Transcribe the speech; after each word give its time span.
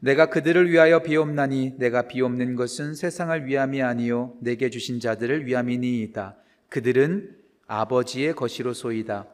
내가 0.00 0.26
그들을 0.26 0.70
위하여 0.70 1.02
비옵나니 1.02 1.74
내가 1.78 2.02
비옵는 2.02 2.54
것은 2.54 2.94
세상을 2.94 3.46
위함이 3.46 3.82
아니요 3.82 4.34
내게 4.40 4.70
주신 4.70 5.00
자들을 5.00 5.46
위함이니이다. 5.46 6.36
그들은 6.68 7.36
아버지의 7.66 8.34
것이로소이다. 8.34 9.26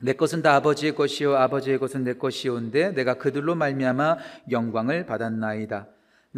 내 0.00 0.12
것은 0.12 0.42
다 0.42 0.54
아버지의 0.54 0.94
것이요 0.94 1.34
아버지의 1.36 1.78
것은 1.78 2.04
내 2.04 2.14
것이온데 2.14 2.92
내가 2.92 3.14
그들로 3.14 3.56
말미암아 3.56 4.18
영광을 4.50 5.06
받았나이다. 5.06 5.88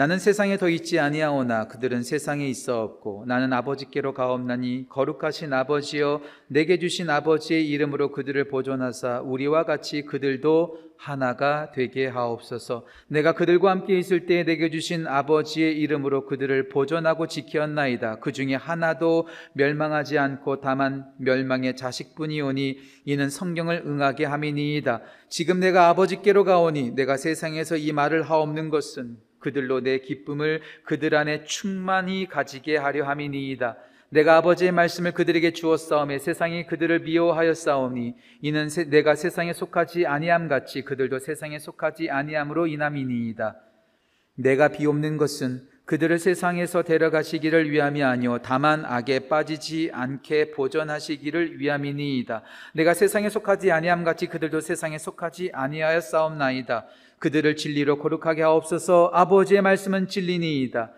나는 0.00 0.18
세상에 0.18 0.56
더 0.56 0.70
있지 0.70 0.98
아니하오나 0.98 1.68
그들은 1.68 2.04
세상에 2.04 2.48
있어 2.48 2.80
없고 2.82 3.24
나는 3.26 3.52
아버지께로 3.52 4.14
가옵나니 4.14 4.86
거룩하신 4.88 5.52
아버지여 5.52 6.22
내게 6.46 6.78
주신 6.78 7.10
아버지의 7.10 7.68
이름으로 7.68 8.10
그들을 8.10 8.48
보존하사 8.48 9.20
우리와 9.20 9.66
같이 9.66 10.06
그들도 10.06 10.78
하나가 10.96 11.70
되게 11.72 12.06
하옵소서. 12.06 12.86
내가 13.08 13.34
그들과 13.34 13.70
함께 13.70 13.98
있을 13.98 14.24
때 14.24 14.42
내게 14.42 14.70
주신 14.70 15.06
아버지의 15.06 15.78
이름으로 15.78 16.24
그들을 16.24 16.70
보존하고 16.70 17.26
지켰나이다. 17.26 18.20
그 18.20 18.32
중에 18.32 18.54
하나도 18.54 19.28
멸망하지 19.52 20.16
않고 20.16 20.62
다만 20.62 21.12
멸망의 21.18 21.76
자식뿐이오니 21.76 22.78
이는 23.04 23.28
성경을 23.28 23.82
응하게 23.84 24.24
함이니이다. 24.24 25.02
지금 25.28 25.60
내가 25.60 25.88
아버지께로 25.88 26.44
가오니 26.44 26.92
내가 26.92 27.18
세상에서 27.18 27.76
이 27.76 27.92
말을 27.92 28.22
하옵는 28.22 28.70
것은 28.70 29.28
그들로 29.40 29.80
내 29.80 29.98
기쁨을 29.98 30.60
그들 30.84 31.14
안에 31.14 31.44
충만히 31.44 32.26
가지게 32.26 32.76
하려 32.76 33.04
함이니이다. 33.04 33.76
내가 34.10 34.36
아버지의 34.38 34.72
말씀을 34.72 35.12
그들에게 35.12 35.52
주었사오매 35.52 36.18
세상이 36.18 36.66
그들을 36.66 37.00
미워하여 37.00 37.54
싸우니 37.54 38.14
이는 38.42 38.68
세, 38.68 38.84
내가 38.84 39.14
세상에 39.14 39.52
속하지 39.52 40.06
아니함 40.06 40.48
같이 40.48 40.82
그들도 40.82 41.20
세상에 41.20 41.58
속하지 41.58 42.10
아니함으로 42.10 42.66
인함이니이다. 42.66 43.56
내가 44.34 44.68
비옵는 44.68 45.16
것은 45.16 45.68
그들을 45.84 46.18
세상에서 46.18 46.82
데려가시기를 46.82 47.70
위함이 47.70 48.02
아니요 48.04 48.38
다만 48.42 48.84
악에 48.84 49.28
빠지지 49.28 49.90
않게 49.92 50.52
보존하시기를 50.52 51.60
위함이니이다. 51.60 52.42
내가 52.74 52.94
세상에 52.94 53.28
속하지 53.28 53.70
아니함 53.70 54.02
같이 54.04 54.26
그들도 54.26 54.60
세상에 54.60 54.98
속하지 54.98 55.50
아니하여 55.52 56.00
싸움나이다. 56.00 56.86
그들을 57.20 57.54
진리로 57.54 57.98
거룩하게 57.98 58.42
하옵소서 58.42 59.10
아버지의 59.12 59.62
말씀은 59.62 60.08
진리니이다. 60.08 60.90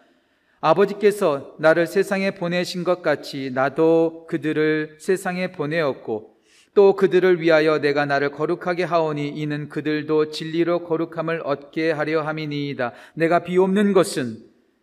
아버지께서 0.61 1.57
나를 1.59 1.87
세상에 1.87 2.31
보내신 2.31 2.85
것 2.85 3.03
같이 3.03 3.51
나도 3.53 4.27
그들을 4.29 4.97
세상에 5.01 5.51
보내었고 5.53 6.33
또 6.75 6.97
그들을 6.97 7.41
위하여 7.41 7.81
내가 7.81 8.07
나를 8.07 8.31
거룩하게 8.31 8.85
하오니 8.85 9.29
이는 9.29 9.69
그들도 9.69 10.31
진리로 10.31 10.85
거룩함을 10.85 11.43
얻게 11.45 11.91
하려 11.91 12.23
함이니이다. 12.23 12.93
내가 13.15 13.41
비옵는 13.41 13.93
것은 13.93 14.39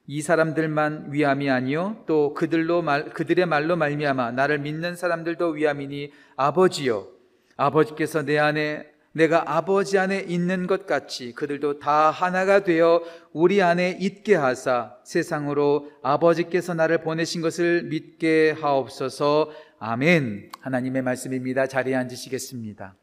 이 0.05 0.21
사람들만 0.21 1.09
위함이 1.11 1.49
아니요 1.49 2.03
또 2.07 2.33
그들로 2.33 2.81
말, 2.81 3.11
그들의 3.11 3.45
말로 3.45 3.75
말미암아 3.75 4.31
나를 4.31 4.57
믿는 4.57 4.95
사람들도 4.95 5.49
위함이니 5.49 6.11
아버지요 6.35 7.07
아버지께서 7.55 8.23
내 8.23 8.39
안에 8.39 8.87
내가 9.11 9.55
아버지 9.55 9.97
안에 9.97 10.19
있는 10.19 10.67
것 10.67 10.85
같이 10.85 11.33
그들도 11.33 11.79
다 11.79 12.11
하나가 12.11 12.63
되어 12.63 13.03
우리 13.33 13.61
안에 13.61 13.97
있게 13.99 14.35
하사 14.35 14.95
세상으로 15.03 15.91
아버지께서 16.03 16.73
나를 16.73 17.01
보내신 17.01 17.41
것을 17.41 17.83
믿게 17.83 18.51
하옵소서. 18.51 19.51
아멘. 19.79 20.51
하나님의 20.61 21.01
말씀입니다. 21.01 21.67
자리에 21.67 21.95
앉으시겠습니다. 21.95 22.95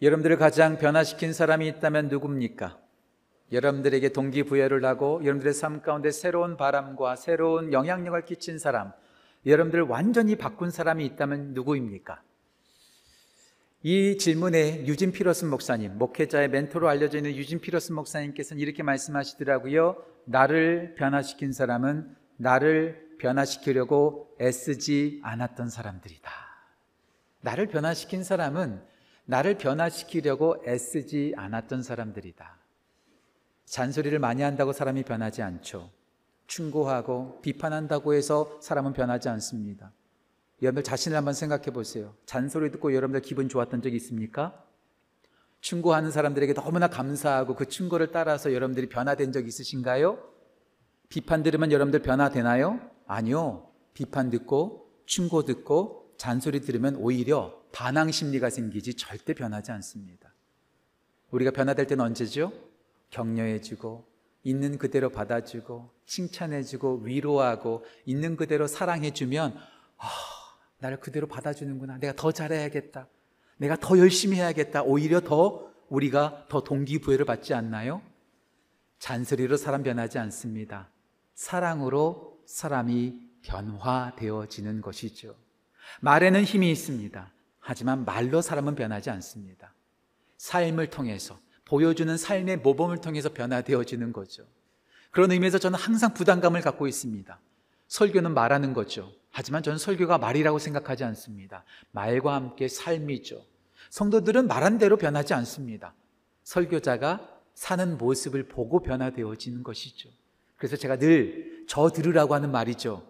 여러분들을 0.00 0.36
가장 0.36 0.78
변화시킨 0.78 1.32
사람이 1.32 1.66
있다면 1.66 2.08
누굽니까? 2.08 2.78
여러분들에게 3.50 4.10
동기부여를 4.10 4.84
하고 4.84 5.20
여러분들의 5.22 5.54
삶 5.54 5.80
가운데 5.82 6.10
새로운 6.10 6.56
바람과 6.56 7.16
새로운 7.16 7.72
영향력을 7.72 8.24
끼친 8.24 8.58
사람, 8.58 8.92
여러분들 9.48 9.80
완전히 9.82 10.36
바꾼 10.36 10.70
사람이 10.70 11.04
있다면 11.06 11.54
누구입니까? 11.54 12.22
이 13.82 14.18
질문에 14.18 14.86
유진 14.86 15.12
피러슨 15.12 15.48
목사님, 15.48 15.96
목회자의 15.98 16.50
멘토로 16.50 16.88
알려져 16.88 17.18
있는 17.18 17.34
유진 17.34 17.60
피러슨 17.60 17.94
목사님께서는 17.94 18.60
이렇게 18.60 18.82
말씀하시더라고요. 18.82 20.04
나를 20.26 20.94
변화시킨 20.96 21.52
사람은 21.52 22.14
나를 22.36 23.16
변화시키려고 23.18 24.36
애쓰지 24.40 25.20
않았던 25.22 25.70
사람들이다. 25.70 26.30
나를 27.40 27.68
변화시킨 27.68 28.24
사람은 28.24 28.82
나를 29.24 29.58
변화시키려고 29.58 30.62
애쓰지 30.66 31.34
않았던 31.36 31.82
사람들이다. 31.82 32.58
잔소리를 33.64 34.18
많이 34.18 34.42
한다고 34.42 34.72
사람이 34.72 35.04
변하지 35.04 35.42
않죠. 35.42 35.90
충고하고 36.48 37.40
비판한다고 37.42 38.14
해서 38.14 38.58
사람은 38.60 38.94
변하지 38.94 39.28
않습니다. 39.28 39.92
여러분들 40.60 40.82
자신을 40.82 41.16
한번 41.16 41.34
생각해 41.34 41.66
보세요. 41.66 42.14
잔소리 42.26 42.72
듣고 42.72 42.92
여러분들 42.92 43.20
기분 43.20 43.48
좋았던 43.48 43.80
적이 43.82 43.96
있습니까? 43.96 44.64
충고하는 45.60 46.10
사람들에게 46.10 46.54
너무나 46.54 46.88
감사하고 46.88 47.54
그 47.54 47.66
충고를 47.66 48.10
따라서 48.10 48.52
여러분들이 48.52 48.88
변화된 48.88 49.30
적 49.32 49.46
있으신가요? 49.46 50.18
비판 51.08 51.42
들으면 51.42 51.70
여러분들 51.70 52.02
변화되나요? 52.02 52.80
아니요. 53.06 53.70
비판 53.94 54.30
듣고 54.30 54.90
충고 55.06 55.44
듣고 55.44 56.12
잔소리 56.16 56.60
들으면 56.60 56.96
오히려 56.96 57.62
반항 57.72 58.10
심리가 58.10 58.50
생기지 58.50 58.94
절대 58.94 59.34
변하지 59.34 59.70
않습니다. 59.72 60.32
우리가 61.30 61.50
변화될 61.50 61.86
때는 61.86 62.04
언제죠? 62.04 62.52
격려해주고 63.10 64.07
있는 64.44 64.78
그대로 64.78 65.10
받아주고 65.10 65.90
칭찬해주고 66.06 67.00
위로하고 67.04 67.84
있는 68.06 68.36
그대로 68.36 68.66
사랑해주면 68.66 69.56
아, 69.98 70.08
나를 70.78 71.00
그대로 71.00 71.26
받아주는구나. 71.26 71.98
내가 71.98 72.12
더 72.14 72.32
잘해야겠다. 72.32 73.08
내가 73.56 73.76
더 73.76 73.98
열심히 73.98 74.36
해야겠다. 74.36 74.82
오히려 74.82 75.20
더 75.20 75.68
우리가 75.88 76.46
더 76.48 76.62
동기부여를 76.62 77.24
받지 77.24 77.54
않나요? 77.54 78.02
잔소리로 78.98 79.56
사람 79.56 79.82
변하지 79.82 80.18
않습니다. 80.18 80.88
사랑으로 81.34 82.40
사람이 82.46 83.28
변화되어지는 83.42 84.80
것이죠. 84.80 85.34
말에는 86.00 86.44
힘이 86.44 86.70
있습니다. 86.70 87.32
하지만 87.60 88.04
말로 88.04 88.40
사람은 88.40 88.74
변하지 88.74 89.10
않습니다. 89.10 89.74
삶을 90.36 90.90
통해서 90.90 91.38
보여주는 91.68 92.16
삶의 92.16 92.58
모범을 92.58 93.00
통해서 93.00 93.32
변화되어지는 93.32 94.12
거죠. 94.12 94.44
그런 95.10 95.30
의미에서 95.32 95.58
저는 95.58 95.78
항상 95.78 96.14
부담감을 96.14 96.60
갖고 96.60 96.86
있습니다. 96.86 97.38
설교는 97.88 98.34
말하는 98.34 98.72
거죠. 98.74 99.12
하지만 99.30 99.62
저는 99.62 99.78
설교가 99.78 100.18
말이라고 100.18 100.58
생각하지 100.58 101.04
않습니다. 101.04 101.64
말과 101.92 102.34
함께 102.34 102.68
삶이죠. 102.68 103.42
성도들은 103.90 104.48
말한 104.48 104.78
대로 104.78 104.96
변하지 104.96 105.34
않습니다. 105.34 105.94
설교자가 106.42 107.28
사는 107.54 107.98
모습을 107.98 108.48
보고 108.48 108.80
변화되어지는 108.80 109.62
것이죠. 109.62 110.10
그래서 110.56 110.76
제가 110.76 110.96
늘 110.96 111.58
저 111.68 111.90
들으라고 111.90 112.34
하는 112.34 112.50
말이죠. 112.50 113.06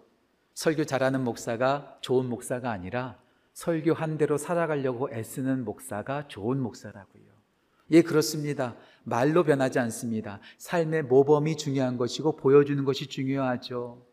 설교 0.53 0.83
잘하는 0.83 1.23
목사가 1.23 1.97
좋은 2.01 2.27
목사가 2.27 2.71
아니라 2.71 3.17
설교한 3.53 4.17
대로 4.17 4.37
살아가려고 4.37 5.09
애쓰는 5.13 5.63
목사가 5.63 6.27
좋은 6.27 6.59
목사라고요. 6.59 7.28
예, 7.91 8.01
그렇습니다. 8.01 8.75
말로 9.03 9.43
변하지 9.43 9.79
않습니다. 9.79 10.39
삶의 10.57 11.03
모범이 11.03 11.57
중요한 11.57 11.97
것이고 11.97 12.35
보여주는 12.35 12.83
것이 12.83 13.07
중요하죠. 13.07 14.05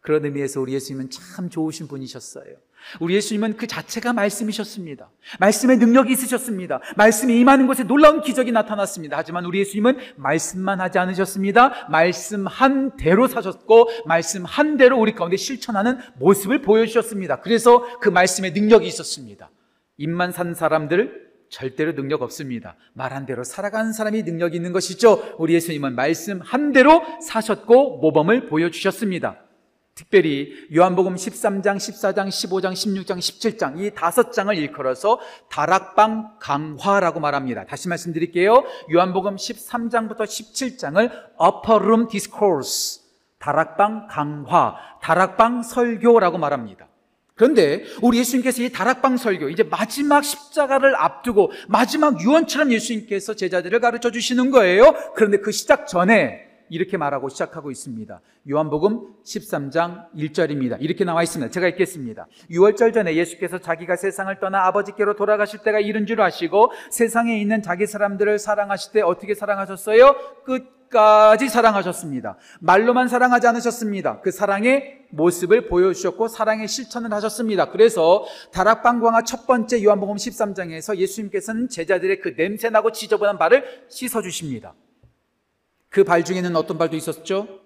그런 0.00 0.24
의미에서 0.24 0.60
우리 0.60 0.72
예수님은 0.74 1.10
참 1.10 1.50
좋으신 1.50 1.86
분이셨어요. 1.86 2.56
우리 3.00 3.14
예수님은 3.14 3.58
그 3.58 3.66
자체가 3.66 4.14
말씀이셨습니다. 4.14 5.10
말씀의 5.38 5.76
능력이 5.76 6.12
있으셨습니다. 6.12 6.80
말씀이 6.96 7.38
임하는 7.38 7.66
곳에 7.66 7.84
놀라운 7.84 8.22
기적이 8.22 8.52
나타났습니다. 8.52 9.18
하지만 9.18 9.44
우리 9.44 9.60
예수님은 9.60 9.98
말씀만 10.16 10.80
하지 10.80 10.98
않으셨습니다. 10.98 11.88
말씀 11.90 12.46
한 12.46 12.96
대로 12.96 13.28
사셨고, 13.28 13.90
말씀 14.06 14.46
한 14.46 14.78
대로 14.78 14.98
우리 14.98 15.14
가운데 15.14 15.36
실천하는 15.36 15.98
모습을 16.18 16.62
보여주셨습니다. 16.62 17.40
그래서 17.42 17.86
그 18.00 18.08
말씀의 18.08 18.52
능력이 18.52 18.86
있었습니다. 18.86 19.50
입만 19.98 20.32
산 20.32 20.54
사람들, 20.54 21.29
절대로 21.50 21.94
능력 21.94 22.22
없습니다. 22.22 22.76
말한 22.94 23.26
대로 23.26 23.44
살아가는 23.44 23.92
사람이 23.92 24.22
능력 24.22 24.54
있는 24.54 24.72
것이죠. 24.72 25.34
우리 25.38 25.54
예수님은 25.54 25.94
말씀 25.94 26.40
한 26.40 26.72
대로 26.72 27.02
사셨고 27.20 27.98
모범을 27.98 28.46
보여주셨습니다. 28.46 29.36
특별히 29.94 30.50
요한복음 30.74 31.16
13장, 31.16 31.76
14장, 31.76 32.28
15장, 32.28 32.72
16장, 32.72 33.18
17장 33.18 33.78
이 33.84 33.90
다섯 33.94 34.32
장을 34.32 34.56
일컬어서 34.56 35.20
다락방 35.50 36.38
강화라고 36.38 37.20
말합니다. 37.20 37.66
다시 37.66 37.88
말씀드릴게요. 37.88 38.64
요한복음 38.90 39.36
13장부터 39.36 40.20
17장을 40.20 41.10
Upper 41.38 41.84
Room 41.84 42.08
Discourse, 42.08 43.02
다락방 43.40 44.06
강화, 44.08 44.76
다락방 45.02 45.64
설교라고 45.64 46.38
말합니다. 46.38 46.89
그런데 47.40 47.84
우리 48.02 48.18
예수님께서 48.18 48.62
이 48.62 48.68
다락방 48.68 49.16
설교, 49.16 49.48
이제 49.48 49.62
마지막 49.62 50.22
십자가를 50.22 50.94
앞두고 50.94 51.52
마지막 51.68 52.20
유언처럼 52.20 52.70
예수님께서 52.70 53.32
제자들을 53.32 53.80
가르쳐 53.80 54.10
주시는 54.10 54.50
거예요. 54.50 54.94
그런데 55.14 55.38
그 55.38 55.50
시작 55.50 55.86
전에 55.86 56.49
이렇게 56.70 56.96
말하고 56.96 57.28
시작하고 57.28 57.70
있습니다. 57.70 58.20
요한복음 58.50 59.14
13장 59.24 60.10
1절입니다. 60.14 60.78
이렇게 60.80 61.04
나와 61.04 61.22
있습니다. 61.22 61.50
제가 61.50 61.68
읽겠습니다. 61.68 62.26
6월절 62.50 62.94
전에 62.94 63.14
예수께서 63.16 63.58
자기가 63.58 63.96
세상을 63.96 64.38
떠나 64.40 64.66
아버지께로 64.66 65.16
돌아가실 65.16 65.60
때가 65.60 65.80
이른 65.80 66.06
줄 66.06 66.20
아시고 66.20 66.72
세상에 66.90 67.38
있는 67.38 67.62
자기 67.62 67.86
사람들을 67.86 68.38
사랑하실 68.38 68.92
때 68.92 69.00
어떻게 69.02 69.34
사랑하셨어요? 69.34 70.14
끝 70.44 70.80
끝까지 70.90 71.48
사랑하셨습니다. 71.48 72.36
말로만 72.60 73.08
사랑하지 73.08 73.46
않으셨습니다. 73.46 74.20
그 74.20 74.30
사랑의 74.30 75.06
모습을 75.10 75.68
보여주셨고 75.68 76.28
사랑의 76.28 76.68
실천을 76.68 77.12
하셨습니다. 77.14 77.70
그래서 77.70 78.24
다락방 78.52 79.00
광화 79.00 79.22
첫 79.22 79.46
번째 79.46 79.82
요한복음 79.82 80.16
13장에서 80.16 80.96
예수님께서는 80.96 81.68
제자들의 81.68 82.20
그 82.20 82.34
냄새나고 82.36 82.92
지저분한 82.92 83.38
발을 83.38 83.64
씻어주십니다. 83.88 84.74
그 85.90 86.04
발 86.04 86.24
중에는 86.24 86.54
어떤 86.56 86.78
발도 86.78 86.96
있었죠? 86.96 87.60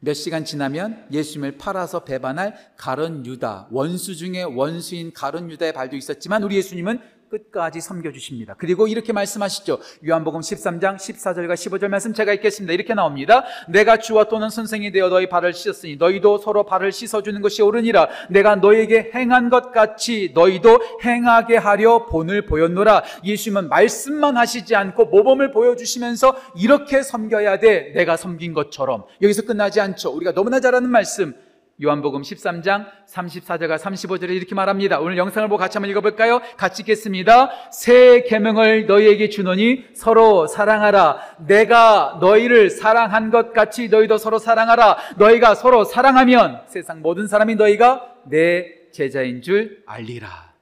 몇 0.00 0.14
시간 0.14 0.44
지나면 0.44 1.06
예수님을 1.10 1.58
팔아서 1.58 2.04
배반할 2.04 2.56
가론 2.76 3.24
유다, 3.26 3.68
원수 3.70 4.16
중에 4.16 4.42
원수인 4.42 5.12
가론 5.12 5.50
유다의 5.50 5.72
발도 5.72 5.96
있었지만 5.96 6.42
우리 6.42 6.56
예수님은 6.56 7.00
끝까지 7.28 7.80
섬겨주십니다. 7.80 8.54
그리고 8.58 8.88
이렇게 8.88 9.12
말씀하시죠. 9.12 9.78
요한복음 10.06 10.40
13장 10.40 10.96
14절과 10.96 11.54
15절 11.54 11.88
말씀 11.88 12.12
제가 12.12 12.32
읽겠습니다. 12.34 12.72
이렇게 12.72 12.94
나옵니다. 12.94 13.44
내가 13.68 13.98
주와 13.98 14.24
또는 14.24 14.50
선생이 14.50 14.92
되어 14.92 15.08
너희 15.08 15.28
발을 15.28 15.52
씻었으니 15.52 15.96
너희도 15.96 16.38
서로 16.38 16.64
발을 16.64 16.92
씻어주는 16.92 17.40
것이 17.42 17.62
옳으니라. 17.62 18.08
내가 18.30 18.56
너희에게 18.56 19.12
행한 19.14 19.50
것 19.50 19.72
같이 19.72 20.32
너희도 20.34 20.80
행하게 21.04 21.56
하려 21.56 22.06
본을 22.06 22.46
보였노라. 22.46 23.04
예수님은 23.24 23.68
말씀만 23.68 24.36
하시지 24.36 24.74
않고 24.74 25.06
모범을 25.06 25.52
보여주시면서 25.52 26.36
이렇게 26.56 27.02
섬겨야 27.02 27.58
돼. 27.58 27.92
내가 27.94 28.16
섬긴 28.16 28.54
것처럼. 28.54 29.04
여기서 29.22 29.42
끝나지 29.42 29.80
않죠. 29.80 30.10
우리가 30.10 30.32
너무나 30.32 30.60
잘 30.60 30.74
아는 30.74 30.90
말씀. 30.90 31.34
요한복음 31.80 32.22
13장 32.22 32.86
34절과 33.08 33.78
35절에 33.78 34.30
이렇게 34.30 34.54
말합니다. 34.56 34.98
오늘 34.98 35.16
영상을 35.16 35.48
보고 35.48 35.58
같이 35.60 35.78
한번 35.78 35.90
읽어볼까요? 35.90 36.40
같이 36.56 36.82
읽겠습니다. 36.82 37.50
새 37.70 38.24
계명을 38.24 38.86
너희에게 38.86 39.28
주노니 39.28 39.84
서로 39.94 40.48
사랑하라. 40.48 41.36
내가 41.46 42.18
너희를 42.20 42.70
사랑한 42.70 43.30
것 43.30 43.52
같이 43.52 43.88
너희도 43.88 44.18
서로 44.18 44.40
사랑하라. 44.40 44.96
너희가 45.18 45.54
서로 45.54 45.84
사랑하면 45.84 46.62
세상 46.66 47.00
모든 47.00 47.28
사람이 47.28 47.54
너희가 47.54 48.12
내 48.26 48.90
제자인 48.92 49.40
줄 49.40 49.84
알리라. 49.86 50.52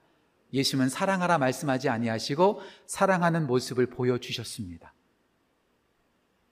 예수님은 0.53 0.91
사랑하라 0.91 1.39
말씀하지 1.39 1.89
아니하시고 1.89 2.61
사랑하는 2.87 3.47
모습을 3.47 3.87
보여주셨습니다. 3.87 4.93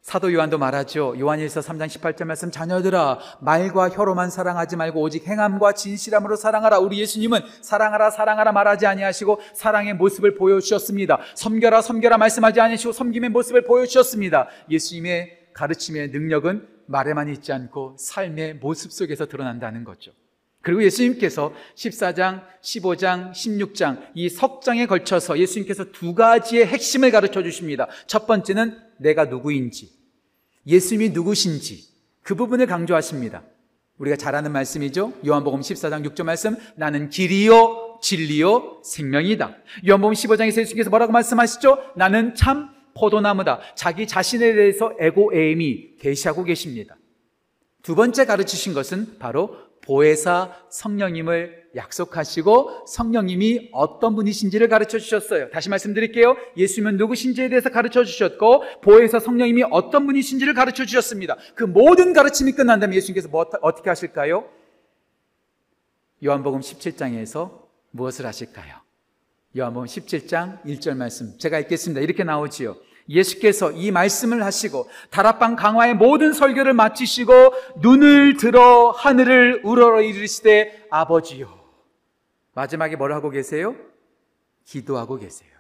사도 0.04 0.30
요한도 0.34 0.58
말하죠. 0.58 1.18
요한일서 1.18 1.60
3장 1.60 1.86
18절 1.86 2.26
말씀 2.26 2.50
자녀들아 2.50 3.18
말과 3.40 3.88
혀로만 3.88 4.28
사랑하지 4.28 4.76
말고 4.76 5.00
오직 5.00 5.26
행함과 5.26 5.72
진실함으로 5.72 6.36
사랑하라. 6.36 6.78
우리 6.78 7.00
예수님은 7.00 7.40
사랑하라 7.62 8.10
사랑하라 8.10 8.52
말하지 8.52 8.84
아니하시고 8.84 9.40
사랑의 9.54 9.94
모습을 9.94 10.34
보여 10.34 10.60
주셨습니다. 10.60 11.20
섬겨라 11.36 11.80
섬겨라 11.80 12.18
말씀하지 12.18 12.60
아니하시고 12.60 12.92
섬김의 12.92 13.30
모습을 13.30 13.64
보여 13.64 13.86
주셨습니다. 13.86 14.48
예수님의 14.70 15.38
가르침의 15.54 16.10
능력은 16.10 16.68
말에만 16.84 17.30
있지 17.30 17.54
않고 17.54 17.96
삶의 17.98 18.56
모습 18.56 18.92
속에서 18.92 19.24
드러난다는 19.24 19.84
거죠. 19.84 20.12
그리고 20.64 20.82
예수님께서 20.82 21.52
14장, 21.76 22.43
15장, 22.62 23.32
16장 23.32 24.08
이 24.14 24.31
석장에 24.31 24.87
걸쳐서 24.87 25.38
예수님께서 25.38 25.93
두 25.93 26.14
가지의 26.14 26.66
핵심을 26.66 27.11
가르쳐 27.11 27.43
주십니다. 27.43 27.87
첫 28.06 28.26
번째는 28.26 28.76
내가 28.96 29.26
누구인지, 29.26 29.90
예수님이 30.66 31.11
누구신지 31.11 31.84
그 32.22 32.34
부분을 32.34 32.66
강조하십니다. 32.66 33.43
우리가 33.99 34.16
잘 34.16 34.34
아는 34.34 34.52
말씀이죠. 34.52 35.12
요한복음 35.25 35.61
14장 35.61 36.05
6절 36.08 36.25
말씀 36.25 36.56
나는 36.76 37.10
길이요 37.10 38.00
진리요 38.02 38.81
생명이다. 38.82 39.56
요한복음 39.87 40.14
15장에서 40.14 40.58
예수님께서 40.58 40.88
뭐라고 40.88 41.12
말씀하시죠? 41.12 41.93
나는 41.94 42.34
참 42.34 42.70
포도나무다. 42.94 43.60
자기 43.75 44.06
자신에 44.06 44.55
대해서 44.55 44.94
에고에임이 44.99 45.96
계시하고 46.00 46.44
계십니다. 46.44 46.96
두 47.82 47.94
번째 47.94 48.25
가르치신 48.25 48.72
것은 48.72 49.19
바로 49.19 49.58
보혜사 49.84 50.56
성령님을 50.70 51.64
약속하시고 51.76 52.86
성령님이 52.86 53.70
어떤 53.72 54.14
분이신지를 54.14 54.69
가르쳐 54.69 54.98
주셨어요. 54.98 55.50
다시 55.50 55.69
말씀드릴게요. 55.69 56.36
예수님은 56.56 56.96
누구신지에 56.96 57.48
대해서 57.48 57.69
가르쳐 57.70 58.04
주셨고 58.04 58.62
보혜사 58.82 59.19
성령님이 59.19 59.64
어떤 59.70 60.06
분이신지를 60.06 60.54
가르쳐 60.54 60.84
주셨습니다. 60.84 61.36
그 61.54 61.64
모든 61.64 62.12
가르침이 62.12 62.52
끝난 62.52 62.81
다음에 62.81 62.96
예수님께서 62.96 63.28
뭐, 63.28 63.44
어떻게 63.60 63.90
하실까요? 63.90 64.48
요한복음 66.25 66.60
17장에서 66.60 67.64
무엇을 67.90 68.26
하실까요? 68.26 68.76
요한복음 69.56 69.86
17장 69.86 70.64
1절 70.64 70.96
말씀 70.96 71.36
제가 71.38 71.58
읽겠습니다. 71.60 72.00
이렇게 72.00 72.25
나오지요. 72.25 72.76
예수께서 73.08 73.70
이 73.72 73.90
말씀을 73.90 74.44
하시고 74.44 74.88
다락방 75.10 75.56
강화의 75.56 75.94
모든 75.94 76.32
설교를 76.32 76.72
마치시고 76.72 77.32
눈을 77.80 78.36
들어 78.36 78.90
하늘을 78.90 79.60
우러러 79.64 80.00
이르시되 80.00 80.86
아버지요. 80.90 81.48
마지막에 82.54 82.96
뭘 82.96 83.12
하고 83.12 83.30
계세요? 83.30 83.76
기도하고 84.64 85.16
계세요. 85.16 85.50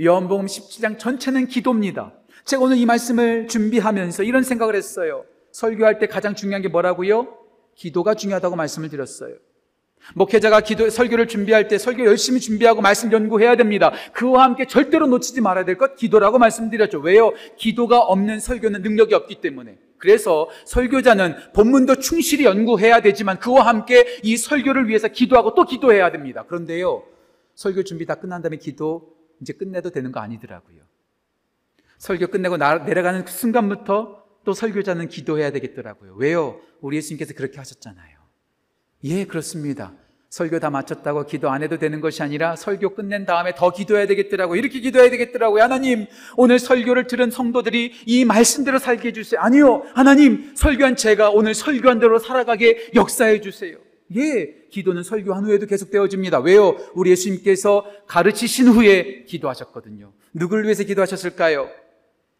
요한복음 0.00 0.46
17장 0.46 0.98
전체는 0.98 1.46
기도입니다. 1.46 2.12
제가 2.44 2.62
오늘 2.62 2.76
이 2.76 2.84
말씀을 2.84 3.48
준비하면서 3.48 4.24
이런 4.24 4.42
생각을 4.42 4.74
했어요. 4.74 5.24
설교할 5.52 5.98
때 5.98 6.06
가장 6.06 6.34
중요한 6.34 6.62
게 6.62 6.68
뭐라고요? 6.68 7.38
기도가 7.74 8.14
중요하다고 8.14 8.56
말씀을 8.56 8.88
드렸어요. 8.88 9.36
목회자가 10.14 10.60
기도, 10.60 10.90
설교를 10.90 11.26
준비할 11.28 11.66
때 11.68 11.78
설교 11.78 12.04
열심히 12.04 12.40
준비하고 12.40 12.82
말씀 12.82 13.10
연구해야 13.10 13.56
됩니다. 13.56 13.92
그와 14.12 14.44
함께 14.44 14.66
절대로 14.66 15.06
놓치지 15.06 15.40
말아야 15.40 15.64
될 15.64 15.78
것 15.78 15.96
기도라고 15.96 16.38
말씀드렸죠. 16.38 16.98
왜요? 17.00 17.32
기도가 17.56 18.00
없는 18.00 18.38
설교는 18.40 18.82
능력이 18.82 19.14
없기 19.14 19.40
때문에. 19.40 19.78
그래서 19.98 20.50
설교자는 20.66 21.52
본문도 21.54 21.96
충실히 21.96 22.44
연구해야 22.44 23.00
되지만 23.00 23.38
그와 23.38 23.66
함께 23.66 24.18
이 24.22 24.36
설교를 24.36 24.88
위해서 24.88 25.08
기도하고 25.08 25.54
또 25.54 25.64
기도해야 25.64 26.12
됩니다. 26.12 26.44
그런데요, 26.46 27.04
설교 27.54 27.84
준비 27.84 28.04
다 28.04 28.16
끝난 28.16 28.42
다음에 28.42 28.58
기도 28.58 29.14
이제 29.40 29.54
끝내도 29.54 29.90
되는 29.90 30.12
거 30.12 30.20
아니더라고요. 30.20 30.82
설교 31.96 32.26
끝내고 32.26 32.58
내려가는 32.58 33.24
그 33.24 33.32
순간부터 33.32 34.22
또 34.44 34.52
설교자는 34.52 35.08
기도해야 35.08 35.50
되겠더라고요. 35.52 36.16
왜요? 36.18 36.60
우리 36.82 36.98
예수님께서 36.98 37.32
그렇게 37.32 37.56
하셨잖아요. 37.56 38.13
예, 39.04 39.24
그렇습니다. 39.24 39.92
설교 40.30 40.58
다 40.58 40.68
마쳤다고 40.68 41.26
기도 41.26 41.48
안 41.50 41.62
해도 41.62 41.78
되는 41.78 42.00
것이 42.00 42.22
아니라 42.22 42.56
설교 42.56 42.96
끝낸 42.96 43.24
다음에 43.24 43.54
더 43.54 43.70
기도해야 43.70 44.06
되겠더라고. 44.08 44.56
이렇게 44.56 44.80
기도해야 44.80 45.10
되겠더라고요. 45.10 45.62
하나님, 45.62 46.06
오늘 46.36 46.58
설교를 46.58 47.06
들은 47.06 47.30
성도들이 47.30 47.92
이 48.06 48.24
말씀대로 48.24 48.80
살게 48.80 49.08
해주세요. 49.08 49.40
아니요. 49.40 49.84
하나님, 49.94 50.56
설교한 50.56 50.96
제가 50.96 51.30
오늘 51.30 51.54
설교한 51.54 52.00
대로 52.00 52.18
살아가게 52.18 52.90
역사해 52.96 53.42
주세요. 53.42 53.76
예, 54.16 54.54
기도는 54.70 55.04
설교한 55.04 55.44
후에도 55.44 55.66
계속되어집니다. 55.66 56.40
왜요? 56.40 56.76
우리 56.94 57.10
예수님께서 57.10 57.86
가르치신 58.08 58.68
후에 58.68 59.24
기도하셨거든요. 59.24 60.12
누구를 60.32 60.64
위해서 60.64 60.82
기도하셨을까요? 60.82 61.68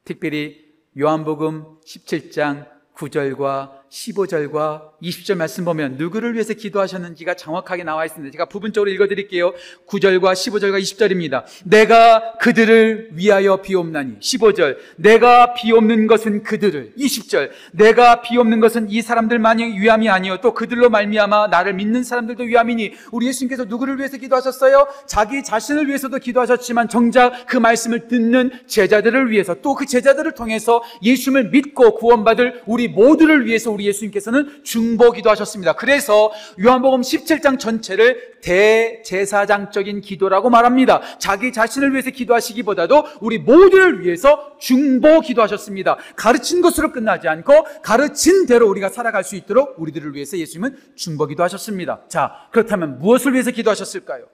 특별히 0.04 0.64
요한복음 0.98 1.78
17장 1.86 2.66
9절과 2.96 3.83
15절과 3.94 4.94
20절 5.02 5.36
말씀 5.36 5.64
보면 5.64 5.96
누구를 5.98 6.34
위해서 6.34 6.52
기도하셨는지가 6.52 7.34
정확하게 7.34 7.84
나와 7.84 8.04
있습니다. 8.04 8.32
제가 8.32 8.46
부분적으로 8.46 8.90
읽어드릴게요. 8.90 9.52
9절과 9.86 10.32
15절과 10.32 10.80
20절입니다. 10.80 11.44
내가 11.64 12.34
그들을 12.40 13.10
위하여 13.12 13.62
비옵나니 13.62 14.18
15절 14.18 14.78
내가 14.96 15.54
비옵는 15.54 16.08
것은 16.08 16.42
그들을 16.42 16.94
20절 16.98 17.50
내가 17.72 18.22
비옵는 18.22 18.58
것은 18.60 18.90
이 18.90 19.00
사람들만이 19.00 19.78
위함이 19.78 20.08
아니요 20.08 20.38
또 20.40 20.54
그들로 20.54 20.90
말미암아 20.90 21.48
나를 21.48 21.74
믿는 21.74 22.02
사람들도 22.02 22.42
위함이니 22.44 22.94
우리 23.12 23.28
예수님께서 23.28 23.64
누구를 23.64 23.98
위해서 23.98 24.16
기도하셨어요? 24.16 24.88
자기 25.06 25.44
자신을 25.44 25.86
위해서도 25.86 26.18
기도하셨지만 26.18 26.88
정작 26.88 27.46
그 27.46 27.56
말씀을 27.56 28.08
듣는 28.08 28.50
제자들을 28.66 29.30
위해서 29.30 29.54
또 29.54 29.74
그 29.74 29.86
제자들을 29.86 30.32
통해서 30.32 30.82
예수님을 31.02 31.50
믿고 31.50 31.96
구원받을 31.96 32.62
우리 32.66 32.88
모두를 32.88 33.44
위해서 33.44 33.70
우리 33.70 33.83
우리 33.84 33.88
예수님께서는 33.88 34.64
중보 34.64 35.12
기도 35.12 35.30
하셨습니다. 35.30 35.74
그래서 35.74 36.32
요한복음 36.62 37.02
17장 37.02 37.58
전체를 37.58 38.34
대제사장적인 38.40 40.00
기도라고 40.00 40.50
말합니다. 40.50 41.00
자기 41.18 41.52
자신을 41.52 41.92
위해서 41.92 42.10
기도하시기보다도 42.10 43.04
우리 43.20 43.38
모두를 43.38 44.00
위해서 44.00 44.56
중보 44.58 45.20
기도하셨습니다. 45.20 45.96
가르친 46.16 46.60
것으로 46.60 46.92
끝나지 46.92 47.28
않고 47.28 47.52
가르친 47.82 48.46
대로 48.46 48.68
우리가 48.68 48.88
살아갈 48.88 49.24
수 49.24 49.36
있도록 49.36 49.74
우리들을 49.78 50.14
위해서 50.14 50.36
예수님은 50.38 50.76
중보 50.94 51.26
기도하셨습니다. 51.26 52.02
자, 52.08 52.48
그렇다면 52.50 52.98
무엇을 52.98 53.32
위해서 53.32 53.50
기도하셨을까요? 53.50 54.24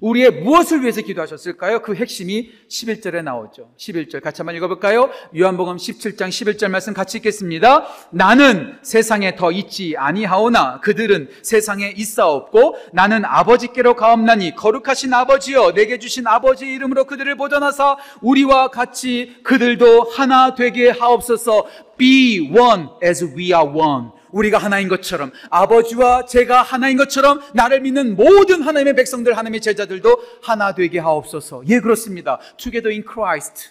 우리의 0.00 0.42
무엇을 0.42 0.82
위해서 0.82 1.00
기도하셨을까요? 1.00 1.82
그 1.82 1.94
핵심이 1.94 2.50
11절에 2.68 3.22
나오죠. 3.22 3.70
11절 3.76 4.22
같이 4.22 4.42
한번 4.42 4.54
읽어볼까요? 4.56 5.10
요한복음 5.36 5.76
17장 5.76 6.28
11절 6.28 6.68
말씀 6.68 6.94
같이 6.94 7.18
읽겠습니다. 7.18 7.86
나는 8.10 8.78
세상에 8.82 9.34
더 9.34 9.52
있지 9.52 9.96
아니하오나 9.96 10.80
그들은 10.80 11.28
세상에 11.42 11.92
있사없고 11.96 12.76
나는 12.92 13.24
아버지께로 13.24 13.96
가옵나니 13.96 14.54
거룩하신 14.54 15.12
아버지여 15.12 15.72
내게 15.74 15.98
주신 15.98 16.26
아버지 16.26 16.66
이름으로 16.66 17.04
그들을 17.04 17.36
보존하사 17.36 17.96
우리와 18.22 18.68
같이 18.68 19.36
그들도 19.42 20.04
하나 20.04 20.54
되게 20.54 20.90
하옵소서 20.90 21.66
be 21.96 22.50
one 22.52 22.86
as 23.02 23.24
we 23.24 23.46
are 23.46 23.68
one 23.68 24.19
우리가 24.32 24.58
하나인 24.58 24.88
것처럼 24.88 25.32
아버지와 25.50 26.26
제가 26.26 26.62
하나인 26.62 26.96
것처럼 26.96 27.40
나를 27.54 27.80
믿는 27.80 28.16
모든 28.16 28.62
하나님의 28.62 28.94
백성들 28.94 29.36
하나님의 29.36 29.60
제자들도 29.60 30.22
하나 30.42 30.74
되게 30.74 30.98
하옵소서. 30.98 31.62
예 31.68 31.80
그렇습니다. 31.80 32.38
Together 32.56 32.90
in 32.90 33.04
Christ. 33.06 33.70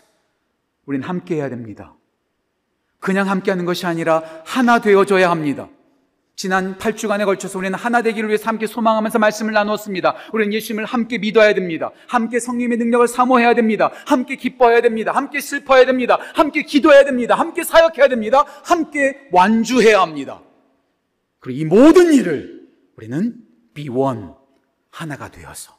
우리는 0.86 1.08
함께 1.08 1.36
해야 1.36 1.50
됩니다. 1.50 1.96
그냥 3.00 3.30
함께 3.30 3.52
하는 3.52 3.66
것이 3.66 3.86
아니라 3.86 4.24
하나 4.46 4.80
되어줘야 4.80 5.30
합니다. 5.30 5.70
지난 6.36 6.78
8주간에 6.78 7.26
걸쳐서 7.26 7.60
우리는 7.60 7.78
하나 7.78 8.02
되기를 8.02 8.30
위해서 8.30 8.48
함께 8.48 8.66
소망하면서 8.66 9.20
말씀을 9.20 9.52
나누었습니다. 9.52 10.16
우리는 10.32 10.54
예수님을 10.54 10.86
함께 10.86 11.18
믿어야 11.18 11.54
됩니다. 11.54 11.92
함께 12.08 12.40
성령의 12.40 12.78
능력을 12.78 13.10
사모해야 13.10 13.56
됩니다. 13.56 13.92
함께 14.06 14.38
기뻐해야 14.38 14.80
됩니다. 14.80 15.12
함께 15.12 15.42
슬퍼해야 15.42 15.86
됩니다. 15.86 16.18
함께 16.34 16.64
기도해야 16.64 17.04
됩니다. 17.04 17.36
함께 17.36 17.66
사역해야 17.66 18.08
됩니다. 18.08 18.46
함께 18.64 19.28
완주해야 19.34 20.00
합니다. 20.00 20.40
그리고 21.40 21.60
이 21.60 21.66
모든 21.66 22.14
일을 22.14 22.68
우리는 22.96 23.36
비원 23.74 24.36
하나가 24.90 25.30
되어서 25.32 25.78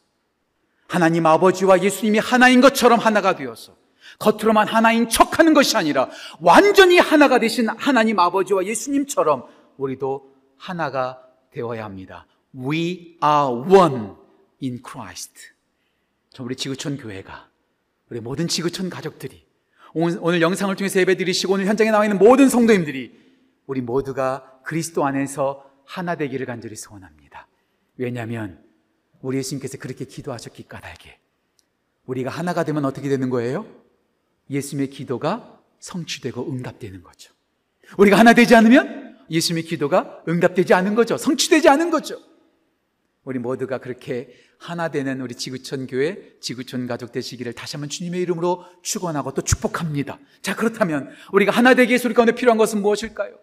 하나님 0.89 1.27
아버지와 1.27 1.83
예수님이 1.83 2.19
하나인 2.19 2.61
것처럼 2.61 2.99
하나가 2.99 3.37
되어서 3.37 3.77
겉으로만 4.19 4.67
하나인 4.67 5.09
척하는 5.09 5.55
것이 5.55 5.77
아니라 5.77 6.11
완전히 6.41 6.99
하나가 6.99 7.39
되신 7.39 7.69
하나님 7.69 8.19
아버지와 8.19 8.65
예수님처럼 8.65 9.45
우리도 9.77 10.35
하나가 10.57 11.23
되어야 11.53 11.85
합니다. 11.85 12.27
We 12.55 13.19
are 13.23 13.53
one 13.71 14.13
in 14.63 14.83
Christ. 14.85 15.53
우리 16.41 16.57
지구촌 16.57 16.97
교회가 16.97 17.49
우리 18.11 18.21
모든 18.21 18.49
지구촌 18.49 18.91
가족들이 18.91 19.45
오늘, 19.93 20.19
오늘 20.21 20.41
영상을 20.41 20.75
통해서 20.75 21.01
예배 21.01 21.17
드리시고 21.17 21.55
오늘 21.55 21.67
현장에 21.67 21.91
나와 21.91 22.05
있는 22.05 22.19
모든 22.19 22.49
성도님들이 22.49 23.19
우리 23.67 23.81
모두가 23.81 24.50
그리스도 24.65 25.05
안에서 25.05 25.71
하나 25.85 26.15
되기를 26.15 26.47
간절히 26.47 26.77
소원합니다. 26.77 27.49
왜냐하면 27.97 28.63
우리 29.21 29.39
예수님께서 29.39 29.79
그렇게 29.79 30.05
기도하셨기 30.05 30.69
까닭에 30.69 31.19
우리가 32.07 32.31
하나가 32.31 32.65
되면 32.65 32.85
어떻게 32.85 33.09
되는 33.09 33.31
거예요? 33.31 33.67
예수님의 34.49 34.91
기도가 34.91 35.61
성취되고 35.79 36.51
응답되는 36.51 37.03
거죠. 37.03 37.33
우리가 37.99 38.19
하나 38.19 38.33
되지 38.33 38.55
않으면 38.55 39.19
예수님의 39.31 39.65
기도가 39.65 40.23
응답되지 40.29 40.75
않은 40.75 40.95
거죠. 40.95 41.17
성취되지 41.17 41.69
않은 41.69 41.91
거죠. 41.91 42.19
우리 43.25 43.39
모두가 43.39 43.79
그렇게 43.79 44.35
하나 44.59 44.89
되는 44.89 45.21
우리 45.21 45.35
지구촌 45.35 45.87
교회, 45.87 46.37
지구촌 46.41 46.87
가족 46.87 47.13
되시기를 47.13 47.53
다시 47.53 47.77
한번 47.77 47.89
주님의 47.89 48.21
이름으로 48.23 48.65
축원하고 48.83 49.33
또 49.35 49.43
축복합니다. 49.43 50.19
자, 50.43 50.57
그렇다면 50.57 51.11
우리가 51.33 51.53
하나 51.53 51.75
되기 51.75 51.91
위해서 51.91 52.09
우리 52.09 52.15
가운데 52.15 52.35
필요한 52.35 52.59
것은 52.59 52.83
무엇일까요? 52.83 53.39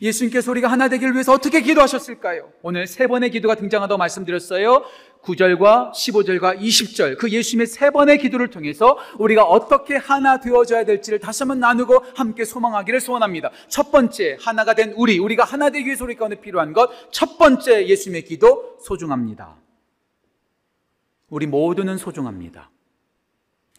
예수님께서 0.00 0.50
우리가 0.50 0.68
하나 0.68 0.88
되기를 0.88 1.14
위해서 1.14 1.32
어떻게 1.32 1.60
기도하셨을까요? 1.60 2.50
오늘 2.62 2.86
세 2.86 3.06
번의 3.06 3.30
기도가 3.30 3.54
등장하다고 3.54 3.98
말씀드렸어요. 3.98 4.84
9절과 5.22 5.92
15절과 5.92 6.58
20절 6.58 7.16
그 7.16 7.30
예수님의 7.30 7.68
세 7.68 7.90
번의 7.90 8.18
기도를 8.18 8.50
통해서 8.50 8.98
우리가 9.18 9.44
어떻게 9.44 9.94
하나 9.94 10.40
되어져야 10.40 10.84
될지를 10.84 11.20
다시 11.20 11.44
한번 11.44 11.60
나누고 11.60 12.04
함께 12.16 12.44
소망하기를 12.44 13.00
소원합니다. 13.00 13.50
첫 13.68 13.92
번째 13.92 14.36
하나가 14.40 14.74
된 14.74 14.92
우리 14.96 15.20
우리가 15.20 15.44
하나 15.44 15.70
되기 15.70 15.86
위해서 15.86 16.04
우리 16.04 16.16
가운데 16.16 16.40
필요한 16.40 16.72
것 16.72 16.90
첫 17.10 17.38
번째 17.38 17.86
예수님의 17.86 18.24
기도 18.24 18.78
소중합니다. 18.80 19.56
우리 21.28 21.46
모두는 21.46 21.96
소중합니다. 21.98 22.70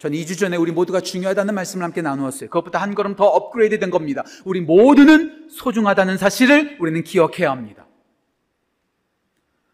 전 0.04 0.12
2주 0.12 0.38
전에 0.38 0.58
우리 0.58 0.70
모두가 0.70 1.00
중요하다는 1.00 1.54
말씀을 1.54 1.82
함께 1.82 2.02
나누었어요. 2.02 2.50
그것보다 2.50 2.78
한 2.78 2.94
걸음 2.94 3.16
더 3.16 3.24
업그레이드 3.24 3.78
된 3.78 3.88
겁니다. 3.88 4.22
우리 4.44 4.60
모두는 4.60 5.48
소중하다는 5.48 6.18
사실을 6.18 6.76
우리는 6.78 7.02
기억해야 7.02 7.50
합니다. 7.50 7.86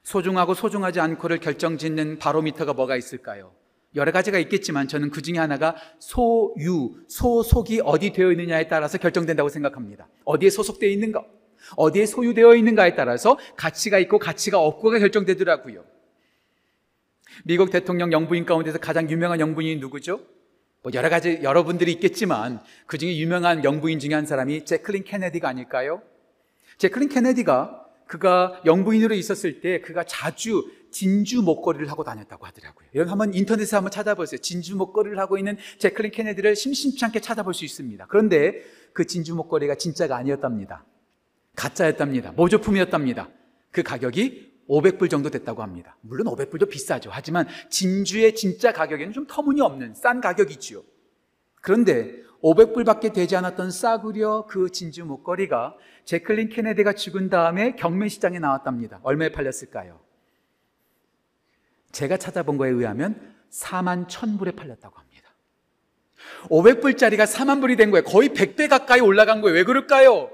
소중하고 0.05 0.55
소중하지 0.55 1.01
않고를 1.01 1.39
결정 1.39 1.79
짓는 1.79 2.21
바로미터가 2.21 2.75
뭐가 2.75 2.95
있을까요? 2.95 3.51
여러 3.97 4.13
가지가 4.13 4.39
있겠지만 4.39 4.87
저는 4.87 5.11
그 5.11 5.21
중에 5.21 5.37
하나가 5.37 5.75
소유, 5.99 6.95
소속이 7.09 7.81
어디 7.85 8.13
되어 8.13 8.31
있느냐에 8.31 8.69
따라서 8.69 8.99
결정된다고 8.99 9.49
생각합니다. 9.49 10.07
어디에 10.25 10.49
소속되어 10.49 10.91
있는가, 10.91 11.25
어디에 11.75 12.07
소유되어 12.07 12.55
있는가에 12.55 12.95
따라서 12.95 13.37
가치가 13.57 13.99
있고 13.99 14.21
가치가 14.21 14.61
없고가 14.61 15.01
결정되더라고요. 15.01 15.83
미국 17.45 17.71
대통령 17.71 18.13
영부인 18.13 18.45
가운데서 18.45 18.79
가장 18.79 19.11
유명한 19.11 19.41
영부인이 19.41 19.81
누구죠? 19.81 20.21
뭐 20.83 20.93
여러 20.95 21.09
가지 21.09 21.41
여러분들이 21.43 21.93
있겠지만 21.93 22.61
그 22.87 22.99
중에 22.99 23.17
유명한 23.19 23.65
영부인 23.65 23.99
중에 23.99 24.15
한 24.15 24.27
사람이 24.27 24.65
제클린 24.65 25.05
케네디가 25.05 25.49
아닐까요? 25.49 26.03
제클린 26.79 27.09
케네디가 27.09 27.87
그가 28.07 28.61
영부인으로 28.65 29.15
있었을 29.15 29.61
때 29.61 29.81
그가 29.81 30.05
자주 30.05 30.69
진주 30.91 31.43
목걸이를 31.43 31.89
하고 31.91 32.03
다녔다고 32.03 32.47
하더라고요. 32.47 32.89
여러분 32.95 33.13
한번 33.13 33.35
인터넷에 33.35 33.77
한번 33.77 33.93
찾아보세요. 33.93 34.41
진주 34.41 34.77
목걸이를 34.77 35.19
하고 35.19 35.39
있는 35.39 35.57
제클린 35.79 36.11
케네디를 36.11 36.57
심심치 36.57 37.05
않게 37.05 37.21
찾아볼 37.21 37.55
수 37.55 37.65
있습니다. 37.65 38.07
그런데 38.09 38.63
그 38.93 39.07
진주 39.07 39.37
목걸이가 39.37 39.77
진짜가 39.77 40.17
아니었답니다. 40.17 40.85
가짜였답니다. 41.55 42.33
모조품이었답니다. 42.33 43.29
그 43.71 43.83
가격이 43.83 44.50
500불 44.71 45.11
정도 45.11 45.31
됐다고 45.31 45.63
합니다. 45.63 45.97
물론 46.01 46.29
500불도 46.29 46.71
비싸죠. 46.71 47.11
하지만 47.13 47.47
진주의 47.69 48.35
진짜 48.35 48.73
가격에는 48.73 49.13
좀 49.13 49.27
터무니없는 49.27 49.95
싼 49.95 50.21
가격이지요. 50.21 50.83
그런데 51.61 52.23
500불밖에 52.43 53.13
되지 53.13 53.37
않았던 53.37 53.71
싸구려 53.71 54.47
그 54.49 54.71
진주 54.71 55.05
목걸이가 55.05 55.75
제클린 56.05 56.49
케네디가 56.49 56.95
죽은 56.95 57.29
다음에 57.29 57.75
경매 57.77 58.09
시장에 58.09 58.39
나왔답니다. 58.39 59.01
얼마에 59.03 59.33
팔렸을까요? 59.33 60.01
제가 61.93 62.17
찾아본 62.17 62.57
거에 62.57 62.71
의하면 62.71 63.35
4만 63.51 64.07
1000불에 64.07 64.57
팔렸다고 64.57 64.97
합니다. 64.97 65.31
500불짜리가 66.45 67.27
4만 67.27 67.61
불이 67.61 67.77
된 67.77 67.91
거예요. 67.91 68.05
거의 68.05 68.31
100배 68.31 68.69
가까이 68.69 69.01
올라간 69.01 69.41
거예요. 69.41 69.57
왜 69.57 69.65
그럴까요? 69.65 70.31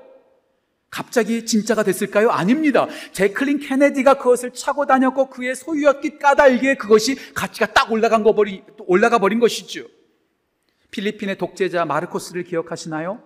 갑자기 0.90 1.44
진짜가 1.44 1.82
됐을까요? 1.82 2.30
아닙니다. 2.30 2.86
제클린 3.12 3.58
케네디가 3.60 4.14
그것을 4.14 4.52
차고 4.52 4.86
다녔고 4.86 5.28
그의 5.30 5.54
소유였기 5.54 6.18
까닭에 6.18 6.76
그것이 6.76 7.34
가치가 7.34 7.66
딱 7.66 7.90
올라간 7.92 8.22
거 8.22 8.34
버리, 8.34 8.62
올라가 8.86 9.18
버린 9.18 9.40
것이죠. 9.40 9.86
필리핀의 10.90 11.36
독재자 11.38 11.84
마르코스를 11.84 12.44
기억하시나요? 12.44 13.22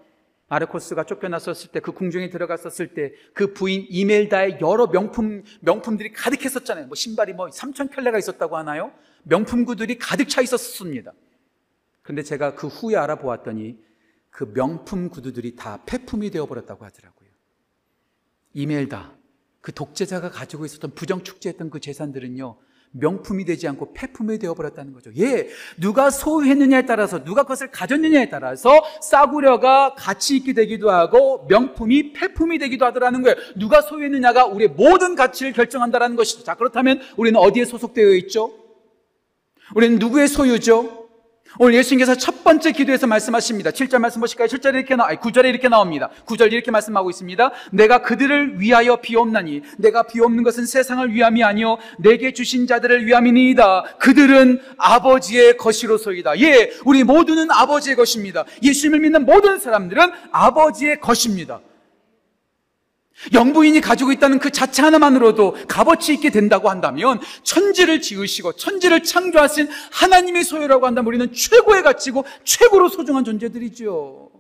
마르코스가 0.49 1.05
쫓겨났었을 1.05 1.71
때 1.71 1.79
그 1.79 1.93
궁중에 1.93 2.29
들어갔었을 2.31 2.89
때 2.95 3.13
그 3.35 3.53
부인 3.53 3.87
이멜다의 3.89 4.59
여러 4.61 4.89
명품 4.89 5.45
명품들이 5.61 6.13
가득했었잖아요. 6.13 6.87
뭐 6.87 6.97
신발이 6.97 7.35
뭐 7.35 7.47
3천 7.47 7.93
켤레가 7.93 8.19
있었다고 8.19 8.57
하나요? 8.57 8.93
명품구들이 9.25 9.99
가득 9.99 10.29
차 10.29 10.41
있었습니다. 10.41 11.13
그런데 12.03 12.23
제가 12.25 12.55
그 12.57 12.67
후에 12.67 12.97
알아보았더니 12.97 13.79
그 14.31 14.53
명품 14.53 15.09
구두들이 15.11 15.55
다 15.55 15.81
폐품이 15.87 16.31
되어 16.31 16.47
버렸다고 16.47 16.85
하더라고요. 16.85 17.20
이멜다, 18.55 19.13
그 19.61 19.73
독재자가 19.73 20.31
가지고 20.31 20.65
있었던 20.65 20.93
부정 20.95 21.23
축제했던 21.23 21.71
그 21.71 21.81
재산들은요, 21.81 22.57
명품이 22.93 23.45
되지 23.45 23.69
않고 23.69 23.93
폐품이 23.93 24.39
되어버렸다는 24.39 24.93
거죠. 24.93 25.11
예, 25.17 25.49
누가 25.79 26.11
소유했느냐에 26.11 26.87
따라서, 26.87 27.23
누가 27.23 27.43
그것을 27.43 27.71
가졌느냐에 27.71 28.31
따라서 28.31 28.83
싸구려가 29.01 29.95
가치 29.95 30.37
있게 30.37 30.55
되기도 30.55 30.91
하고, 30.91 31.47
명품이 31.49 32.13
폐품이 32.15 32.59
되기도 32.59 32.85
하더라는 32.87 33.23
거예요. 33.23 33.37
누가 33.57 33.81
소유했느냐가 33.81 34.47
우리의 34.47 34.71
모든 34.71 35.15
가치를 35.15 35.53
결정한다는 35.53 36.17
것이죠. 36.17 36.43
자, 36.43 36.55
그렇다면 36.57 37.01
우리는 37.17 37.39
어디에 37.39 37.65
소속되어 37.65 38.11
있죠? 38.15 38.53
우리는 39.75 39.99
누구의 39.99 40.27
소유죠? 40.27 41.00
오늘 41.59 41.75
예수님께서 41.75 42.15
첫 42.15 42.45
번째 42.45 42.71
기도에서 42.73 43.07
말씀하십니다. 43.07 43.71
7절 43.71 43.99
말씀 43.99 44.21
보실까요? 44.21 44.47
7절에 44.49 44.75
이렇게 44.75 44.95
나, 44.95 45.07
아니 45.07 45.19
9절에 45.19 45.49
이렇게 45.49 45.69
나옵니다. 45.69 46.09
9절 46.27 46.53
이렇게 46.53 46.71
말씀하고 46.71 47.11
있습니다. 47.11 47.51
내가 47.73 48.03
그들을 48.03 48.61
위하여 48.61 48.97
비옵나니 48.97 49.63
내가 49.79 50.05
비옵는 50.05 50.45
것은 50.45 50.67
세상을 50.67 51.13
위함이 51.13 51.43
아니요 51.43 51.79
내게 51.99 52.33
주신 52.33 52.67
자들을 52.67 53.05
위함이니이다. 53.07 53.97
그들은 53.99 54.61
아버지의 54.77 55.57
것이로소이다. 55.57 56.41
예, 56.41 56.71
우리 56.85 57.03
모두는 57.03 57.51
아버지의 57.51 57.97
것입니다. 57.97 58.45
예수님을 58.63 59.01
믿는 59.01 59.27
모든 59.27 59.59
사람들은 59.59 60.11
아버지의 60.31 61.01
것입니다. 61.01 61.61
영부인이 63.33 63.81
가지고 63.81 64.13
있다는 64.13 64.39
그 64.39 64.51
자체 64.51 64.83
하나만으로도 64.83 65.57
값어치 65.69 66.15
있게 66.15 66.31
된다고 66.31 66.71
한다면 66.71 67.21
천지를 67.43 68.01
지으시고 68.01 68.55
천지를 68.55 69.03
창조하신 69.03 69.69
하나님의 69.93 70.45
소유라고 70.45 70.87
한다면 70.87 71.09
우리는 71.09 71.33
최고의 71.33 71.83
가치고 71.83 72.25
최고로 72.45 72.89
소중한 72.89 73.25
존재들이죠. 73.25 74.31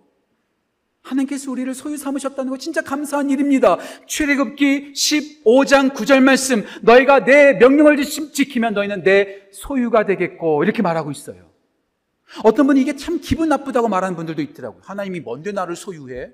하나님께서 1.02 1.50
우리를 1.50 1.72
소유 1.74 1.96
삼으셨다는 1.96 2.50
거 2.50 2.58
진짜 2.58 2.82
감사한 2.82 3.30
일입니다. 3.30 3.78
출애굽기 4.06 4.92
15장 4.92 5.92
9절 5.94 6.22
말씀 6.22 6.64
너희가 6.82 7.24
내 7.24 7.54
명령을 7.54 8.02
지키면 8.04 8.74
너희는 8.74 9.02
내 9.02 9.48
소유가 9.52 10.04
되겠고 10.06 10.62
이렇게 10.62 10.82
말하고 10.82 11.10
있어요. 11.10 11.50
어떤 12.44 12.66
분이 12.66 12.80
이게 12.80 12.94
참 12.96 13.20
기분 13.20 13.48
나쁘다고 13.48 13.88
말하는 13.88 14.14
분들도 14.14 14.40
있더라고요. 14.42 14.82
하나님이 14.84 15.20
뭔데 15.20 15.52
나를 15.52 15.74
소유해? 15.74 16.30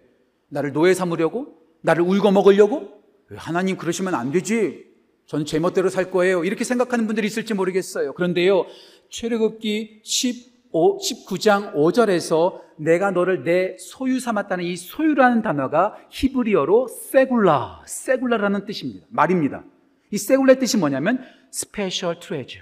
나를 0.49 0.73
노예 0.73 0.93
삼으려고? 0.95 1.66
나를 1.81 2.03
우려먹으려고? 2.03 3.03
하나님 3.35 3.77
그러시면 3.77 4.15
안 4.15 4.33
되지. 4.33 4.87
저는 5.27 5.45
제 5.45 5.59
멋대로 5.59 5.89
살 5.89 6.11
거예요. 6.11 6.45
이렇게 6.45 6.65
생각하는 6.65 7.07
분들이 7.07 7.27
있을지 7.27 7.53
모르겠어요. 7.55 8.13
그런데요, 8.13 8.67
출애굽기 9.09 10.03
15, 10.05 10.99
19장 10.99 11.75
5절에서 11.75 12.61
내가 12.77 13.11
너를 13.11 13.43
내 13.43 13.77
소유 13.79 14.21
삼았다는 14.21 14.65
이 14.65 14.77
소유라는 14.77 15.43
단어가 15.43 15.97
히브리어로 16.11 16.89
סגולה, 16.89 17.83
סגולה라는 17.87 18.67
뜻입니다. 18.67 19.07
말입니다. 19.11 19.65
이 20.11 20.19
סגולה의 20.19 20.61
뜻이 20.61 20.77
뭐냐면 20.77 21.25
special 21.51 22.21
treasure. 22.21 22.61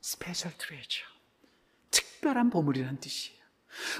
special 0.00 0.52
treasure. 0.58 1.04
특별한 1.90 2.50
보물이라는 2.50 2.98
뜻이에요. 3.00 3.31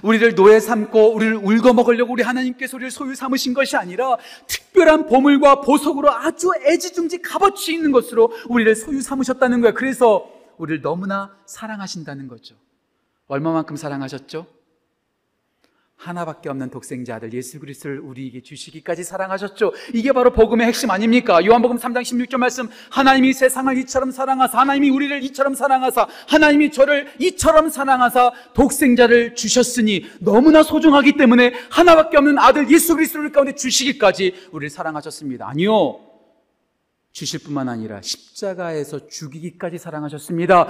우리를 0.03 0.35
노예 0.35 0.61
삼고 0.61 1.15
우리를 1.15 1.37
울고 1.37 1.73
먹으려고 1.75 2.13
우리 2.13 2.23
하나님께서 2.23 2.77
우리를 2.77 2.91
소유 2.91 3.15
삼으신 3.15 3.55
것이 3.55 3.77
아니라 3.77 4.17
특별한 4.47 5.07
보물과 5.07 5.61
보석으로 5.61 6.11
아주 6.11 6.51
애지중지 6.65 7.23
값어치 7.23 7.73
있는 7.75 7.93
것으로 7.93 8.33
우리를 8.49 8.75
소유 8.75 9.01
삼으셨다는 9.01 9.61
거예요. 9.61 9.75
그래서 9.75 10.31
우리를 10.59 10.83
너무나 10.83 11.35
사랑하신다는 11.47 12.29
거죠. 12.29 12.55
얼마만큼 13.29 13.77
사랑하셨죠? 13.77 14.47
하나밖에 16.03 16.49
없는 16.49 16.71
독생자 16.71 17.17
아들 17.17 17.33
예수 17.33 17.61
그리스도를 17.61 18.01
우리에게 18.01 18.43
주시기까지 18.43 19.05
사랑하셨죠. 19.05 19.73
이게 19.95 20.13
바로 20.13 20.33
복음의 20.33 20.67
핵심 20.67 20.91
아닙니까? 20.91 21.45
요한복음 21.45 21.77
3장 21.77 22.03
16절 22.03 22.39
말씀 22.39 22.69
하나님이 22.91 23.33
세상을 23.33 23.77
이처럼 23.79 24.11
사랑하사 24.11 24.59
하나님이 24.59 24.91
우리를 24.91 25.23
이처럼 25.25 25.55
사랑하사 25.55 26.09
하나님이 26.29 26.73
저를 26.73 27.07
이처럼 27.21 27.69
사랑하사 27.69 28.33
독생자를 28.53 29.37
주셨으니 29.37 30.07
너무나 30.19 30.65
소중하기 30.65 31.17
때문에 31.17 31.53
하나밖에 31.71 32.17
없는 32.17 32.37
아들 32.39 32.69
예수 32.71 32.97
그리스도를 32.97 33.31
가운데 33.31 33.55
주시기까지 33.55 34.35
우리를 34.51 34.71
사랑하셨습니다. 34.71 35.49
아니요. 35.49 36.12
주실 37.13 37.41
뿐만 37.45 37.69
아니라 37.69 38.01
십자가에서 38.03 39.07
죽이기까지 39.07 39.77
사랑하셨습니다. 39.79 40.69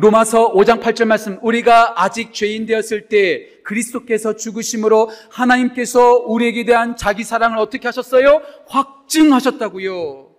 로마서 0.00 0.52
5장 0.52 0.80
8절 0.80 1.06
말씀, 1.06 1.38
우리가 1.40 2.02
아직 2.02 2.34
죄인 2.34 2.66
되었을 2.66 3.08
때 3.08 3.60
그리스도께서 3.62 4.34
죽으심으로 4.34 5.10
하나님께서 5.30 6.16
우리에게 6.26 6.64
대한 6.64 6.96
자기 6.96 7.22
사랑을 7.22 7.58
어떻게 7.58 7.86
하셨어요? 7.86 8.42
확증하셨다고요. 8.66 10.30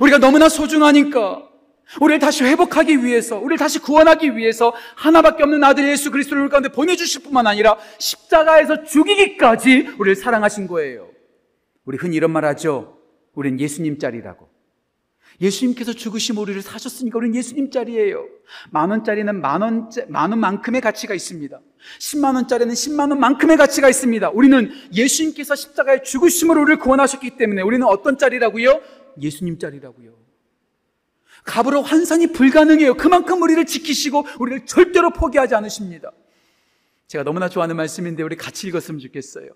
우리가 0.00 0.18
너무나 0.18 0.48
소중하니까 0.48 1.42
우리를 2.00 2.18
다시 2.18 2.42
회복하기 2.42 3.04
위해서, 3.04 3.36
우리를 3.36 3.58
다시 3.58 3.78
구원하기 3.78 4.36
위해서 4.36 4.72
하나밖에 4.96 5.42
없는 5.42 5.62
아들 5.62 5.88
예수 5.88 6.10
그리스도를 6.10 6.48
가운데 6.48 6.70
보내주실 6.70 7.22
뿐만 7.22 7.46
아니라 7.46 7.76
십자가에서 7.98 8.82
죽이기까지 8.82 9.94
우리를 9.98 10.16
사랑하신 10.16 10.66
거예요. 10.66 11.10
우리 11.84 11.98
흔히 11.98 12.16
이런 12.16 12.32
말 12.32 12.44
하죠. 12.46 12.98
우린 13.34 13.60
예수님 13.60 13.98
짤이라고. 13.98 14.45
예수님께서 15.40 15.92
죽으심 15.92 16.38
우리를 16.38 16.60
사셨으니까 16.62 17.18
우리는 17.18 17.34
예수님 17.36 17.70
짤이에요. 17.70 18.26
만 18.70 18.90
원짜리는 18.90 19.40
만 19.40 19.62
원, 19.62 19.90
만 20.08 20.30
원만큼의 20.30 20.80
가치가 20.80 21.14
있습니다. 21.14 21.60
10만 22.00 22.34
원짜리는 22.34 22.72
10만 22.72 23.10
원만큼의 23.10 23.56
가치가 23.56 23.88
있습니다. 23.88 24.30
우리는 24.30 24.70
예수님께서 24.94 25.54
십자가에 25.54 26.02
죽으심으로 26.02 26.62
우리를 26.62 26.78
구원하셨기 26.78 27.36
때문에 27.36 27.62
우리는 27.62 27.86
어떤 27.86 28.18
짤이라고요? 28.18 28.80
예수님 29.20 29.58
짤이라고요. 29.58 30.16
값으로 31.44 31.82
환산이 31.82 32.32
불가능해요. 32.32 32.94
그만큼 32.94 33.40
우리를 33.42 33.64
지키시고 33.66 34.26
우리를 34.40 34.66
절대로 34.66 35.10
포기하지 35.10 35.54
않으십니다. 35.54 36.10
제가 37.06 37.22
너무나 37.22 37.48
좋아하는 37.48 37.76
말씀인데 37.76 38.22
우리 38.22 38.36
같이 38.36 38.66
읽었으면 38.66 38.98
좋겠어요. 39.00 39.50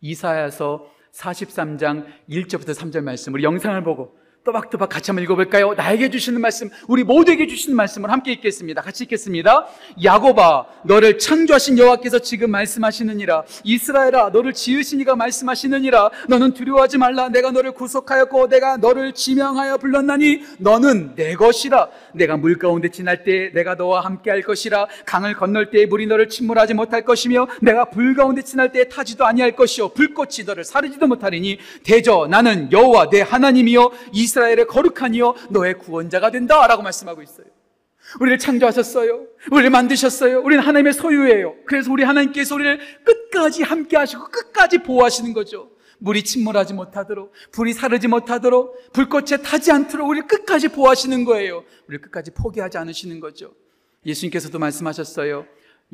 이사야서 0.00 0.90
43장 1.12 2.06
1절부터 2.30 2.74
3절 2.74 3.02
말씀. 3.02 3.34
우리 3.34 3.44
영상을 3.44 3.82
보고 3.84 4.16
또박또박 4.44 4.90
같이 4.90 5.10
한번 5.10 5.24
읽어볼까요? 5.24 5.72
나에게 5.72 6.10
주시는 6.10 6.38
말씀, 6.38 6.68
우리 6.86 7.02
모두에게 7.02 7.46
주시는 7.46 7.74
말씀을 7.74 8.10
함께 8.10 8.30
읽겠습니다. 8.32 8.82
같이 8.82 9.04
읽겠습니다. 9.04 9.66
야고바, 10.02 10.66
너를 10.82 11.18
창조하신 11.18 11.78
여호와께서 11.78 12.18
지금 12.18 12.50
말씀하시느니라. 12.50 13.44
이스라엘아, 13.64 14.28
너를 14.34 14.52
지으신 14.52 15.00
이가 15.00 15.16
말씀하시느니라. 15.16 16.10
너는 16.28 16.52
두려워하지 16.52 16.98
말라. 16.98 17.30
내가 17.30 17.52
너를 17.52 17.72
구속하였고, 17.72 18.48
내가 18.48 18.76
너를 18.76 19.14
지명하여 19.14 19.78
불렀나니, 19.78 20.42
너는 20.58 21.14
내 21.14 21.34
것이라. 21.34 21.88
내가 22.12 22.36
물 22.36 22.58
가운데 22.58 22.90
지날 22.90 23.24
때 23.24 23.50
내가 23.54 23.76
너와 23.76 24.02
함께 24.02 24.30
할 24.30 24.42
것이라. 24.42 24.88
강을 25.06 25.36
건널 25.36 25.70
때 25.70 25.86
물이 25.86 26.06
너를 26.06 26.28
침몰하지 26.28 26.74
못할 26.74 27.02
것이며, 27.02 27.46
내가 27.62 27.86
불 27.86 28.14
가운데 28.14 28.42
지날 28.42 28.72
때 28.72 28.90
타지도 28.90 29.24
아니할 29.24 29.52
것이요. 29.52 29.88
불꽃이 29.88 30.44
너를 30.44 30.64
사르지도 30.64 31.06
못하리니, 31.06 31.56
대저 31.82 32.26
나는 32.28 32.70
여호와 32.70 33.08
내 33.08 33.22
하나님이요. 33.22 33.90
이 34.12 34.33
이스라엘의 34.34 34.66
거룩하니요 34.66 35.34
너의 35.50 35.78
구원자가 35.78 36.30
된다라고 36.30 36.82
말씀하고 36.82 37.22
있어요. 37.22 37.46
우리를 38.20 38.38
창조하셨어요. 38.38 39.26
우리를 39.50 39.70
만드셨어요. 39.70 40.42
우리는 40.42 40.62
하나님의 40.62 40.92
소유예요. 40.92 41.54
그래서 41.64 41.90
우리 41.90 42.02
하나님께서 42.02 42.54
우리를 42.54 42.78
끝까지 43.04 43.62
함께 43.62 43.96
하시고 43.96 44.24
끝까지 44.24 44.78
보호하시는 44.78 45.32
거죠. 45.32 45.70
물이 45.98 46.24
침몰하지 46.24 46.74
못하도록, 46.74 47.32
불이 47.52 47.72
사르지 47.72 48.08
못하도록, 48.08 48.92
불꽃에 48.92 49.38
타지 49.42 49.72
않도록 49.72 50.06
우리를 50.08 50.28
끝까지 50.28 50.68
보호하시는 50.68 51.24
거예요. 51.24 51.64
우리를 51.86 52.02
끝까지 52.02 52.32
포기하지 52.32 52.76
않으시는 52.76 53.20
거죠. 53.20 53.54
예수님께서도 54.04 54.58
말씀하셨어요. 54.58 55.46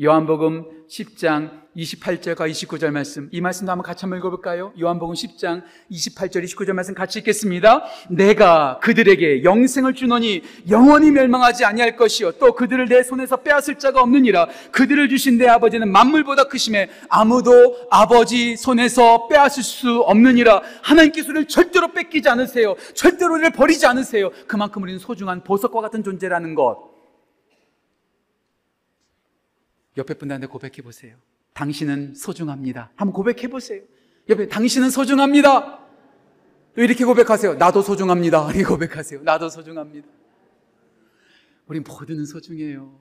요한복음 0.02 0.86
10장 0.88 1.60
28절과 1.76 2.50
29절 2.50 2.90
말씀. 2.90 3.28
이 3.32 3.42
말씀도 3.42 3.70
한번 3.70 3.84
같이 3.84 4.00
한번 4.00 4.18
읽어볼까요? 4.18 4.72
요한복음 4.80 5.14
10장 5.14 5.62
28절, 5.90 6.42
29절 6.42 6.72
말씀 6.72 6.94
같이 6.94 7.18
읽겠습니다. 7.18 7.84
내가 8.08 8.78
그들에게 8.82 9.44
영생을 9.44 9.94
주노니 9.94 10.42
영원히 10.70 11.10
멸망하지 11.10 11.66
아니할 11.66 11.96
것이요. 11.96 12.32
또 12.32 12.54
그들을 12.54 12.88
내 12.88 13.02
손에서 13.02 13.36
빼앗을 13.36 13.78
자가 13.78 14.00
없느니라. 14.00 14.48
그들을 14.72 15.10
주신 15.10 15.36
내 15.36 15.46
아버지는 15.46 15.92
만물보다 15.92 16.44
크심에 16.44 16.88
아무도 17.10 17.52
아버지 17.90 18.56
손에서 18.56 19.28
빼앗을 19.28 19.62
수 19.62 20.00
없느니라. 20.00 20.62
하나님께서 20.82 21.28
우리를 21.28 21.46
절대로 21.46 21.92
뺏기지 21.92 22.26
않으세요. 22.30 22.74
절대로 22.94 23.34
우리를 23.34 23.50
버리지 23.50 23.84
않으세요. 23.84 24.30
그만큼 24.46 24.82
우리는 24.82 24.98
소중한 24.98 25.44
보석과 25.44 25.82
같은 25.82 26.02
존재라는 26.02 26.54
것. 26.54 26.99
옆에 29.96 30.14
분들한테 30.14 30.46
고백해 30.46 30.82
보세요. 30.82 31.16
당신은 31.54 32.14
소중합니다. 32.14 32.92
한번 32.96 33.12
고백해 33.12 33.48
보세요. 33.48 33.82
옆에 34.28 34.48
당신은 34.48 34.90
소중합니다. 34.90 35.80
또 36.74 36.82
이렇게 36.82 37.04
고백하세요. 37.04 37.54
나도 37.54 37.82
소중합니다. 37.82 38.46
이렇게 38.54 38.64
고백하세요. 38.64 39.22
나도 39.22 39.48
소중합니다. 39.48 40.08
우리 41.66 41.80
모두는 41.80 42.24
소중해요. 42.24 42.98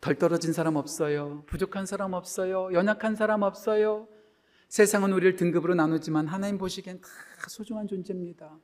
덜 0.00 0.14
떨어진 0.14 0.52
사람 0.52 0.76
없어요. 0.76 1.44
부족한 1.46 1.86
사람 1.86 2.14
없어요. 2.14 2.70
연약한 2.72 3.16
사람 3.16 3.42
없어요. 3.42 4.08
세상은 4.68 5.12
우리를 5.12 5.36
등급으로 5.36 5.74
나누지만 5.74 6.26
하나님 6.26 6.56
보시기엔 6.56 7.00
다 7.00 7.08
소중한 7.48 7.86
존재입니다. 7.86 8.56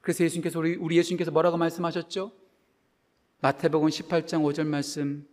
그래서 0.00 0.22
예수님께서 0.22 0.58
우리, 0.58 0.76
우리 0.76 0.96
예수님께서 0.98 1.30
뭐라고 1.30 1.56
말씀하셨죠? 1.56 2.30
마태복음 3.40 3.88
18장 3.88 4.42
5절 4.42 4.66
말씀 4.66 5.26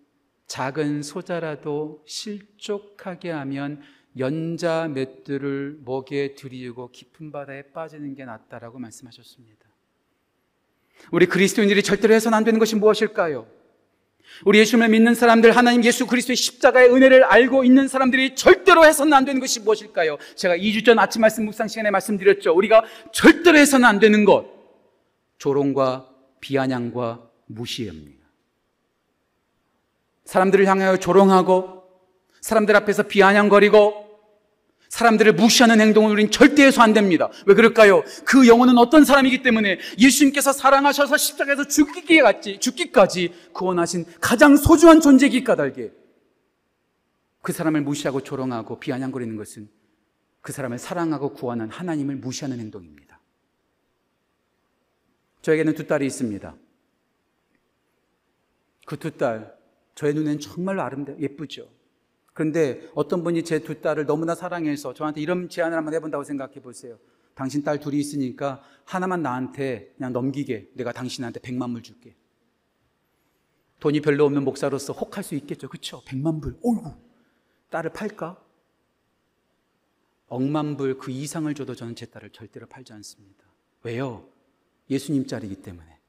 작은 0.48 1.04
소자라도 1.04 2.04
실족하게 2.06 3.32
하면 3.32 3.82
연자 4.18 4.88
맷들을 4.88 5.80
목에 5.82 6.36
들이고 6.36 6.92
깊은 6.92 7.32
바다에 7.32 7.64
빠지는 7.74 8.16
게 8.16 8.26
낫다라고 8.26 8.78
말씀하셨습니다. 8.80 9.66
우리 11.12 11.26
그리스도인들이 11.26 11.82
절대로 11.82 12.14
해서는 12.14 12.38
안 12.38 12.44
되는 12.44 12.60
것이 12.60 12.76
무엇일까요? 12.76 13.48
우리 14.46 14.60
예수님을 14.60 14.90
믿는 14.90 15.16
사람들, 15.16 15.56
하나님 15.56 15.84
예수 15.84 16.08
그리스도의 16.08 16.36
십자가의 16.36 16.90
은혜를 16.94 17.24
알고 17.24 17.64
있는 17.64 17.88
사람들이 17.88 18.36
절대로 18.36 18.86
해서는 18.86 19.14
안 19.14 19.26
되는 19.26 19.40
것이 19.40 19.60
무엇일까요? 19.60 20.18
제가 20.36 20.58
2주 20.58 20.86
전 20.86 20.98
아침 21.00 21.22
말씀 21.22 21.46
묵상 21.46 21.68
시간에 21.68 21.92
말씀드렸죠. 21.92 22.56
우리가 22.56 22.84
절대로 23.12 23.58
해서는 23.58 23.86
안 23.86 24.00
되는 24.00 24.26
것. 24.26 24.48
조롱과 25.38 26.10
비아냥과 26.40 27.30
무시입니다. 27.48 28.23
사람들을 30.26 30.66
향하여 30.68 30.98
조롱하고 30.98 31.84
사람들 32.42 32.76
앞에서 32.76 33.04
비아냥거리고 33.04 34.04
사람들을 34.90 35.34
무시하는 35.34 35.82
행동을 35.82 36.12
우리는 36.12 36.30
절대 36.30 36.64
해서 36.66 36.84
안 36.84 36.94
됩니다. 36.94 37.30
왜 37.48 37.56
그럴까요? 37.56 38.04
그 38.26 38.48
영혼은 38.48 38.78
어떤 38.78 39.04
사람이기 39.04 39.42
때문에 39.42 39.80
예수님께서 39.98 40.54
사랑하셔서 40.54 41.18
십자가에서 41.18 41.68
죽기까지, 41.68 42.60
죽기까지 42.60 43.34
구원하신 43.54 44.06
가장 44.22 44.56
소중한 44.56 45.02
존재이기 45.02 45.44
까닭에 45.44 45.92
그 47.42 47.52
사람을 47.52 47.82
무시하고 47.82 48.22
조롱하고 48.22 48.80
비아냥거리는 48.80 49.36
것은 49.36 49.68
그 50.42 50.52
사람을 50.52 50.78
사랑하고 50.78 51.34
구원한 51.34 51.72
하나님을 51.72 52.18
무시하는 52.18 52.60
행동입니다. 52.60 53.20
저에게는 55.42 55.74
두 55.74 55.88
딸이 55.88 56.06
있습니다. 56.06 56.56
그 58.86 58.98
두 58.98 59.12
딸, 59.12 59.56
저의 59.96 60.14
눈엔 60.14 60.40
정말로 60.40 60.82
아름다워, 60.82 61.18
예쁘죠. 61.20 61.70
그런데 62.34 62.90
어떤 62.96 63.24
분이 63.24 63.44
제 63.44 63.60
두 63.60 63.80
딸을 63.80 64.06
너무나 64.06 64.34
사랑해서 64.34 64.94
저한테 64.94 65.22
이런 65.22 65.50
제안을 65.50 65.78
한번 65.78 65.94
해본다고 65.94 66.24
생각해 66.24 66.56
보세요. 66.62 66.98
당신 67.36 67.64
딸 67.64 67.80
둘이 67.80 68.00
있으니까 68.00 68.64
하나만 68.86 69.22
나한테 69.22 69.94
그냥 69.98 70.14
넘기게. 70.14 70.72
내가 70.74 70.92
당신한테 70.92 71.40
백만 71.40 71.72
불 71.74 71.84
줄게. 71.84 72.16
돈이 73.80 74.02
별로 74.02 74.26
없는 74.26 74.44
목사로서 74.44 74.94
혹할 74.94 75.24
수 75.24 75.36
있겠죠. 75.36 75.70
그쵸? 75.70 76.02
백만 76.06 76.40
불. 76.40 76.58
어이구. 76.64 76.94
딸을 77.70 77.92
팔까? 77.94 78.40
억만 80.28 80.78
불 80.78 80.98
그 80.98 81.12
이상을 81.12 81.54
줘도 81.54 81.76
저는 81.76 81.96
제 81.96 82.06
딸을 82.08 82.32
절대로 82.32 82.66
팔지 82.66 82.94
않습니다. 82.94 83.44
왜요? 83.84 84.28
예수님 84.90 85.28
짤이기 85.28 85.58
때문에. 85.62 86.00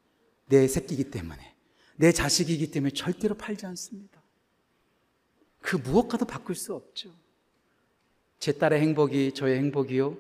내 0.47 0.67
새끼이기 0.69 1.11
때문에. 1.11 1.54
내 1.97 2.13
자식이기 2.13 2.71
때문에 2.71 2.91
절대로 2.93 3.35
팔지 3.35 3.67
않습니다. 3.67 4.23
그 5.61 5.77
무엇과도 5.77 6.25
바꿀 6.25 6.57
수 6.57 6.75
없죠. 6.75 7.15
제 8.39 8.53
딸의 8.53 8.81
행복이 8.81 9.33
저의 9.33 9.57
행복이요. 9.59 10.19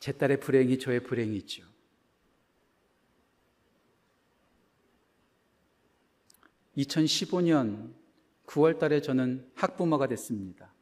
제 0.00 0.12
딸의 0.12 0.40
불행이 0.40 0.78
저의 0.78 1.02
불행이죠. 1.02 1.64
(2015년 6.76 7.92
9월 8.46 8.78
달에 8.78 9.02
저는 9.02 9.50
학부모가 9.54 10.06
됐습니다. 10.08 10.72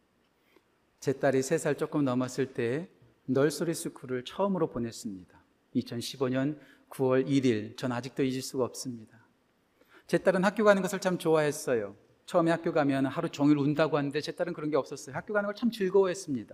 제 1.01 1.13
딸이 1.13 1.41
3살 1.41 1.79
조금 1.79 2.05
넘었을 2.05 2.55
때 2.55 2.89
널소리 3.27 3.75
스쿨을 3.75 4.25
처음으로 4.25 4.69
보냈습니다. 4.69 5.41
2015년 5.77 6.59
9월 6.91 7.27
1일, 7.27 7.77
전 7.77 7.93
아직도 7.93 8.23
잊을 8.23 8.43
수가 8.43 8.65
없습니다. 8.65 9.20
제 10.11 10.19
딸은 10.19 10.43
학교 10.43 10.65
가는 10.65 10.83
것을 10.83 10.99
참 10.99 11.19
좋아했어요. 11.19 11.95
처음에 12.27 12.51
학교 12.51 12.73
가면 12.73 13.07
하루 13.07 13.29
종일 13.29 13.59
운다고 13.59 13.97
하는데 13.97 14.21
제 14.21 14.33
딸은 14.33 14.55
그런 14.55 14.69
게 14.69 14.77
없었어요. 14.77 15.15
학교 15.15 15.33
가는 15.33 15.47
걸 15.47 15.55
참 15.55 15.71
즐거워했습니다. 15.71 16.53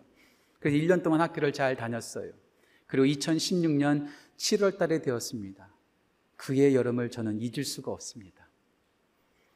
그래서 0.60 0.76
1년 0.76 1.02
동안 1.02 1.22
학교를 1.22 1.54
잘 1.54 1.74
다녔어요. 1.74 2.32
그리고 2.86 3.06
2016년 3.06 4.08
7월 4.36 4.76
달에 4.76 5.00
되었습니다. 5.00 5.70
그의 6.36 6.74
여름을 6.74 7.10
저는 7.10 7.40
잊을 7.40 7.64
수가 7.64 7.90
없습니다. 7.92 8.46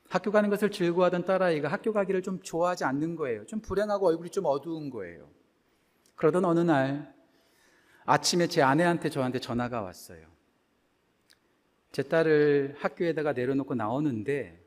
학교 0.09 0.31
가는 0.31 0.49
것을 0.49 0.71
즐거워하던 0.71 1.27
딸아이가 1.27 1.69
학교 1.69 1.93
가기를 1.93 2.23
좀 2.23 2.41
좋아하지 2.41 2.85
않는 2.85 3.17
거예요. 3.17 3.45
좀 3.45 3.61
불행하고 3.61 4.07
얼굴이 4.07 4.31
좀 4.31 4.47
어두운 4.47 4.89
거예요. 4.89 5.29
그러던 6.17 6.47
어느 6.47 6.61
날 6.61 7.15
아침에 8.07 8.47
제 8.47 8.63
아내한테 8.63 9.11
저한테 9.11 9.41
전화가 9.41 9.83
왔어요. 9.83 10.30
제 11.93 12.03
딸을 12.05 12.77
학교에다가 12.79 13.33
내려놓고 13.33 13.75
나오는데 13.75 14.65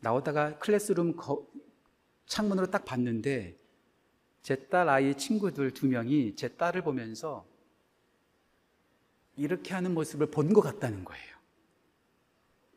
나오다가 0.00 0.58
클래스룸 0.58 1.16
창문으로 2.26 2.70
딱 2.70 2.84
봤는데 2.84 3.56
제 4.42 4.56
딸 4.68 4.88
아이 4.88 5.14
친구들 5.14 5.70
두 5.70 5.86
명이 5.86 6.36
제 6.36 6.48
딸을 6.48 6.82
보면서 6.82 7.46
이렇게 9.36 9.72
하는 9.74 9.94
모습을 9.94 10.30
본 10.30 10.52
것 10.52 10.60
같다는 10.60 11.04
거예요. 11.04 11.34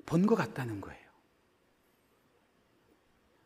본 0.06 0.26
것 0.26 0.36
같다는 0.36 0.80
거예요. 0.80 1.08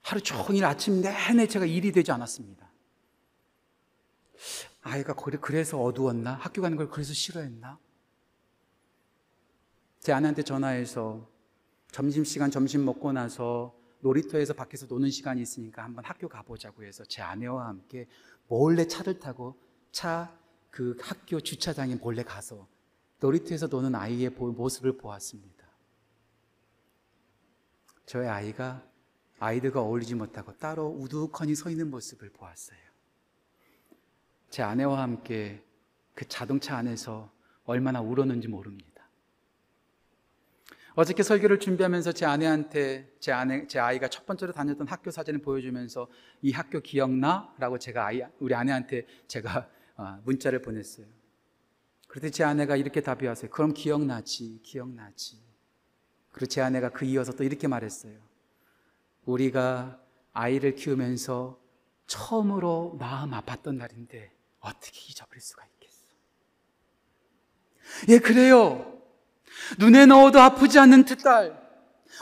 하루 0.04 0.22
종일 0.22 0.66
아침 0.66 1.02
내내 1.02 1.48
제가 1.48 1.66
일이 1.66 1.92
되지 1.92 2.12
않았습니다. 2.12 2.70
아이가 4.82 5.14
그래서 5.40 5.82
어두웠나? 5.82 6.34
학교 6.36 6.62
가는 6.62 6.78
걸 6.78 6.90
그래서 6.90 7.14
싫어했나? 7.14 7.80
제 10.02 10.12
아내한테 10.12 10.44
전화해서 10.44 11.28
점심시간 11.92 12.52
점심 12.52 12.84
먹고 12.84 13.14
나서 13.14 13.74
놀이터에서 14.02 14.54
밖에서 14.54 14.86
노는 14.88 15.10
시간이 15.10 15.42
있으니까 15.42 15.84
한번 15.84 16.04
학교 16.04 16.28
가보자고 16.28 16.84
해서 16.84 17.06
제 17.06 17.22
아내와 17.22 17.68
함께 17.68 18.08
몰래 18.50 18.86
차를 18.86 19.20
타고 19.20 19.56
차 19.94 20.42
그 20.72 20.98
학교 21.02 21.40
주차장에 21.42 21.96
몰래 21.96 22.24
가서 22.24 22.68
놀이터에서 23.20 23.68
노는 23.68 23.94
아이의 23.94 24.30
모습을 24.32 24.98
보았습니다. 24.98 25.68
저의 28.06 28.30
아이가 28.30 28.84
아이들과 29.40 29.82
어울리지 29.82 30.16
못하고 30.16 30.58
따로 30.58 30.88
우두커니 30.88 31.56
서 31.56 31.70
있는 31.70 31.92
모습을 31.92 32.30
보았어요. 32.30 32.80
제 34.50 34.64
아내와 34.64 35.02
함께 35.02 35.64
그 36.16 36.28
자동차 36.28 36.78
안에서 36.78 37.32
얼마나 37.66 38.02
울었는지 38.02 38.48
모릅니다. 38.48 38.91
어저께 40.96 41.24
설교를 41.24 41.60
준비하면서 41.60 42.12
제 42.12 42.26
아내한테 42.26 43.14
제 43.20 43.32
아내 43.32 43.66
제 43.68 43.80
아이가 43.80 44.10
첫 44.10 44.26
번째로 44.26 44.52
다녔던 44.52 44.88
학교 44.88 45.10
사진을 45.10 45.42
보여주면서 45.42 46.08
이 46.42 46.52
학교 46.52 46.82
기억나? 46.82 47.54
라고 47.58 47.78
제가 47.78 48.08
아이 48.08 48.22
우리 48.40 48.54
아내한테 48.54 49.06
제가 49.28 49.70
어, 49.96 50.20
문자를 50.26 50.62
보냈어요. 50.62 51.06
그랬더니 52.08 52.32
제 52.32 52.44
아내가 52.44 52.76
이렇게 52.76 53.02
답이 53.02 53.26
왔어요. 53.26 53.50
그럼 53.52 53.74
기억나지, 53.74 54.60
기억나지. 54.64 55.40
그리고 56.32 56.48
제 56.48 56.62
아내가 56.62 56.90
그 56.90 57.06
이어서 57.06 57.32
또 57.34 57.44
이렇게 57.44 57.68
말했어요. 57.68 58.18
우리가 59.26 60.02
아이를 60.34 60.76
키우면서 60.76 61.60
처음으로 62.08 62.98
마음 63.00 63.32
아팠던 63.32 63.76
날인데 63.76 64.34
어떻게 64.60 65.00
잊어버릴 65.10 65.42
수가 65.42 65.66
있겠어? 65.66 66.08
예, 68.10 68.20
그래요. 68.20 69.01
눈에 69.78 70.06
넣어도 70.06 70.42
아프지 70.42 70.80
않는 70.80 71.06
그 71.06 71.18
딸, 71.18 71.62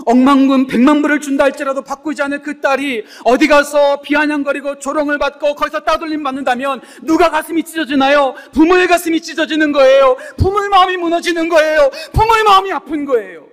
억만군, 0.06 0.68
백만 0.68 1.02
불을 1.02 1.20
준다 1.20 1.44
할지라도 1.44 1.82
바꾸지 1.82 2.22
않을 2.22 2.42
그 2.42 2.62
딸이 2.62 3.04
어디 3.26 3.48
가서 3.48 4.02
비아냥거리고 4.02 4.80
조롱을 4.80 5.18
받고 5.18 5.56
거기서 5.56 5.82
따돌림 5.82 6.24
받는다면 6.24 6.82
누가 7.02 7.30
가슴이 7.30 7.64
찢어지나요? 7.64 8.36
부모의 8.54 8.88
가슴이 8.88 9.22
찢어지는 9.22 9.72
거예요. 9.72 10.16
부모의 10.38 10.70
마음이 10.70 10.98
무너지는 10.98 11.50
거예요. 11.50 11.90
부모의 12.14 12.44
마음이 12.44 12.72
아픈 12.72 13.06
거예요. 13.06 13.49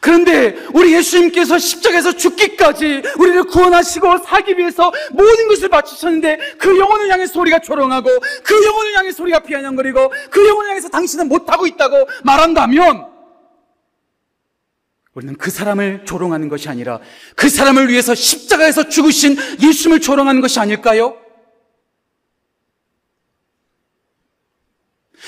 그런데 0.00 0.56
우리 0.72 0.94
예수님께서 0.94 1.58
십자가에서 1.58 2.12
죽기까지 2.12 3.02
우리를 3.18 3.44
구원하시고 3.44 4.18
살기 4.18 4.58
위해서 4.58 4.92
모든 5.12 5.48
것을 5.48 5.68
바치셨는데 5.68 6.56
그 6.58 6.78
영혼을 6.78 7.10
향해 7.10 7.26
소리가 7.26 7.60
조롱하고 7.60 8.10
그 8.42 8.64
영혼을 8.66 8.96
향해 8.96 9.12
소리가 9.12 9.40
비아냥거리고 9.40 10.12
그 10.30 10.46
영혼을 10.46 10.70
향해서 10.70 10.88
당신은 10.88 11.28
못하고 11.28 11.66
있다고 11.66 12.08
말한다면 12.24 13.14
우리는 15.14 15.36
그 15.36 15.50
사람을 15.50 16.04
조롱하는 16.04 16.48
것이 16.48 16.68
아니라 16.68 16.98
그 17.36 17.48
사람을 17.48 17.88
위해서 17.88 18.14
십자가에서 18.14 18.88
죽으신 18.88 19.36
예수님을 19.62 20.00
조롱하는 20.00 20.40
것이 20.40 20.58
아닐까요? 20.58 21.16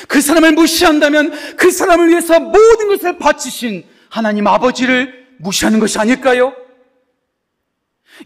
그 0.09 0.21
사람을 0.21 0.53
무시한다면 0.53 1.33
그 1.57 1.71
사람을 1.71 2.09
위해서 2.09 2.39
모든 2.41 2.89
것을 2.89 3.19
바치신 3.19 3.96
하나님 4.17 4.47
아버지를 4.47 5.37
무시하는 5.39 5.79
것이 5.79 5.99
아닐까요? 5.99 6.55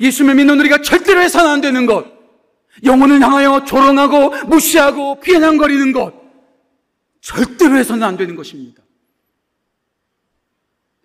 예수님을 0.00 0.36
믿는 0.36 0.60
우리가 0.60 0.82
절대로 0.82 1.20
해서는 1.20 1.50
안 1.50 1.60
되는 1.60 1.84
것. 1.84 2.06
영혼을 2.84 3.20
향하여 3.20 3.64
조롱하고 3.64 4.46
무시하고 4.46 5.18
비난거리는 5.18 5.92
것. 5.92 6.14
절대로 7.20 7.76
해서는 7.76 8.04
안 8.04 8.16
되는 8.16 8.36
것입니다. 8.36 8.80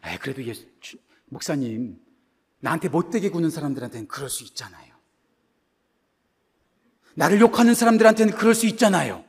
에 0.06 0.18
그래도 0.18 0.44
예수, 0.44 0.66
목사님, 1.30 1.98
나한테 2.60 2.88
못되게 2.88 3.30
구는 3.30 3.50
사람들한테는 3.50 4.08
그럴 4.08 4.30
수 4.30 4.44
있잖아요. 4.44 4.94
나를 7.16 7.40
욕하는 7.40 7.74
사람들한테는 7.74 8.36
그럴 8.36 8.54
수 8.54 8.68
있잖아요. 8.68 9.26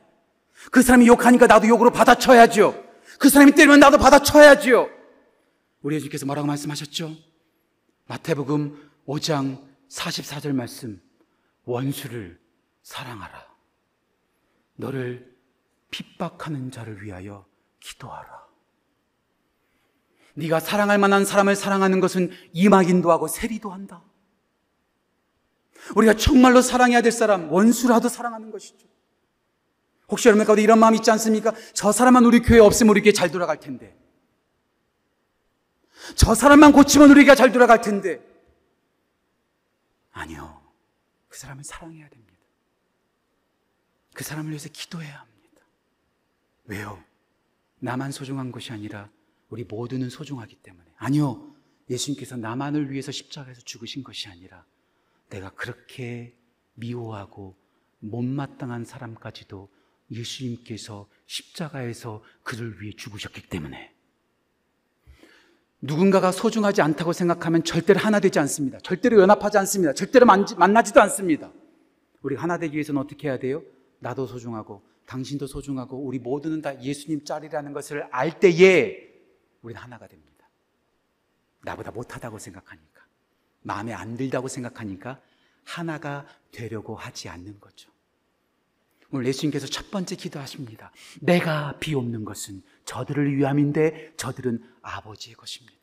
그 0.71 0.83
사람이 0.83 1.07
욕하니까 1.07 1.47
나도 1.47 1.67
욕으로 1.67 1.89
받아쳐야죠. 1.89 2.85
그 3.17 3.29
사람이 3.29 3.53
때리면 3.53 3.79
나도 3.79 3.97
받아쳐야죠. 3.97 4.96
우리 5.87 5.95
예수께서 5.95 6.25
뭐라고 6.25 6.45
말씀하셨죠? 6.47 7.15
마태복음 8.07 8.89
5장 9.07 9.63
44절 9.87 10.51
말씀. 10.51 11.01
원수를 11.63 12.41
사랑하라. 12.83 13.47
너를 14.75 15.33
핍박하는 15.89 16.71
자를 16.71 17.01
위하여 17.01 17.45
기도하라. 17.79 18.47
네가 20.33 20.59
사랑할 20.59 20.97
만한 20.97 21.23
사람을 21.23 21.55
사랑하는 21.55 22.01
것은 22.01 22.31
이막인도 22.51 23.09
하고 23.09 23.29
세리도 23.29 23.69
한다. 23.69 24.03
우리가 25.95 26.15
정말로 26.15 26.61
사랑해야 26.61 27.01
될 27.01 27.13
사람, 27.13 27.49
원수라도 27.49 28.09
사랑하는 28.09 28.51
것이죠. 28.51 28.85
혹시 30.09 30.27
여러분 30.27 30.45
가운데 30.45 30.63
이런 30.63 30.79
마음 30.79 30.95
있지 30.95 31.09
않습니까? 31.11 31.53
저 31.73 31.93
사람만 31.93 32.25
우리 32.25 32.41
교회에 32.41 32.59
없으면 32.59 32.89
우리 32.89 33.01
교회 33.01 33.13
잘 33.13 33.31
돌아갈 33.31 33.61
텐데. 33.61 33.97
저 36.15 36.33
사람만 36.33 36.71
고치면 36.71 37.11
우리가 37.11 37.35
잘 37.35 37.51
돌아갈 37.51 37.81
텐데. 37.81 38.21
아니요. 40.11 40.61
그 41.27 41.37
사람을 41.37 41.63
사랑해야 41.63 42.09
됩니다. 42.09 42.33
그 44.13 44.23
사람을 44.23 44.49
위해서 44.49 44.69
기도해야 44.69 45.19
합니다. 45.19 45.63
왜요? 46.65 47.03
나만 47.79 48.11
소중한 48.11 48.51
것이 48.51 48.71
아니라 48.71 49.09
우리 49.49 49.63
모두는 49.63 50.09
소중하기 50.09 50.55
때문에. 50.57 50.91
아니요. 50.97 51.55
예수님께서 51.89 52.35
나만을 52.35 52.91
위해서 52.91 53.11
십자가에서 53.11 53.61
죽으신 53.61 54.03
것이 54.03 54.27
아니라 54.27 54.65
내가 55.29 55.51
그렇게 55.51 56.35
미워하고 56.73 57.55
못마땅한 57.99 58.85
사람까지도 58.85 59.69
예수님께서 60.11 61.07
십자가에서 61.25 62.23
그를 62.43 62.81
위해 62.81 62.93
죽으셨기 62.95 63.49
때문에 63.49 63.93
누군가가 65.81 66.31
소중하지 66.31 66.81
않다고 66.81 67.13
생각하면 67.13 67.63
절대로 67.63 67.99
하나 67.99 68.19
되지 68.19 68.39
않습니다. 68.39 68.79
절대로 68.79 69.21
연합하지 69.21 69.57
않습니다. 69.59 69.93
절대로 69.93 70.25
만나지도 70.25 71.01
않습니다. 71.01 71.51
우리 72.21 72.35
하나 72.35 72.57
되기 72.57 72.73
위해서는 72.73 72.99
어떻게 72.99 73.27
해야 73.27 73.37
돼요? 73.37 73.61
나도 73.99 74.25
소중하고 74.25 74.81
당신도 75.05 75.47
소중하고 75.47 75.97
우리 75.97 76.19
모두는 76.19 76.61
다 76.61 76.81
예수님 76.81 77.23
짤이라는 77.23 77.73
것을 77.73 78.07
알 78.11 78.39
때에 78.39 79.07
우리는 79.61 79.81
하나가 79.81 80.07
됩니다. 80.07 80.49
나보다 81.61 81.91
못하다고 81.91 82.39
생각하니까 82.39 83.05
마음에 83.61 83.93
안 83.93 84.17
들다고 84.17 84.47
생각하니까 84.47 85.21
하나가 85.63 86.25
되려고 86.51 86.95
하지 86.95 87.29
않는 87.29 87.59
거죠. 87.59 87.91
오늘 89.11 89.27
예수님께서 89.27 89.67
첫 89.67 89.89
번째 89.91 90.15
기도하십니다. 90.15 90.91
내가 91.21 91.77
비옵는 91.79 92.25
것은 92.25 92.61
저들을 92.87 93.35
위함인데 93.35 94.13
저들은 94.17 94.63
아버지의 94.81 95.35
것입니다. 95.35 95.77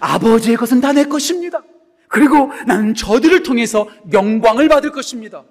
아버지의 0.00 0.56
것은 0.56 0.80
다 0.80 0.92
내 0.92 1.04
것입니다. 1.04 1.62
그리고 2.08 2.52
나는 2.66 2.94
저들을 2.94 3.42
통해서 3.42 3.88
영광을 4.12 4.68
받을 4.68 4.92
것입니다. 4.92 5.44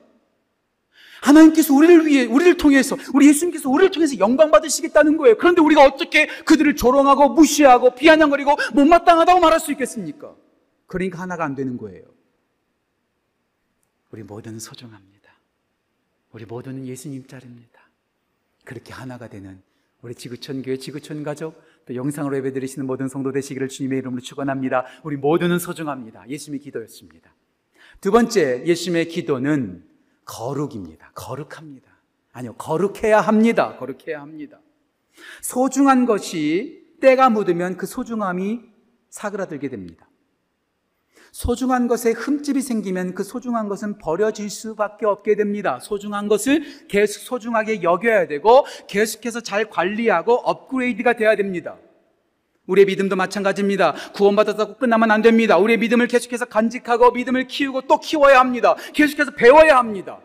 하나님께서 1.21 1.73
우리를 1.73 2.05
위해, 2.05 2.25
우리를 2.25 2.57
통해서, 2.57 2.95
우리 3.13 3.27
예수님께서 3.27 3.69
우리를 3.69 3.91
통해서 3.91 4.17
영광 4.19 4.51
받으시겠다는 4.51 5.17
거예요. 5.17 5.37
그런데 5.37 5.61
우리가 5.61 5.83
어떻게 5.83 6.27
그들을 6.43 6.75
조롱하고 6.75 7.29
무시하고 7.29 7.95
비아냥거리고 7.95 8.55
못마땅하다고 8.73 9.39
말할 9.39 9.59
수 9.59 9.71
있겠습니까? 9.71 10.35
그러니까 10.85 11.19
하나가 11.19 11.45
안 11.45 11.55
되는 11.55 11.77
거예요. 11.77 12.05
우리 14.11 14.23
모두는 14.23 14.59
소중합니다. 14.59 15.31
우리 16.31 16.45
모두는 16.45 16.85
예수님 16.85 17.25
짤입니다. 17.25 17.81
그렇게 18.65 18.93
하나가 18.93 19.27
되는 19.27 19.61
우리 20.01 20.15
지구촌 20.15 20.63
교회 20.63 20.77
지구촌 20.77 21.23
가족 21.23 21.61
또 21.85 21.95
영상으로 21.95 22.35
예배드리시는 22.37 22.87
모든 22.87 23.07
성도 23.07 23.31
되시기를 23.31 23.67
주님의 23.67 23.99
이름으로 23.99 24.21
축원합니다. 24.21 24.85
우리 25.03 25.15
모두는 25.17 25.59
소중합니다. 25.59 26.27
예수님의 26.27 26.59
기도였습니다. 26.59 27.33
두 27.99 28.11
번째 28.11 28.65
예수님의 28.65 29.09
기도는 29.09 29.83
거룩입니다. 30.25 31.11
거룩합니다. 31.13 31.91
아니요, 32.31 32.53
거룩해야 32.55 33.21
합니다. 33.21 33.77
거룩해야 33.77 34.21
합니다. 34.21 34.59
소중한 35.41 36.05
것이 36.05 36.95
때가 36.99 37.29
묻으면 37.29 37.77
그 37.77 37.85
소중함이 37.85 38.61
사그라들게 39.09 39.69
됩니다. 39.69 40.07
소중한 41.31 41.87
것에 41.87 42.11
흠집이 42.11 42.61
생기면 42.61 43.15
그 43.15 43.23
소중한 43.23 43.69
것은 43.69 43.97
버려질 43.97 44.49
수밖에 44.49 45.05
없게 45.05 45.35
됩니다. 45.35 45.79
소중한 45.79 46.27
것을 46.27 46.61
계속 46.89 47.21
소중하게 47.21 47.83
여겨야 47.83 48.27
되고 48.27 48.65
계속해서 48.87 49.39
잘 49.39 49.69
관리하고 49.69 50.33
업그레이드가 50.33 51.13
돼야 51.13 51.35
됩니다. 51.35 51.77
우리의 52.67 52.85
믿음도 52.85 53.15
마찬가지입니다. 53.15 53.93
구원받았다고 54.13 54.75
끝나면 54.77 55.11
안 55.11 55.21
됩니다. 55.21 55.57
우리의 55.57 55.79
믿음을 55.79 56.07
계속해서 56.07 56.45
간직하고 56.45 57.11
믿음을 57.11 57.47
키우고 57.47 57.81
또 57.81 57.99
키워야 57.99 58.39
합니다. 58.39 58.75
계속해서 58.93 59.31
배워야 59.31 59.77
합니다. 59.77 60.19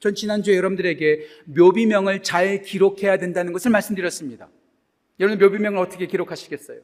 전 0.00 0.14
지난주에 0.14 0.56
여러분들에게 0.56 1.26
묘비명을 1.46 2.22
잘 2.22 2.62
기록해야 2.62 3.18
된다는 3.18 3.52
것을 3.52 3.70
말씀드렸습니다. 3.70 4.48
여러분 5.20 5.38
묘비명을 5.38 5.78
어떻게 5.78 6.06
기록하시겠어요? 6.06 6.80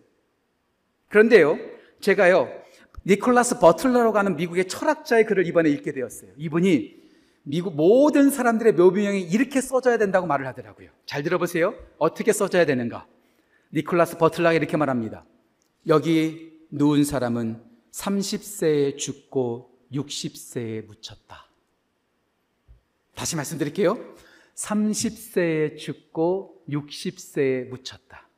그런데요, 1.09 1.59
제가요, 2.01 2.49
니콜라스 3.07 3.59
버틀러라고 3.59 4.19
하는 4.19 4.37
미국의 4.37 4.69
철학자의 4.69 5.25
글을 5.27 5.47
이번에 5.47 5.71
읽게 5.71 5.93
되었어요. 5.93 6.33
이분이 6.37 6.99
미국 7.43 7.75
모든 7.75 8.31
사람들의 8.31 8.75
묘비명이 8.75 9.23
이렇게 9.23 9.61
써져야 9.61 9.97
된다고 9.97 10.27
말을 10.27 10.47
하더라고요. 10.49 10.91
잘 11.07 11.23
들어보세요. 11.23 11.75
어떻게 11.97 12.33
써져야 12.33 12.67
되는가? 12.67 13.07
니콜라스 13.73 14.19
버틀러가 14.19 14.53
이렇게 14.53 14.77
말합니다. 14.77 15.25
여기 15.87 16.59
누운 16.71 17.05
사람은 17.05 17.63
30세에 17.93 18.99
죽고 18.99 19.71
60세에 19.93 20.87
묻혔다. 20.87 21.47
다시 23.15 23.37
말씀드릴게요. 23.37 23.99
30세에 24.55 25.79
죽고 25.79 26.65
60세에 26.69 27.69
묻혔다. 27.69 28.29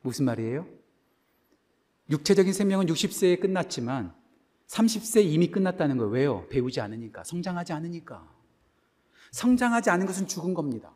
무슨 0.00 0.24
말이에요? 0.24 0.66
육체적인 2.10 2.52
생명은 2.52 2.86
60세에 2.86 3.40
끝났지만 3.40 4.14
30세 4.68 5.24
이미 5.24 5.50
끝났다는 5.50 5.96
거예요. 5.96 6.10
왜요? 6.10 6.48
배우지 6.48 6.80
않으니까. 6.80 7.22
성장하지 7.24 7.72
않으니까. 7.72 8.28
성장하지 9.30 9.90
않은 9.90 10.06
것은 10.06 10.26
죽은 10.26 10.54
겁니다. 10.54 10.95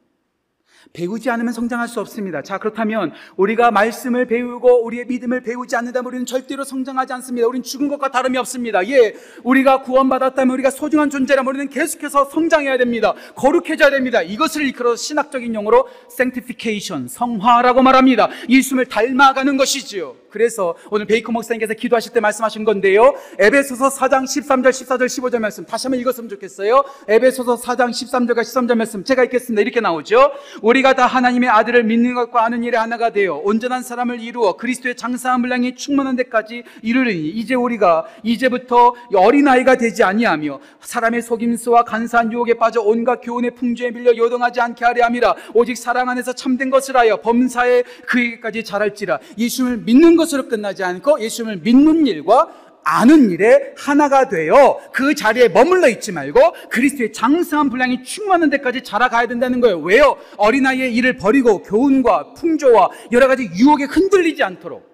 배우지 0.93 1.31
않으면 1.31 1.53
성장할 1.53 1.89
수 1.89 2.01
없습니다. 2.01 2.43
자, 2.43 2.59
그렇다면 2.59 3.13
우리가 3.37 3.71
말씀을 3.71 4.27
배우고 4.27 4.85
우리의 4.85 5.07
믿음을 5.07 5.43
배우지 5.43 5.77
않는다면 5.77 6.07
우리는 6.07 6.27
절대로 6.27 6.65
성장하지 6.65 7.13
않습니다. 7.15 7.47
우리는 7.47 7.63
죽은 7.63 7.89
것과 7.89 8.11
다름이 8.11 8.39
없습니다. 8.39 8.87
예, 8.89 9.15
우리가 9.45 9.83
구원받았다면 9.83 10.53
우리가 10.55 10.71
소중한 10.71 11.11
존재라면 11.11 11.49
우리는 11.49 11.69
계속해서 11.69 12.27
성장해야 12.27 12.79
됩니다. 12.79 13.15
거룩해져야 13.37 13.91
됩니다. 13.91 14.23
이것을 14.23 14.67
이끌어 14.67 14.97
신학적인 14.97 15.55
용어로 15.55 15.89
sanctification, 16.11 17.09
성화라고 17.09 17.83
말합니다. 17.83 18.29
예수님을 18.49 18.87
닮아가는 18.87 19.57
것이지요. 19.57 20.17
그래서 20.31 20.77
오늘 20.91 21.07
베이커 21.07 21.33
목사님께서 21.33 21.75
기도하실 21.75 22.13
때 22.13 22.21
말씀하신 22.21 22.65
건데요. 22.65 23.15
에베소서 23.39 23.91
4장 23.91 24.25
13절, 24.25 24.71
14절, 24.71 25.07
15절 25.07 25.39
말씀 25.41 25.67
다시 25.67 25.87
한번 25.87 26.01
읽었으면 26.01 26.29
좋겠어요. 26.31 26.85
에베소서 27.09 27.57
4장 27.61 27.91
13절과 27.91 28.41
13절 28.41 28.77
말씀 28.77 29.05
제가 29.05 29.25
읽겠습니다. 29.25 29.61
이렇게 29.61 29.81
나오죠. 29.81 30.31
우리가 30.71 30.95
다 30.95 31.07
하나님의 31.07 31.49
아들을 31.49 31.83
믿는 31.83 32.15
것과 32.15 32.45
아는 32.45 32.63
일에 32.63 32.79
하나가 32.79 33.11
되어 33.11 33.41
온전한 33.43 33.83
사람을 33.83 34.21
이루어 34.21 34.57
그리스도의 34.57 34.95
장사한 34.97 35.41
분량이 35.41 35.75
충만한 35.75 36.15
데까지 36.15 36.63
이르르니 36.83 37.31
이제 37.31 37.57
우리가 37.57 38.07
이제부터 38.23 38.95
어린아이가 39.13 39.75
되지 39.77 40.05
아니하며 40.05 40.61
사람의 40.81 41.23
속임수와 41.23 41.83
간사한 41.83 42.33
유혹에 42.33 42.55
빠져 42.55 42.83
온갖 42.83 43.21
교훈의 43.21 43.57
풍조에 43.57 43.91
밀려 43.91 44.17
요동하지 44.17 44.61
않게 44.61 44.85
하려 44.85 45.07
함이라 45.07 45.35
오직 45.55 45.77
사랑 45.77 46.09
안에서 46.09 46.35
참된 46.35 46.71
것을 46.71 46.97
하여 46.97 47.17
범사에 47.21 47.83
그에게까지 48.07 48.63
자랄지라 48.63 49.19
예수님을 49.39 49.79
믿는 49.79 50.17
것으로 50.17 50.47
끝나지 50.47 50.85
않고 50.85 51.21
예수님을 51.21 51.57
믿는 51.65 52.07
일과 52.07 52.49
아는 52.85 53.31
일에 53.31 53.75
하나가 53.77 54.29
되어 54.29 54.81
그 54.93 55.15
자리에 55.15 55.49
머물러 55.49 55.89
있지 55.89 56.13
말고 56.13 56.41
그리스도의 56.71 57.13
장사한 57.13 57.71
분량이 57.71 58.03
충만한 58.03 58.51
데까지 58.51 58.83
자라가야 58.83 59.27
된다는 59.27 59.61
거예요. 59.61 59.79
왜요? 59.81 60.17
어린아이의 60.37 60.95
일을 60.95 61.17
버리고 61.17 61.63
교훈과 61.63 62.35
풍조와 62.35 62.91
여러 63.13 63.29
가지 63.29 63.51
유혹에 63.57 63.85
흔들리지 63.85 64.43
않도록 64.43 64.89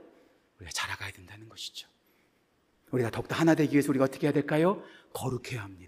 우리가 0.58 0.70
자라가야 0.74 1.12
된다는 1.12 1.48
것이죠. 1.48 1.88
우리가 2.90 3.10
더욱더 3.10 3.34
하나 3.34 3.54
되기 3.54 3.72
위해서 3.74 3.90
우리가 3.90 4.04
어떻게 4.06 4.26
해야 4.26 4.32
될까요? 4.32 4.82
거룩해야 5.12 5.62
합니다. 5.62 5.85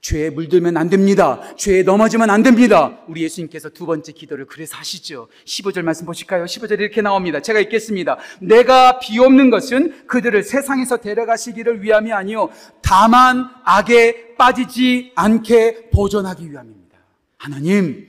죄에 0.00 0.30
물들면 0.30 0.76
안 0.76 0.88
됩니다. 0.88 1.54
죄에 1.56 1.82
넘어지면 1.82 2.30
안 2.30 2.42
됩니다. 2.42 3.00
우리 3.08 3.22
예수님께서 3.22 3.68
두 3.70 3.84
번째 3.84 4.12
기도를 4.12 4.46
그래서 4.46 4.76
하시죠. 4.76 5.28
15절 5.44 5.82
말씀 5.82 6.06
보실까요? 6.06 6.44
15절 6.44 6.80
이렇게 6.80 7.02
나옵니다. 7.02 7.40
제가 7.40 7.58
읽겠습니다. 7.60 8.18
내가 8.40 9.00
비옵는 9.00 9.50
것은 9.50 10.06
그들을 10.06 10.42
세상에서 10.44 10.98
데려가시기를 10.98 11.82
위함이 11.82 12.12
아니요 12.12 12.50
다만 12.80 13.50
악에 13.64 14.36
빠지지 14.36 15.12
않게 15.16 15.90
보존하기 15.90 16.48
위함입니다. 16.48 16.96
하나님, 17.36 18.08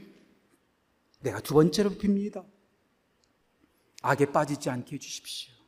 내가 1.22 1.40
두 1.40 1.56
번째로 1.56 1.92
빕니다. 1.92 2.44
악에 4.04 4.28
빠지지 4.28 4.70
않게 4.70 4.96
해 4.96 5.00
주십시오. 5.00 5.59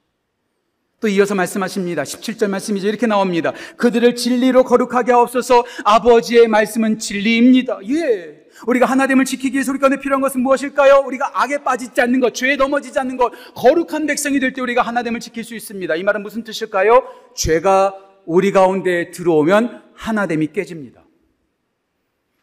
또 1.01 1.07
이어서 1.07 1.33
말씀하십니다. 1.33 2.03
17절 2.03 2.47
말씀이죠. 2.47 2.87
이렇게 2.87 3.07
나옵니다. 3.07 3.53
그들을 3.75 4.15
진리로 4.15 4.63
거룩하게 4.63 5.11
하옵소서 5.11 5.65
아버지의 5.83 6.47
말씀은 6.47 6.99
진리입니다. 6.99 7.79
예. 7.89 8.37
우리가 8.67 8.85
하나됨을 8.85 9.25
지키기 9.25 9.55
위해서 9.55 9.71
우리 9.71 9.79
가운데 9.79 9.99
필요한 9.99 10.21
것은 10.21 10.41
무엇일까요? 10.41 11.03
우리가 11.07 11.31
악에 11.41 11.63
빠지지 11.63 11.99
않는 11.99 12.19
것, 12.19 12.35
죄에 12.35 12.55
넘어지지 12.55 12.99
않는 12.99 13.17
것, 13.17 13.31
거룩한 13.55 14.05
백성이 14.05 14.39
될 14.39 14.53
때 14.53 14.61
우리가 14.61 14.83
하나됨을 14.83 15.19
지킬 15.19 15.43
수 15.43 15.55
있습니다. 15.55 15.95
이 15.95 16.03
말은 16.03 16.21
무슨 16.21 16.43
뜻일까요? 16.43 17.03
죄가 17.35 17.95
우리 18.25 18.51
가운데 18.51 19.09
들어오면 19.09 19.81
하나됨이 19.95 20.47
깨집니다. 20.53 21.03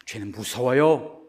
죄는 0.05 0.31
무서워요. 0.31 1.21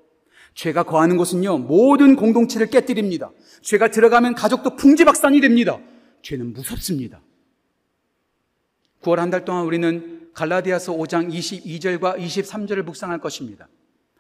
죄가 0.55 0.83
거하는 0.83 1.17
곳은요, 1.17 1.59
모든 1.59 2.17
공동체를 2.17 2.69
깨뜨립니다. 2.71 3.31
죄가 3.63 3.93
들어가면 3.93 4.35
가족도 4.35 4.75
풍지박산이 4.75 5.41
됩니다. 5.41 5.79
죄는 6.23 6.53
무섭습니다. 6.53 7.21
9월 9.03 9.17
한 9.17 9.31
달 9.31 9.45
동안 9.45 9.65
우리는 9.65 10.31
갈라디아서 10.35 10.93
5장 10.95 11.33
22절과 11.33 12.19
23절을 12.19 12.83
묵상할 12.83 13.19
것입니다. 13.21 13.69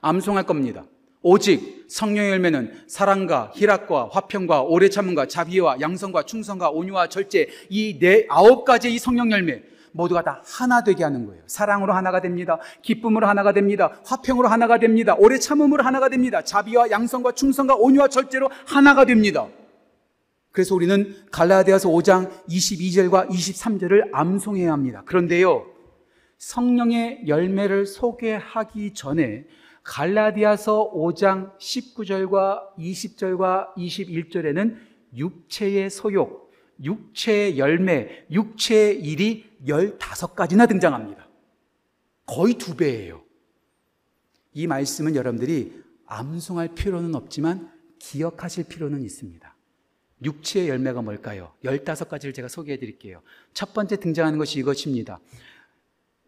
암송할 0.01 0.45
겁니다. 0.45 0.85
오직 1.23 1.85
성령의 1.89 2.31
열매는 2.31 2.85
사랑과 2.87 3.53
희락과 3.55 4.09
화평과 4.11 4.63
오래 4.63 4.89
참음과 4.89 5.27
자비와 5.27 5.81
양성과 5.81 6.23
충성과 6.23 6.71
온유와 6.71 7.09
절제 7.09 7.49
이 7.69 7.99
네 7.99 8.25
아홉 8.31 8.65
가지 8.65 8.93
이 8.93 8.99
성령 8.99 9.31
열매 9.31 9.63
모두가 9.93 10.23
다 10.23 10.43
하나 10.47 10.83
되게 10.83 11.05
하는 11.05 11.27
거예요. 11.27 11.43
사랑으로 11.47 11.93
하나가 11.93 12.21
됩니다. 12.21 12.59
기쁨으로 12.81 13.27
하나가 13.27 13.53
됩니다. 13.53 14.01
화평으로 14.07 14.49
하나가 14.49 14.79
됩니다. 14.79 15.15
오래 15.19 15.39
참음으로 15.39 15.85
하나가 15.85 16.09
됩니다. 16.09 16.43
자비와 16.43 16.91
양성과 16.91 17.33
충성과 17.33 17.75
온유와 17.75 18.09
절제로 18.09 18.49
하나가 18.67 19.05
됩니다. 19.05 19.49
그래서 20.53 20.75
우리는 20.75 21.15
갈라디아서 21.31 21.89
5장 21.91 22.47
22절과 22.49 23.29
23절을 23.29 24.11
암송해야 24.13 24.73
합니다. 24.73 25.03
그런데요. 25.07 25.67
성령의 26.39 27.29
열매를 27.29 27.87
소개하기 27.87 28.95
전에 28.95 29.47
갈라디아서 29.83 30.93
5장 30.93 31.57
19절과 31.59 32.77
20절과 32.79 33.75
21절에는 33.77 34.77
육체의 35.17 35.91
소욕, 35.91 36.53
육체의 36.83 37.59
열매, 37.59 38.25
육체의 38.31 39.01
일이 39.01 39.45
15가지나 39.67 40.69
등장합니다. 40.69 41.29
거의 42.27 42.55
두 42.55 42.77
배예요. 42.77 43.23
이 44.53 44.67
말씀은 44.67 45.15
여러분들이 45.15 45.81
암송할 46.07 46.75
필요는 46.75 47.15
없지만 47.15 47.71
기억하실 47.99 48.65
필요는 48.65 49.03
있습니다. 49.03 49.55
육체의 50.23 50.69
열매가 50.69 51.03
뭘까요? 51.03 51.53
15가지를 51.65 52.35
제가 52.35 52.49
소개해 52.49 52.79
드릴게요. 52.79 53.23
첫 53.55 53.73
번째 53.73 53.97
등장하는 53.97 54.39
것이 54.39 54.59
이것입니다. 54.59 55.21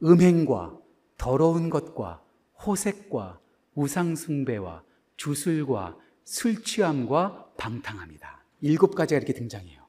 음행과 0.03 0.79
더러운 1.19 1.71
것과 1.71 2.23
호색과 2.67 3.41
우상숭배와 3.75 4.83
주술과 5.17 5.97
술 6.25 6.63
취함과 6.63 7.53
방탕함이다. 7.57 8.45
일곱 8.63 8.95
가지가 8.95 9.19
이렇게 9.19 9.33
등장해요. 9.33 9.83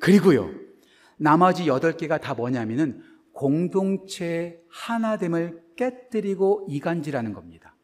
그리고요, 0.00 0.50
나머지 1.16 1.66
여덟 1.66 1.96
개가 1.96 2.18
다 2.18 2.34
뭐냐면은 2.34 3.02
공동체 3.32 4.62
하나됨을 4.68 5.62
깨뜨리고 5.76 6.66
이간질하는 6.68 7.32
겁니다. 7.32 7.74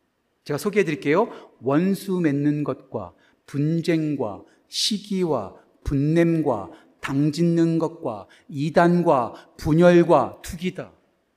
제가 0.44 0.58
소개해 0.58 0.84
드릴게요. 0.84 1.28
원수 1.60 2.20
맺는 2.20 2.64
것과 2.64 3.14
분쟁과 3.46 4.42
시기와 4.68 5.54
분냄과 5.84 6.70
당짓는 7.00 7.78
것과 7.78 8.26
이단과 8.48 9.50
분열과 9.58 10.38
투기다. 10.42 10.92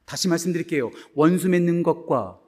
다시 0.05 0.27
말씀드릴게요. 0.29 0.91
원수 1.13 1.49
맺는 1.49 1.83
것과 1.83 2.39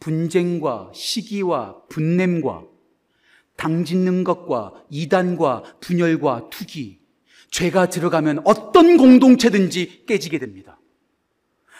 분쟁과 0.00 0.92
시기와 0.94 1.82
분냄과 1.88 2.64
당짓는 3.56 4.24
것과 4.24 4.84
이단과 4.88 5.62
분열과 5.80 6.48
투기. 6.50 7.00
죄가 7.50 7.90
들어가면 7.90 8.42
어떤 8.44 8.96
공동체든지 8.96 10.04
깨지게 10.06 10.38
됩니다. 10.38 10.78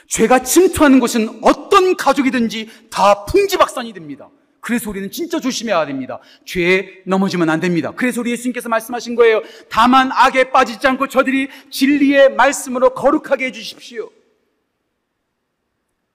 죄가 0.09 0.42
침투하는 0.42 1.01
곳은 1.01 1.40
어떤 1.42 1.97
가족이든지 1.97 2.88
다 2.90 3.25
풍지박산이 3.27 3.92
됩니다. 3.92 4.31
그래서 4.68 4.90
우리는 4.90 5.11
진짜 5.11 5.40
조심해야 5.40 5.87
됩니다. 5.87 6.20
죄에 6.44 7.00
넘어지면 7.07 7.48
안 7.48 7.59
됩니다. 7.59 7.90
그래서 7.96 8.20
우리 8.20 8.33
예수님께서 8.33 8.68
말씀하신 8.68 9.14
거예요. 9.14 9.40
다만 9.70 10.11
악에 10.12 10.50
빠지지 10.50 10.87
않고 10.87 11.09
저들이 11.09 11.48
진리의 11.70 12.35
말씀으로 12.35 12.92
거룩하게 12.92 13.46
해주십시오. 13.46 14.11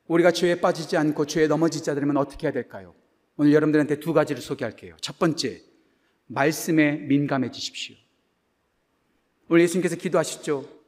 우리가 0.06 0.30
죄에 0.30 0.62
빠지지 0.62 0.98
않고 0.98 1.26
죄에 1.26 1.48
넘어지지 1.48 1.90
않으면 1.90 2.16
어떻게 2.18 2.46
해야 2.46 2.54
될까요? 2.54 2.94
오늘 3.38 3.54
여러분들한테 3.54 4.00
두 4.00 4.14
가지를 4.14 4.40
소개할게요. 4.40 4.98
첫 5.02 5.18
번째, 5.18 5.60
말씀에 6.28 6.98
민감해지십시오. 6.98 7.96
오늘 9.50 9.64
예수님께서 9.64 9.96
기도하시죠. 9.96 10.83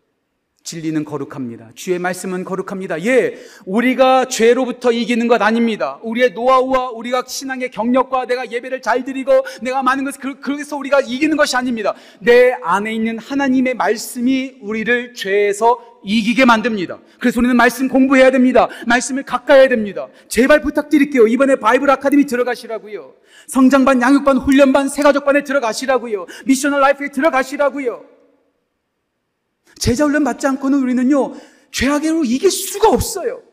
진리는 0.65 1.05
거룩합니다. 1.05 1.69
주의 1.75 1.99
말씀은 1.99 2.43
거룩합니다. 2.43 3.05
예, 3.05 3.35
우리가 3.65 4.25
죄로부터 4.25 4.91
이기는 4.91 5.27
것 5.27 5.39
아닙니다. 5.43 5.99
우리의 6.01 6.31
노하우와 6.31 6.89
우리가 6.89 7.23
신앙의 7.27 7.69
경력과 7.69 8.25
내가 8.25 8.51
예배를 8.51 8.81
잘 8.81 9.03
드리고 9.05 9.45
내가 9.61 9.83
많은 9.83 10.03
것을 10.03 10.19
그, 10.19 10.39
그래서 10.39 10.75
우리가 10.75 11.01
이기는 11.01 11.37
것이 11.37 11.55
아닙니다. 11.55 11.93
내 12.19 12.57
안에 12.63 12.91
있는 12.95 13.19
하나님의 13.19 13.75
말씀이 13.75 14.55
우리를 14.59 15.13
죄에서 15.13 15.79
이기게 16.03 16.45
만듭니다. 16.45 16.97
그래서 17.19 17.39
우리는 17.39 17.55
말씀 17.55 17.87
공부해야 17.87 18.31
됩니다. 18.31 18.67
말씀을 18.87 19.21
가까이 19.21 19.59
해야 19.59 19.69
됩니다. 19.69 20.07
제발 20.29 20.61
부탁드릴게요. 20.61 21.27
이번에 21.27 21.57
바이블 21.57 21.91
아카데미 21.91 22.25
들어가시라고요. 22.25 23.13
성장반, 23.47 24.01
양육반, 24.01 24.37
훈련반, 24.37 24.89
세가족반에 24.89 25.43
들어가시라고요. 25.43 26.25
미셔널 26.45 26.81
라이프에 26.81 27.09
들어가시라고요. 27.09 28.14
제자 29.79 30.05
훈련 30.05 30.23
받지 30.23 30.47
않고는 30.47 30.81
우리는요, 30.81 31.33
죄악으로 31.71 32.23
이길 32.23 32.49
수가 32.49 32.89
없어요. 32.89 33.43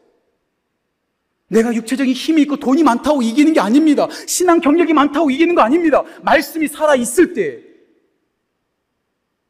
내가 1.49 1.75
육체적인 1.75 2.15
힘이 2.15 2.43
있고 2.43 2.57
돈이 2.57 2.83
많다고 2.83 3.23
이기는 3.23 3.53
게 3.53 3.61
아닙니다. 3.61 4.09
신앙 4.27 4.61
경력이 4.61 4.93
많다고 4.95 5.31
이기는 5.31 5.55
거 5.55 5.61
아닙니다. 5.61 6.03
말씀이 6.23 6.67
살아있을 6.69 7.35
때, 7.35 7.63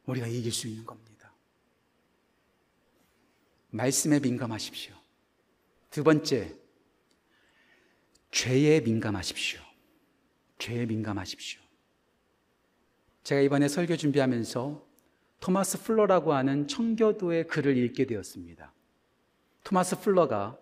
우리가 0.05 0.27
이길 0.27 0.51
수 0.51 0.67
있는 0.67 0.85
겁니다. 0.85 1.33
말씀에 3.69 4.19
민감하십시오. 4.19 4.93
두 5.89 6.03
번째, 6.03 6.53
죄에 8.31 8.81
민감하십시오. 8.81 9.61
죄에 10.59 10.85
민감하십시오. 10.85 11.61
제가 13.23 13.41
이번에 13.41 13.67
설교 13.69 13.95
준비하면서 13.95 14.92
토마스 15.43 15.83
플러라고 15.83 16.31
하는 16.31 16.69
청교도의 16.69 17.47
글을 17.47 17.75
읽게 17.75 18.05
되었습니다. 18.05 18.71
토마스 19.65 19.99
플러가 19.99 20.57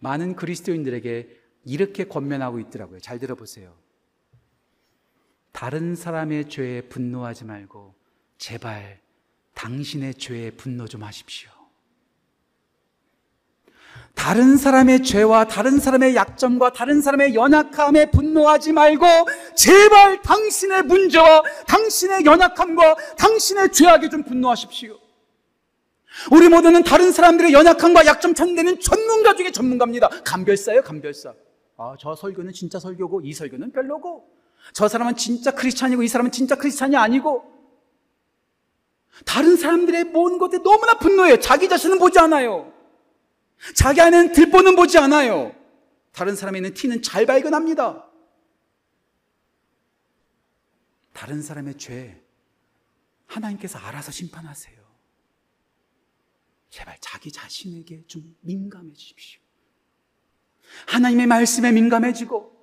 많은 0.00 0.34
그리스도인들에게 0.34 1.40
이렇게 1.64 2.02
권면하고 2.02 2.58
있더라고요. 2.58 2.98
잘 2.98 3.20
들어보세요. 3.20 3.76
다른 5.52 5.94
사람의 5.94 6.48
죄에 6.48 6.80
분노하지 6.88 7.44
말고 7.44 7.94
제발 8.38 9.00
당신의 9.54 10.14
죄에 10.14 10.50
분노 10.50 10.88
좀 10.88 11.04
하십시오. 11.04 11.50
다른 14.18 14.56
사람의 14.56 15.04
죄와 15.04 15.46
다른 15.46 15.78
사람의 15.78 16.16
약점과 16.16 16.72
다른 16.72 17.00
사람의 17.00 17.34
연약함에 17.36 18.10
분노하지 18.10 18.72
말고 18.72 19.06
제발 19.54 20.20
당신의 20.22 20.82
문제와 20.82 21.42
당신의 21.68 22.24
연약함과 22.24 22.96
당신의 23.16 23.72
죄악에 23.72 24.08
좀 24.08 24.24
분노하십시오. 24.24 24.98
우리 26.32 26.48
모두는 26.48 26.82
다른 26.82 27.12
사람들의 27.12 27.52
연약함과 27.52 28.06
약점 28.06 28.34
찾는 28.34 28.80
전문가 28.80 29.36
중에 29.36 29.52
전문가입니다. 29.52 30.08
감별사예요, 30.24 30.82
감별사. 30.82 31.32
아, 31.76 31.94
저 31.98 32.16
설교는 32.16 32.52
진짜 32.52 32.80
설교고 32.80 33.20
이 33.22 33.32
설교는 33.32 33.70
별로고 33.70 34.28
저 34.72 34.88
사람은 34.88 35.14
진짜 35.14 35.52
크리스찬이고 35.52 36.02
이 36.02 36.08
사람은 36.08 36.32
진짜 36.32 36.56
크리스찬이 36.56 36.96
아니고 36.96 37.44
다른 39.24 39.56
사람들의 39.56 40.04
모든 40.06 40.38
것에 40.38 40.58
너무나 40.58 40.98
분노해요. 40.98 41.38
자기 41.38 41.68
자신은 41.68 42.00
보지 42.00 42.18
않아요. 42.18 42.77
자기 43.74 44.00
안에는 44.00 44.32
들보는 44.32 44.76
보지 44.76 44.98
않아요. 44.98 45.54
다른 46.12 46.36
있는 46.58 46.74
티는 46.74 47.02
잘 47.02 47.26
발견합니다. 47.26 48.08
다른 51.12 51.42
사람의 51.42 51.78
죄, 51.78 52.22
하나님께서 53.26 53.78
알아서 53.78 54.12
심판하세요. 54.12 54.78
제발 56.70 56.96
자기 57.00 57.32
자신에게 57.32 58.04
좀 58.06 58.36
민감해지십시오. 58.40 59.40
하나님의 60.86 61.26
말씀에 61.26 61.72
민감해지고, 61.72 62.56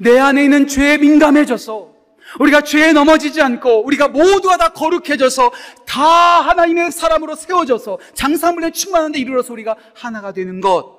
내 0.00 0.18
안에 0.18 0.44
있는 0.44 0.66
죄에 0.66 0.98
민감해져서, 0.98 1.97
우리가 2.40 2.62
죄에 2.62 2.92
넘어지지 2.92 3.40
않고 3.40 3.84
우리가 3.84 4.08
모두가 4.08 4.56
다 4.56 4.72
거룩해져서 4.72 5.50
다 5.86 6.02
하나님의 6.02 6.92
사람으로 6.92 7.34
세워져서 7.34 7.98
장사물에 8.14 8.70
충만한 8.72 9.12
데 9.12 9.18
이르러서 9.18 9.52
우리가 9.52 9.76
하나가 9.94 10.32
되는 10.32 10.60
것. 10.60 10.98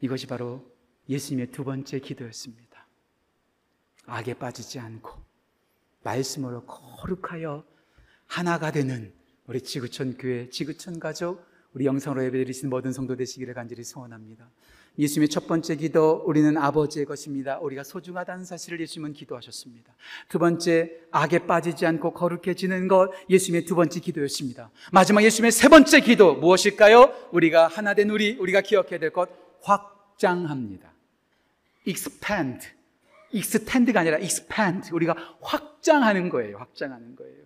이것이 0.00 0.26
바로 0.26 0.64
예수님의 1.08 1.50
두 1.50 1.64
번째 1.64 1.98
기도였습니다. 1.98 2.86
악에 4.06 4.34
빠지지 4.34 4.78
않고 4.78 5.12
말씀으로 6.02 6.64
거룩하여 6.64 7.64
하나가 8.26 8.70
되는 8.70 9.12
우리 9.46 9.60
지구촌 9.60 10.16
교회, 10.16 10.48
지구촌 10.48 10.98
가족, 10.98 11.44
우리 11.74 11.86
영상으로 11.86 12.24
예배드리신 12.24 12.68
모든 12.68 12.92
성도 12.92 13.16
되시기를 13.16 13.54
간절히 13.54 13.84
소원합니다. 13.84 14.48
예수님의 14.98 15.28
첫 15.28 15.46
번째 15.46 15.76
기도, 15.76 16.22
우리는 16.26 16.56
아버지의 16.56 17.06
것입니다. 17.06 17.58
우리가 17.60 17.82
소중하다는 17.82 18.44
사실을 18.44 18.80
예수님은 18.80 19.14
기도하셨습니다. 19.14 19.94
두 20.28 20.38
번째, 20.38 20.92
악에 21.10 21.40
빠지지 21.46 21.86
않고 21.86 22.12
거룩해지는 22.12 22.88
것, 22.88 23.10
예수님의 23.30 23.64
두 23.64 23.74
번째 23.74 24.00
기도였습니다. 24.00 24.70
마지막 24.92 25.24
예수님의 25.24 25.52
세 25.52 25.68
번째 25.68 26.00
기도, 26.00 26.34
무엇일까요? 26.34 27.14
우리가 27.32 27.68
하나 27.68 27.94
된 27.94 28.10
우리, 28.10 28.36
우리가 28.36 28.60
기억해야 28.60 28.98
될 28.98 29.10
것, 29.10 29.30
확장합니다. 29.62 30.92
expand. 31.86 32.68
extend가 33.32 34.00
아니라 34.00 34.18
expand. 34.18 34.90
우리가 34.92 35.16
확장하는 35.40 36.28
거예요. 36.28 36.58
확장하는 36.58 37.16
거예요. 37.16 37.42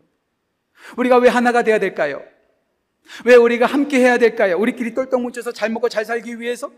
우리가 0.96 1.18
왜 1.18 1.28
하나가 1.28 1.62
돼야 1.62 1.78
될까요? 1.78 2.22
왜 3.24 3.36
우리가 3.36 3.66
함께 3.66 4.00
해야 4.00 4.18
될까요? 4.18 4.58
우리끼리 4.58 4.94
똘똘 4.94 5.20
뭉쳐서 5.20 5.52
잘 5.52 5.70
먹고 5.70 5.88
잘 5.88 6.04
살기 6.04 6.40
위해서? 6.40 6.70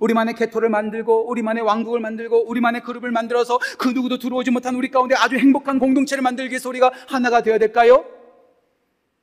우리만의 0.00 0.34
개토를 0.34 0.68
만들고 0.68 1.28
우리만의 1.30 1.62
왕국을 1.62 2.00
만들고 2.00 2.48
우리만의 2.48 2.82
그룹을 2.82 3.10
만들어서 3.10 3.58
그 3.78 3.88
누구도 3.88 4.18
들어오지 4.18 4.50
못한 4.50 4.74
우리 4.74 4.90
가운데 4.90 5.14
아주 5.14 5.36
행복한 5.36 5.78
공동체를 5.78 6.22
만들기 6.22 6.50
위해서 6.50 6.68
우리가 6.68 6.92
하나가 7.08 7.42
되어야 7.42 7.58
될까요? 7.58 8.04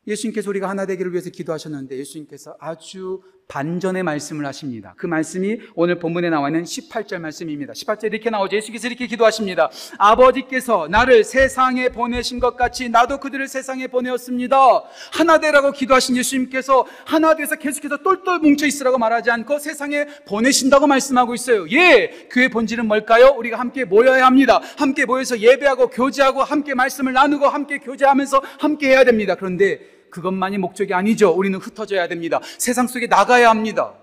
예수님께서 0.07 0.49
우리가 0.49 0.69
하나 0.69 0.85
되기를 0.85 1.11
위해서 1.11 1.29
기도하셨는데 1.29 1.97
예수님께서 1.97 2.55
아주 2.59 3.21
반전의 3.49 4.03
말씀을 4.03 4.45
하십니다. 4.45 4.93
그 4.95 5.07
말씀이 5.07 5.59
오늘 5.73 5.97
본문에 5.97 6.29
나와 6.29 6.49
있는 6.49 6.63
18절 6.65 7.17
말씀입니다. 7.17 7.73
18절 7.73 8.13
이렇게 8.13 8.29
나오죠. 8.29 8.55
예수께서 8.55 8.87
이렇게 8.87 9.07
기도하십니다. 9.07 9.71
아버지께서 9.97 10.87
나를 10.87 11.23
세상에 11.23 11.89
보내신 11.89 12.39
것 12.39 12.55
같이 12.55 12.89
나도 12.89 13.19
그들을 13.19 13.47
세상에 13.47 13.87
보내었습니다. 13.87 14.83
하나 15.13 15.39
되라고 15.39 15.71
기도하신 15.71 16.15
예수님께서 16.17 16.85
하나 17.05 17.33
돼서 17.33 17.55
계속해서 17.55 17.97
똘똘 18.03 18.37
뭉쳐 18.37 18.67
있으라고 18.67 18.99
말하지 18.99 19.31
않고 19.31 19.57
세상에 19.57 20.05
보내신다고 20.27 20.85
말씀하고 20.85 21.33
있어요. 21.33 21.65
예, 21.71 22.27
교회 22.29 22.49
본질은 22.49 22.85
뭘까요? 22.85 23.33
우리가 23.35 23.57
함께 23.57 23.83
모여야 23.83 24.27
합니다. 24.27 24.61
함께 24.77 25.05
모여서 25.05 25.39
예배하고 25.39 25.89
교제하고 25.89 26.43
함께 26.43 26.75
말씀을 26.75 27.13
나누고 27.13 27.47
함께 27.47 27.79
교제하면서 27.79 28.43
함께 28.59 28.89
해야 28.89 29.03
됩니다. 29.03 29.33
그런데 29.33 29.98
그것만이 30.09 30.57
목적이 30.57 30.93
아니죠. 30.93 31.31
우리는 31.31 31.57
흩어져야 31.59 32.07
됩니다. 32.07 32.39
세상 32.57 32.87
속에 32.87 33.07
나가야 33.07 33.49
합니다. 33.49 33.95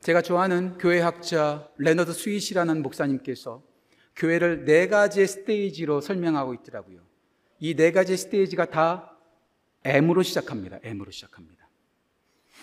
제가 0.00 0.20
좋아하는 0.22 0.78
교회학자 0.78 1.68
레너드 1.78 2.12
스윗이라는 2.12 2.82
목사님께서 2.82 3.62
교회를 4.16 4.64
네 4.64 4.88
가지의 4.88 5.26
스테이지로 5.28 6.00
설명하고 6.00 6.54
있더라고요. 6.54 7.00
이 7.60 7.74
네 7.76 7.92
가지 7.92 8.16
스테이지가 8.16 8.66
다 8.66 9.16
M으로 9.84 10.22
시작합니다. 10.22 10.78
M으로 10.82 11.10
시작합니다. 11.12 11.61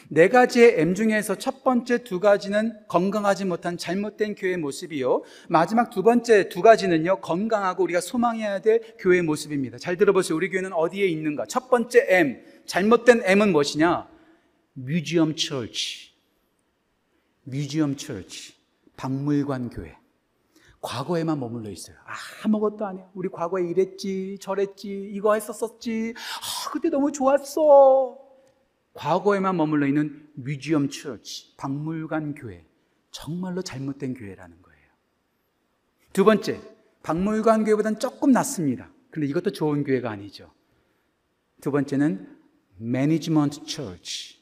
네 0.07 0.29
가지의 0.29 0.79
M 0.79 0.95
중에서 0.95 1.35
첫 1.35 1.63
번째 1.63 2.03
두 2.03 2.19
가지는 2.19 2.73
건강하지 2.87 3.45
못한 3.45 3.77
잘못된 3.77 4.35
교회 4.35 4.57
모습이요. 4.57 5.23
마지막 5.49 5.89
두 5.89 6.01
번째 6.01 6.49
두 6.49 6.61
가지는요, 6.61 7.21
건강하고 7.21 7.83
우리가 7.83 8.01
소망해야 8.01 8.59
될 8.61 8.95
교회 8.97 9.21
모습입니다. 9.21 9.77
잘 9.77 9.97
들어보세요. 9.97 10.35
우리 10.35 10.49
교회는 10.49 10.73
어디에 10.73 11.05
있는가? 11.07 11.45
첫 11.45 11.69
번째 11.69 12.05
M, 12.09 12.41
잘못된 12.65 13.21
M은 13.25 13.51
무엇이냐? 13.51 14.07
뮤지엄 14.73 15.35
철치. 15.35 16.11
뮤지엄 17.43 17.97
철치. 17.97 18.53
박물관 18.95 19.69
교회. 19.69 19.95
과거에만 20.81 21.39
머물러 21.39 21.69
있어요. 21.69 21.97
아, 22.05 22.13
아무것도 22.45 22.85
안 22.85 22.97
해요. 22.97 23.09
우리 23.13 23.27
과거에 23.27 23.67
이랬지, 23.69 24.37
저랬지, 24.39 25.11
이거 25.13 25.33
했었었지. 25.33 26.13
아, 26.15 26.69
그때 26.71 26.89
너무 26.89 27.11
좋았어. 27.11 28.28
과거에만 28.93 29.55
머물러 29.57 29.87
있는 29.87 30.27
뮤지엄 30.35 30.89
처치, 30.89 31.55
박물관 31.57 32.35
교회. 32.35 32.65
정말로 33.11 33.61
잘못된 33.61 34.13
교회라는 34.13 34.61
거예요. 34.61 34.79
두 36.13 36.23
번째, 36.25 36.59
박물관 37.03 37.63
교회보다는 37.63 37.99
조금 37.99 38.31
낫습니다. 38.31 38.91
근데 39.09 39.27
이것도 39.27 39.51
좋은 39.51 39.83
교회가 39.83 40.11
아니죠. 40.11 40.51
두 41.61 41.71
번째는 41.71 42.37
Management 42.77 43.65
church. 43.65 44.39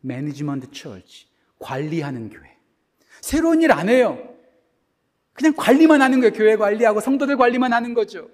Management 0.00 0.70
church. 0.72 1.28
관리하는 1.58 2.28
교회. 2.28 2.56
새로운 3.20 3.62
일 3.62 3.70
안 3.70 3.88
해요. 3.88 4.18
그냥 5.32 5.54
관리만 5.56 6.02
하는 6.02 6.20
거예요. 6.20 6.32
교회 6.32 6.56
관리하고 6.56 7.00
성도들 7.00 7.36
관리만 7.36 7.72
하는 7.72 7.94
거죠. 7.94 8.28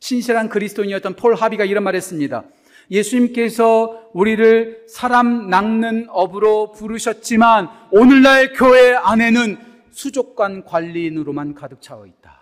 신실한 0.00 0.48
그리스도인이었던 0.48 1.16
폴 1.16 1.34
하비가 1.34 1.64
이런 1.64 1.84
말 1.84 1.94
했습니다. 1.94 2.44
예수님께서 2.90 4.10
우리를 4.12 4.84
사람 4.88 5.48
낚는 5.50 6.06
업으로 6.08 6.72
부르셨지만 6.72 7.68
오늘날 7.90 8.52
교회 8.52 8.94
안에는 8.94 9.58
수족관 9.90 10.64
관리인으로만 10.64 11.54
가득 11.54 11.80
차워 11.80 12.06
있다. 12.06 12.36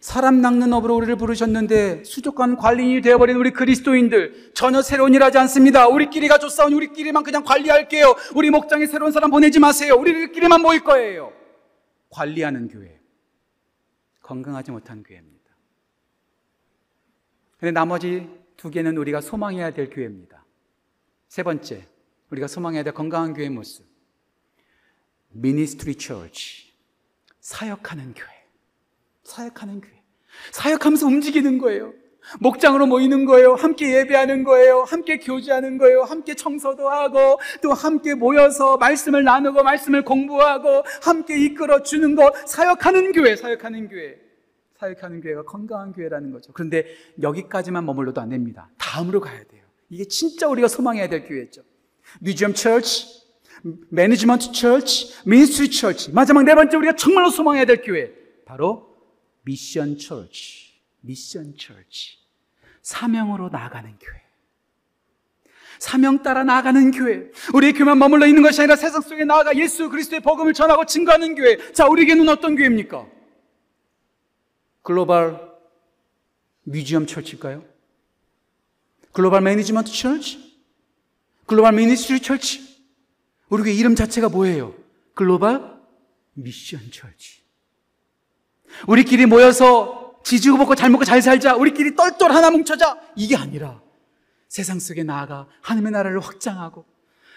사람 0.00 0.40
낚는 0.40 0.72
업으로 0.72 0.94
우리를 0.96 1.16
부르셨는데 1.16 2.04
수족관 2.04 2.56
관리인이 2.56 3.02
되어버린 3.02 3.36
우리 3.36 3.50
그리스도인들 3.50 4.52
전혀 4.54 4.80
새로운 4.80 5.12
일 5.12 5.22
하지 5.22 5.38
않습니다. 5.38 5.88
우리끼리가 5.88 6.38
좋사오니 6.38 6.74
우리끼리만 6.74 7.24
그냥 7.24 7.42
관리할게요. 7.42 8.14
우리 8.34 8.50
목장에 8.50 8.86
새로운 8.86 9.12
사람 9.12 9.30
보내지 9.30 9.58
마세요. 9.58 9.96
우리끼리만 9.96 10.62
모일 10.62 10.84
거예요. 10.84 11.32
관리하는 12.10 12.68
교회. 12.68 13.00
건강하지 14.22 14.70
못한 14.70 15.02
교회입니다. 15.02 15.37
근데 17.58 17.72
나머지 17.72 18.28
두 18.56 18.70
개는 18.70 18.96
우리가 18.96 19.20
소망해야 19.20 19.72
될 19.72 19.90
교회입니다. 19.90 20.44
세 21.28 21.42
번째, 21.42 21.86
우리가 22.30 22.46
소망해야 22.46 22.82
될 22.82 22.94
건강한 22.94 23.34
교회의 23.34 23.50
모습. 23.50 23.84
Ministry 25.30 25.96
church. 25.96 26.72
사역하는 27.40 28.14
교회. 28.14 28.28
사역하는 29.24 29.80
교회. 29.80 30.02
사역하면서 30.52 31.06
움직이는 31.06 31.58
거예요. 31.58 31.92
목장으로 32.40 32.86
모이는 32.86 33.24
거예요. 33.24 33.54
함께 33.54 33.94
예배하는 33.96 34.44
거예요. 34.44 34.82
함께 34.82 35.18
교제하는 35.18 35.78
거예요. 35.78 36.02
함께 36.02 36.34
청소도 36.34 36.88
하고 36.88 37.40
또 37.62 37.72
함께 37.72 38.14
모여서 38.14 38.76
말씀을 38.76 39.24
나누고 39.24 39.62
말씀을 39.62 40.04
공부하고 40.04 40.84
함께 41.02 41.38
이끌어 41.38 41.82
주는 41.82 42.14
것 42.14 42.34
사역하는 42.46 43.12
교회, 43.12 43.34
사역하는 43.34 43.88
교회. 43.88 44.27
사역하는 44.78 45.20
교회가 45.20 45.42
건강한 45.42 45.92
교회라는 45.92 46.30
거죠. 46.30 46.52
그런데 46.52 46.86
여기까지만 47.20 47.84
머물러도 47.84 48.20
안 48.20 48.28
됩니다. 48.28 48.70
다음으로 48.78 49.20
가야 49.20 49.42
돼요. 49.44 49.64
이게 49.90 50.04
진짜 50.04 50.46
우리가 50.48 50.68
소망해야 50.68 51.08
될 51.08 51.26
교회죠. 51.26 51.62
museum 52.20 52.54
church, 52.54 53.06
management 53.90 54.52
church, 54.52 55.28
ministry 55.28 55.70
church. 55.70 56.12
마지막 56.12 56.44
네 56.44 56.54
번째 56.54 56.76
우리가 56.76 56.94
정말로 56.94 57.30
소망해야 57.30 57.64
될 57.64 57.82
교회. 57.82 58.12
바로 58.44 58.96
mission 59.42 59.98
church. 59.98 60.78
mission 61.00 61.54
church. 61.56 62.18
사명으로 62.82 63.48
나아가는 63.48 63.90
교회. 63.98 64.22
사명 65.80 66.22
따라 66.22 66.44
나아가는 66.44 66.90
교회. 66.92 67.30
우리의 67.54 67.72
교회만 67.72 67.98
머물러 67.98 68.26
있는 68.26 68.42
것이 68.42 68.60
아니라 68.60 68.76
세상 68.76 69.00
속에 69.00 69.24
나아가 69.24 69.56
예수 69.56 69.88
그리스도의 69.90 70.20
복음을 70.20 70.52
전하고 70.52 70.84
증거하는 70.84 71.34
교회. 71.34 71.72
자, 71.72 71.86
우리에게는 71.86 72.28
어떤 72.28 72.56
교회입니까? 72.56 73.17
global 74.88 75.38
museum 76.62 77.06
church일까요? 77.06 77.62
Global 79.12 79.42
management 79.42 79.92
church? 79.92 80.62
Global 81.44 81.74
ministry 81.74 82.20
church? 82.20 82.86
우리 83.50 83.64
교회 83.64 83.74
이름 83.74 83.94
자체가 83.94 84.30
뭐예요? 84.30 84.74
Global 85.12 85.78
Mission 86.32 86.90
Church. 86.90 87.42
우리끼리 88.86 89.26
모여서 89.26 90.22
지지고 90.24 90.56
먹고 90.56 90.74
잘 90.74 90.88
먹고 90.88 91.04
잘 91.04 91.20
살자. 91.20 91.54
우리끼리 91.54 91.94
똘똘 91.94 92.32
하나 92.32 92.50
뭉쳐자. 92.50 92.98
이게 93.14 93.36
아니라 93.36 93.82
세상 94.48 94.80
속에 94.80 95.02
나아가 95.02 95.48
하나님의 95.60 95.92
나라를 95.92 96.20
확장하고 96.20 96.86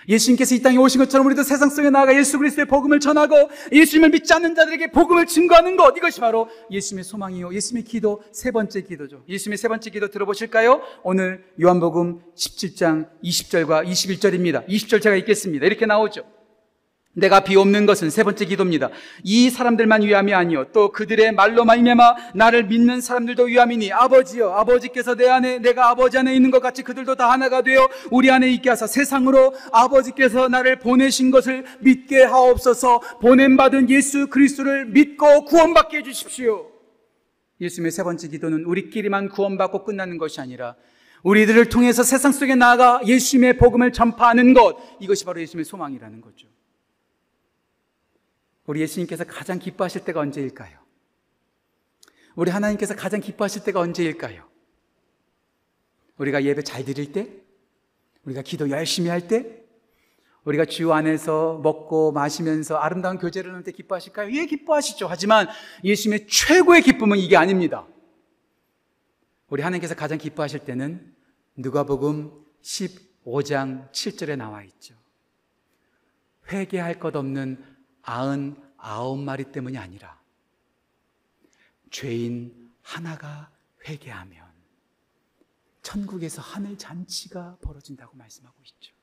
예수님께서 0.08 0.56
이 0.56 0.62
땅에 0.62 0.78
오신 0.78 0.99
것처럼 0.99 1.28
우리도 1.28 1.43
세상 1.43 1.70
속에 1.70 1.89
나아가 1.89 2.16
예수 2.16 2.38
그리스도의 2.38 2.66
복음을 2.66 2.99
전하고 2.99 3.36
예수님을 3.72 4.10
믿지 4.10 4.34
않는 4.34 4.56
자들에게 4.56 4.91
복음을 4.91 5.26
증거하는 5.26 5.78
것 5.78 5.95
이것이 5.97 6.20
바로 6.20 6.49
예수님의 6.72 7.04
소망이요 7.04 7.54
예수님의 7.54 7.84
기도 7.86 8.24
세 8.32 8.52
번째 8.52 8.82
기도죠. 8.82 9.24
예수님의 9.28 9.58
세 9.58 9.68
번째 9.68 9.89
기도 9.89 10.10
들어보실까요? 10.10 10.82
오늘 11.04 11.45
요한복음 11.62 12.22
17장 12.36 13.08
20절과 13.24 13.88
21절입니다. 13.88 14.68
20절 14.68 15.02
제가 15.02 15.16
읽겠습니다. 15.16 15.66
이렇게 15.66 15.86
나오죠. 15.86 16.41
내가 17.14 17.41
비옵는 17.41 17.86
것은 17.86 18.09
세 18.09 18.24
번째 18.24 18.45
기도입니다. 18.45 18.89
이 19.24 19.49
사람들만 19.49 20.03
위함이 20.03 20.34
아니요 20.34 20.66
또 20.72 20.91
그들의 20.91 21.34
말로 21.34 21.66
말미암아 21.66 22.16
나를 22.36 22.66
믿는 22.66 23.01
사람들도 23.01 23.43
위함이니 23.43 23.91
아버지여 23.91 24.51
아버지께서 24.51 25.16
내 25.16 25.28
안에 25.28 25.59
내가 25.59 25.89
아버지 25.89 26.18
안에 26.18 26.34
있는 26.34 26.51
것 26.51 26.62
같이 26.62 26.84
그들도 26.84 27.16
다 27.16 27.30
하나가 27.30 27.62
되어 27.62 27.89
우리 28.12 28.32
안에 28.32 28.49
있게 28.51 28.70
하사 28.70 28.88
세상으로 28.88 29.53
아버지께서 29.72 30.47
나를 30.47 30.80
보내신 30.80 31.32
것을 31.32 31.66
믿게 31.82 32.24
하옵소서 32.24 33.01
보냄 33.22 33.57
받은 33.57 33.89
예수 33.89 34.28
그리스도를 34.28 34.86
믿고 34.86 35.45
구원받게 35.45 35.97
해 35.97 36.03
주십시오. 36.03 36.72
예수님의 37.59 37.91
세 37.91 38.03
번째 38.03 38.28
기도는 38.30 38.64
우리끼리만 38.64 39.30
구원받고 39.30 39.84
끝나는 39.84 40.18
것이 40.18 40.39
아니라 40.41 40.76
우리들을 41.24 41.66
통해서 41.70 42.03
세상 42.03 42.32
속에 42.32 42.55
나아가 42.55 43.01
예수님의 43.05 43.57
복음을 43.57 43.91
전파하는 43.91 44.53
것 44.53 44.78
이것이 44.99 45.26
바로 45.26 45.41
예수님의 45.41 45.66
소망이라는 45.66 46.22
거죠. 46.22 46.51
우리 48.66 48.82
예수님께서 48.82 49.24
가장 49.24 49.59
기뻐하실 49.59 50.05
때가 50.05 50.20
언제일까요? 50.20 50.80
우리 52.36 52.51
하나님께서 52.51 52.95
가장 52.95 53.20
기뻐하실 53.20 53.64
때가 53.64 53.80
언제일까요? 53.80 54.47
우리가 56.18 56.43
예배 56.43 56.64
잘 56.64 56.86
드릴 56.86 57.12
때? 57.12 57.30
우리가 58.24 58.41
기도 58.41 58.70
열심히 58.70 59.09
할 59.09 59.28
때? 59.28 59.62
우리가 60.43 60.66
주 60.66 60.91
안에서 60.91 61.59
먹고 61.62 62.12
마시면서 62.12 62.78
아름다운 62.78 63.18
교제를 63.18 63.51
하는 63.51 63.64
때 63.64 63.72
기뻐하실까요? 63.72 64.32
예, 64.36 64.45
기뻐하시죠. 64.45 65.07
하지만 65.07 65.47
예수님의 65.84 66.28
최고의 66.28 66.82
기쁨은 66.82 67.18
이게 67.18 67.38
아닙니다. 67.38 67.86
우리 69.49 69.62
하나님께서 69.62 69.95
가장 69.95 70.18
기뻐하실 70.18 70.62
때는 70.62 71.14
누가복음 71.57 72.32
15장 72.64 73.91
7절에 73.91 74.36
나와 74.36 74.64
있죠. 74.64 74.95
회개할 76.51 76.99
것 76.99 77.16
없는 77.16 77.64
아흔 78.04 78.56
아홉 78.78 79.20
마리 79.20 79.43
때문이 79.45 79.78
아니라 79.78 80.20
죄인 81.89 82.72
하나가 82.82 83.52
회개하면 83.88 84.52
천국에서 85.82 86.41
하늘 86.41 86.78
잔치가 86.78 87.58
벌어진다고 87.62 88.16
말씀하고 88.18 88.56
있죠. 88.64 88.93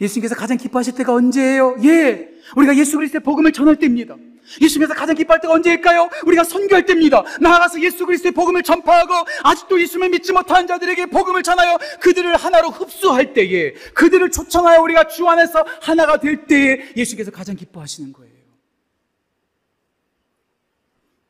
예수님께서 0.00 0.34
가장 0.34 0.56
기뻐하실 0.56 0.94
때가 0.94 1.12
언제예요? 1.12 1.76
예! 1.84 2.28
우리가 2.56 2.76
예수 2.76 2.96
그리스도의 2.96 3.22
복음을 3.22 3.52
전할 3.52 3.76
때입니다. 3.76 4.16
예수님께서 4.60 4.94
가장 4.94 5.14
기뻐할 5.14 5.40
때가 5.40 5.54
언제일까요? 5.54 6.08
우리가 6.26 6.44
선교할 6.44 6.86
때입니다. 6.86 7.22
나아가서 7.40 7.80
예수 7.82 8.06
그리스도의 8.06 8.32
복음을 8.32 8.62
전파하고 8.62 9.12
아직도 9.42 9.80
예수님을 9.80 10.10
믿지 10.10 10.32
못하는 10.32 10.66
자들에게 10.66 11.06
복음을 11.06 11.42
전하여 11.42 11.78
그들을 12.00 12.34
하나로 12.36 12.70
흡수할 12.70 13.32
때에 13.32 13.72
그들을 13.94 14.30
초청하여 14.30 14.80
우리가 14.82 15.08
주 15.08 15.26
안에서 15.28 15.64
하나가 15.80 16.18
될 16.18 16.46
때에 16.46 16.92
예수께서 16.96 17.30
가장 17.30 17.56
기뻐하시는 17.56 18.12
거예요. 18.12 18.34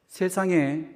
세상에 0.09 0.87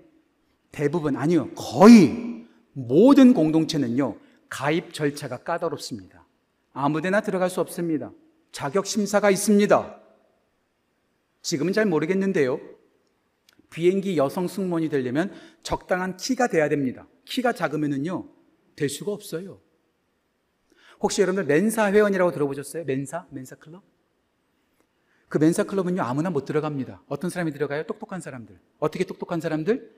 대부분 0.72 1.16
아니요 1.16 1.50
거의 1.50 2.46
모든 2.72 3.34
공동체는요 3.34 4.16
가입 4.48 4.94
절차가 4.94 5.38
까다롭습니다. 5.38 6.24
아무데나 6.72 7.20
들어갈 7.20 7.50
수 7.50 7.60
없습니다. 7.60 8.12
자격 8.52 8.86
심사가 8.86 9.30
있습니다. 9.30 9.99
지금은 11.42 11.72
잘 11.72 11.86
모르겠는데요. 11.86 12.60
비행기 13.70 14.16
여성 14.16 14.48
승무원이 14.48 14.88
되려면 14.88 15.32
적당한 15.62 16.16
키가 16.16 16.48
돼야 16.48 16.68
됩니다. 16.68 17.06
키가 17.24 17.52
작으면은요, 17.52 18.28
될 18.76 18.88
수가 18.88 19.12
없어요. 19.12 19.60
혹시 21.00 21.22
여러분들 21.22 21.44
멘사 21.46 21.90
회원이라고 21.90 22.32
들어보셨어요? 22.32 22.84
멘사? 22.84 23.26
멘사 23.30 23.56
클럽? 23.56 23.82
그 25.28 25.38
멘사 25.38 25.62
클럽은요, 25.62 26.02
아무나 26.02 26.28
못 26.30 26.44
들어갑니다. 26.44 27.04
어떤 27.06 27.30
사람이 27.30 27.52
들어가요? 27.52 27.84
똑똑한 27.84 28.20
사람들. 28.20 28.58
어떻게 28.80 29.04
똑똑한 29.04 29.40
사람들? 29.40 29.94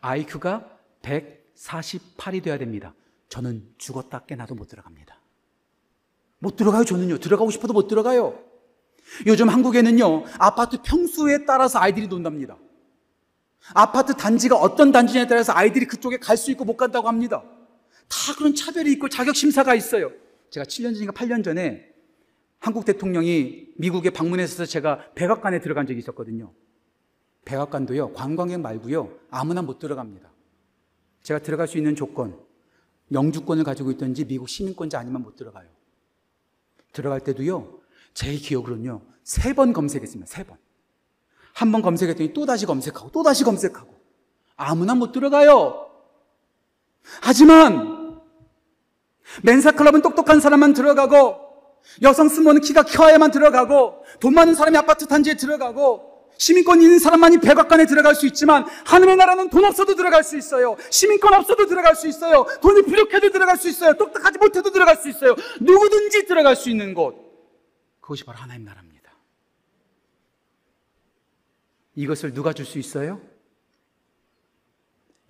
IQ가 0.00 0.78
148이 1.02 2.42
돼야 2.42 2.56
됩니다. 2.56 2.94
저는 3.28 3.74
죽었다 3.76 4.20
깨나도 4.20 4.54
못 4.54 4.68
들어갑니다. 4.68 5.20
못 6.38 6.56
들어가요, 6.56 6.84
저는요. 6.84 7.18
들어가고 7.18 7.50
싶어도 7.50 7.74
못 7.74 7.86
들어가요. 7.86 8.49
요즘 9.26 9.48
한국에는요, 9.48 10.24
아파트 10.38 10.80
평수에 10.82 11.44
따라서 11.44 11.78
아이들이 11.78 12.06
논답니다. 12.06 12.56
아파트 13.74 14.14
단지가 14.14 14.56
어떤 14.56 14.92
단지냐에 14.92 15.26
따라서 15.26 15.52
아이들이 15.52 15.86
그쪽에 15.86 16.16
갈 16.18 16.36
수 16.36 16.50
있고 16.50 16.64
못 16.64 16.76
간다고 16.76 17.08
합니다. 17.08 17.42
다 18.08 18.34
그런 18.36 18.54
차별이 18.54 18.90
있고 18.92 19.08
자격 19.08 19.36
심사가 19.36 19.74
있어요. 19.74 20.10
제가 20.50 20.64
7년 20.64 20.94
전인가 20.94 21.12
8년 21.12 21.44
전에 21.44 21.88
한국 22.58 22.84
대통령이 22.84 23.68
미국에 23.76 24.10
방문해서 24.10 24.66
제가 24.66 25.12
백악관에 25.14 25.60
들어간 25.60 25.86
적이 25.86 26.00
있었거든요. 26.00 26.52
백악관도요, 27.44 28.12
관광객 28.12 28.60
말고요, 28.60 29.12
아무나 29.30 29.62
못 29.62 29.78
들어갑니다. 29.78 30.30
제가 31.22 31.40
들어갈 31.40 31.68
수 31.68 31.78
있는 31.78 31.94
조건, 31.96 32.38
영주권을 33.12 33.64
가지고 33.64 33.90
있든지 33.92 34.26
미국 34.26 34.48
시민권자 34.48 34.98
아니면 34.98 35.22
못 35.22 35.36
들어가요. 35.36 35.68
들어갈 36.92 37.20
때도요, 37.20 37.79
제 38.14 38.34
기억으로는요, 38.34 39.02
세 39.24 39.54
번 39.54 39.72
검색했습니다. 39.72 40.30
세 40.30 40.44
번. 40.44 40.56
한 41.52 41.72
번 41.72 41.82
검색했더니 41.82 42.32
또 42.32 42.46
다시 42.46 42.64
검색하고 42.66 43.10
또 43.10 43.22
다시 43.22 43.44
검색하고 43.44 43.88
아무나 44.56 44.94
못 44.94 45.12
들어가요. 45.12 45.86
하지만 47.20 48.20
멘사클럽은 49.42 50.02
똑똑한 50.02 50.40
사람만 50.40 50.74
들어가고 50.74 51.36
여성 52.02 52.28
스모는 52.28 52.60
키가 52.60 52.82
커야만 52.84 53.30
들어가고 53.30 54.04
돈 54.20 54.34
많은 54.34 54.54
사람이 54.54 54.76
아파트 54.76 55.06
단지에 55.06 55.34
들어가고 55.34 56.28
시민권 56.38 56.80
있는 56.82 56.98
사람만이 56.98 57.38
백악관에 57.38 57.84
들어갈 57.86 58.14
수 58.14 58.26
있지만 58.26 58.64
하늘의 58.86 59.16
나라는 59.16 59.50
돈 59.50 59.64
없어도 59.64 59.94
들어갈 59.94 60.24
수 60.24 60.38
있어요. 60.38 60.76
시민권 60.90 61.34
없어도 61.34 61.66
들어갈 61.66 61.94
수 61.94 62.08
있어요. 62.08 62.46
돈이 62.62 62.82
부족해도 62.82 63.30
들어갈 63.30 63.56
수 63.58 63.68
있어요. 63.68 63.94
똑똑하지 63.94 64.38
못해도 64.38 64.70
들어갈 64.70 64.96
수 64.96 65.08
있어요. 65.08 65.34
누구든지 65.60 66.26
들어갈 66.26 66.56
수 66.56 66.70
있는 66.70 66.94
곳. 66.94 67.29
그것이 68.10 68.24
바로 68.24 68.38
하나님 68.38 68.64
나라입니다. 68.64 69.12
이것을 71.94 72.32
누가 72.34 72.52
줄 72.52 72.66
수 72.66 72.80
있어요? 72.80 73.22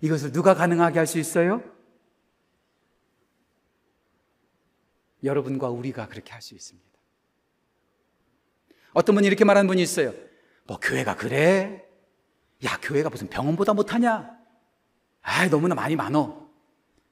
이것을 0.01 0.31
누가 0.31 0.55
가능하게 0.55 0.97
할 0.97 1.05
수 1.05 1.19
있어요? 1.19 1.61
여러분과 5.23 5.69
우리가 5.69 6.07
그렇게 6.07 6.31
할 6.31 6.41
수 6.41 6.55
있습니다. 6.55 6.89
어떤 8.93 9.13
분이 9.13 9.27
이렇게 9.27 9.45
말하는 9.45 9.67
분이 9.67 9.79
있어요. 9.83 10.11
뭐, 10.65 10.79
교회가 10.79 11.17
그래? 11.17 11.87
야, 12.65 12.79
교회가 12.81 13.11
무슨 13.11 13.29
병원보다 13.29 13.75
못하냐? 13.75 14.39
아, 15.21 15.49
너무나 15.49 15.75
많이 15.75 15.95
많어. 15.95 16.49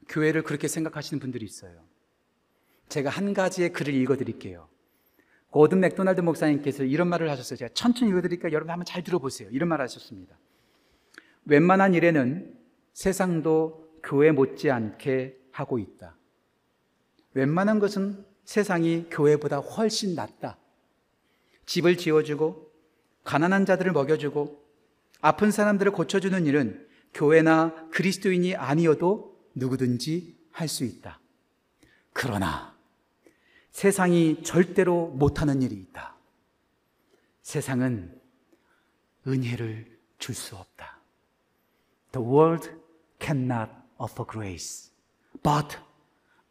교회를 0.07 0.41
그렇게 0.41 0.67
생각하시는 0.67 1.19
분들이 1.19 1.45
있어요. 1.45 1.87
제가 2.87 3.11
한 3.11 3.35
가지의 3.35 3.71
글을 3.71 3.93
읽어 3.93 4.17
드릴게요. 4.17 4.67
고든 5.51 5.79
맥도날드 5.79 6.21
목사님께서 6.21 6.83
이런 6.83 7.07
말을 7.07 7.29
하셨어요. 7.29 7.57
제가 7.57 7.73
천천히 7.73 8.11
읽어드리니까 8.11 8.51
여러분 8.51 8.71
한번 8.71 8.85
잘 8.85 9.03
들어보세요. 9.03 9.49
이런 9.51 9.69
말 9.69 9.81
하셨습니다. 9.81 10.37
웬만한 11.45 11.93
일에는 11.93 12.55
세상도 12.93 13.89
교회 14.03 14.31
못지않게 14.31 15.37
하고 15.51 15.79
있다. 15.79 16.15
웬만한 17.33 17.79
것은 17.79 18.25
세상이 18.45 19.07
교회보다 19.09 19.57
훨씬 19.57 20.15
낫다. 20.15 20.57
집을 21.65 21.97
지어주고, 21.97 22.71
가난한 23.23 23.65
자들을 23.65 23.91
먹여주고, 23.91 24.63
아픈 25.21 25.51
사람들을 25.51 25.91
고쳐주는 25.91 26.45
일은 26.45 26.87
교회나 27.13 27.89
그리스도인이 27.91 28.55
아니어도 28.55 29.37
누구든지 29.55 30.37
할 30.51 30.67
수 30.67 30.83
있다. 30.83 31.19
그러나 32.13 32.77
세상이 33.79 34.43
절대로 34.43 35.07
못하는 35.15 35.61
일이 35.61 35.73
있다. 35.75 36.13
세상은 37.41 38.13
은혜를 39.25 39.85
줄 40.17 40.35
수 40.35 40.57
없다. 40.57 40.99
The 42.11 42.27
world 42.27 42.69
cannot 43.21 43.71
offer 43.97 44.27
grace, 44.29 44.91
but 45.41 45.77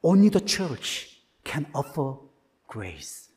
only 0.00 0.30
the 0.30 0.42
church 0.42 1.20
can 1.44 1.66
offer 1.74 2.16
grace. 2.72 3.28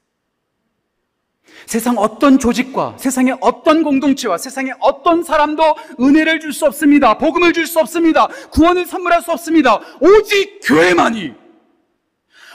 세상 1.65 1.97
어떤 1.97 2.39
조직과 2.39 2.95
세상의 2.97 3.39
어떤 3.41 3.83
공동체와 3.83 4.37
세상의 4.37 4.75
어떤 4.79 5.21
사람도 5.21 5.63
은혜를 5.99 6.39
줄 6.39 6.53
수 6.53 6.65
없습니다. 6.65 7.17
복음을 7.17 7.51
줄 7.51 7.67
수 7.67 7.81
없습니다. 7.81 8.27
구원을 8.53 8.85
선물할 8.85 9.21
수 9.21 9.33
없습니다. 9.33 9.81
오직 9.99 10.61
교회만이 10.63 11.40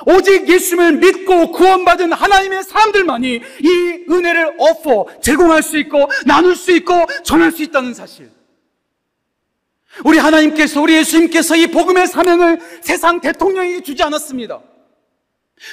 오직 0.05 0.49
예수님을 0.49 0.99
믿고 0.99 1.53
구원받은 1.53 2.13
하나님의 2.13 2.65
사람들만이 2.65 3.35
이 3.37 4.05
은혜를 4.11 4.57
어퍼, 4.59 5.21
제공할 5.23 5.63
수 5.63 5.79
있고, 5.79 6.11
나눌 6.27 6.55
수 6.55 6.73
있고, 6.73 6.93
전할 7.25 7.53
수 7.53 7.63
있다는 7.63 7.95
사실. 7.95 8.31
우리 10.05 10.19
하나님께서, 10.19 10.83
우리 10.83 10.95
예수님께서 10.97 11.57
이 11.57 11.69
복음의 11.69 12.09
사명을 12.09 12.61
세상 12.83 13.21
대통령에게 13.21 13.83
주지 13.83 14.03
않았습니다. 14.03 14.61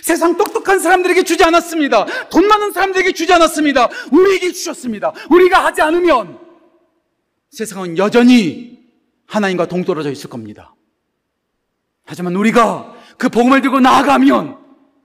세상 0.01 0.37
똑똑한 0.37 0.79
사람들에게 0.79 1.23
주지 1.23 1.43
않았습니다. 1.43 2.05
돈 2.29 2.47
많은 2.47 2.71
사람들에게 2.71 3.11
주지 3.11 3.33
않았습니다. 3.33 3.89
우리에게 4.11 4.53
주셨습니다. 4.53 5.11
우리가 5.29 5.65
하지 5.65 5.81
않으면 5.81 6.39
세상은 7.51 7.97
여전히 7.97 8.79
하나님과 9.25 9.67
동떨어져 9.67 10.11
있을 10.11 10.29
겁니다. 10.29 10.73
하지만 12.05 12.35
우리가 12.35 12.93
그 13.17 13.29
복음을 13.29 13.61
들고 13.61 13.79
나아가면 13.79 14.57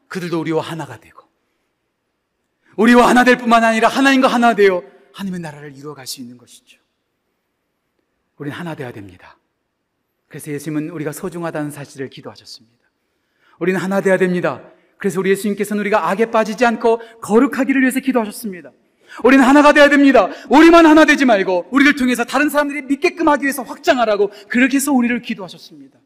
그들도 0.08 0.40
우리와 0.40 0.62
하나가 0.62 0.98
되고 0.98 1.22
우리와 2.76 3.08
하나 3.08 3.24
될 3.24 3.36
뿐만 3.38 3.64
아니라 3.64 3.88
하나님과 3.88 4.28
하나 4.28 4.54
되어 4.54 4.82
하나님의 5.12 5.40
나라를 5.40 5.76
이루어 5.76 5.94
갈 5.94 6.06
수 6.06 6.20
있는 6.20 6.38
것이죠. 6.38 6.78
우리는 8.36 8.56
하나 8.56 8.74
되어야 8.74 8.92
됩니다. 8.92 9.36
그래서 10.28 10.52
예수님은 10.52 10.90
우리가 10.90 11.12
소중하다는 11.12 11.70
사실을 11.70 12.08
기도하셨습니다. 12.08 12.78
우리는 13.58 13.80
하나 13.80 14.00
되어야 14.00 14.16
됩니다. 14.18 14.62
그래서 14.98 15.18
우리 15.18 15.30
예수님께서는 15.30 15.80
우리가 15.80 16.10
악에 16.10 16.30
빠지지 16.30 16.64
않고 16.66 17.00
거룩하기를 17.20 17.80
위해서 17.82 18.00
기도하셨습니다. 18.00 18.70
우리는 19.24 19.44
하나가 19.44 19.72
되어야 19.72 19.88
됩니다. 19.88 20.28
우리만 20.50 20.86
하나 20.86 21.04
되지 21.04 21.24
말고 21.24 21.68
우리를 21.70 21.96
통해서 21.96 22.24
다른 22.24 22.48
사람들이 22.50 22.82
믿게끔 22.82 23.28
하기 23.28 23.44
위해서 23.44 23.62
확장하라고 23.62 24.30
그렇게 24.48 24.76
해서 24.76 24.92
우리를 24.92 25.20
기도하셨습니다. 25.22 25.98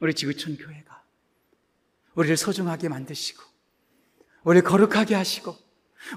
우리 0.00 0.14
지구촌 0.14 0.56
교회가 0.56 1.02
우리를 2.14 2.36
소중하게 2.36 2.88
만드시고 2.88 3.42
우리를 4.44 4.68
거룩하게 4.68 5.14
하시고 5.14 5.56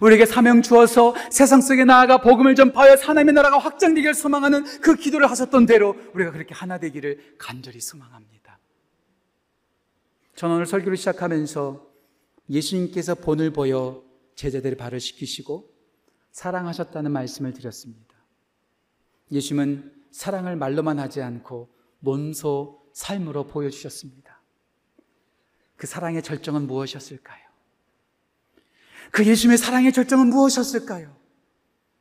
우리에게 0.02 0.26
사명 0.26 0.62
주어서 0.62 1.16
세상 1.32 1.60
속에 1.60 1.84
나아가 1.84 2.22
복음을 2.22 2.56
전파하여 2.56 2.96
하나님의 2.96 3.34
나라가 3.34 3.58
확장되기를 3.58 4.14
소망하는 4.14 4.64
그 4.82 4.96
기도를 4.96 5.30
하셨던 5.30 5.66
대로 5.66 5.96
우리가 6.14 6.32
그렇게 6.32 6.54
하나 6.54 6.78
되기를 6.78 7.36
간절히 7.38 7.82
소망합니다. 7.82 8.60
저는 10.36 10.56
오늘 10.56 10.66
설교를 10.66 10.98
시작하면서 10.98 11.88
예수님께서 12.50 13.16
본을 13.16 13.52
보여 13.52 14.04
제자들의 14.36 14.78
발을 14.78 15.00
씻기시고 15.00 15.70
사랑하셨다는 16.32 17.12
말씀을 17.12 17.54
드렸습니다. 17.54 18.16
예수님은 19.32 19.94
사랑을 20.12 20.56
말로만 20.56 21.00
하지 21.00 21.22
않고 21.22 21.70
몸소 22.00 22.81
삶으로 22.94 23.48
보여주셨습니다. 23.48 24.42
그 25.76 25.88
사랑의 25.88 26.22
절정은 26.22 26.68
무엇이었을까요? 26.68 27.42
그 29.12 29.26
예수님의 29.26 29.58
사랑의 29.58 29.92
절정은 29.92 30.28
무엇이었을까요? 30.28 31.16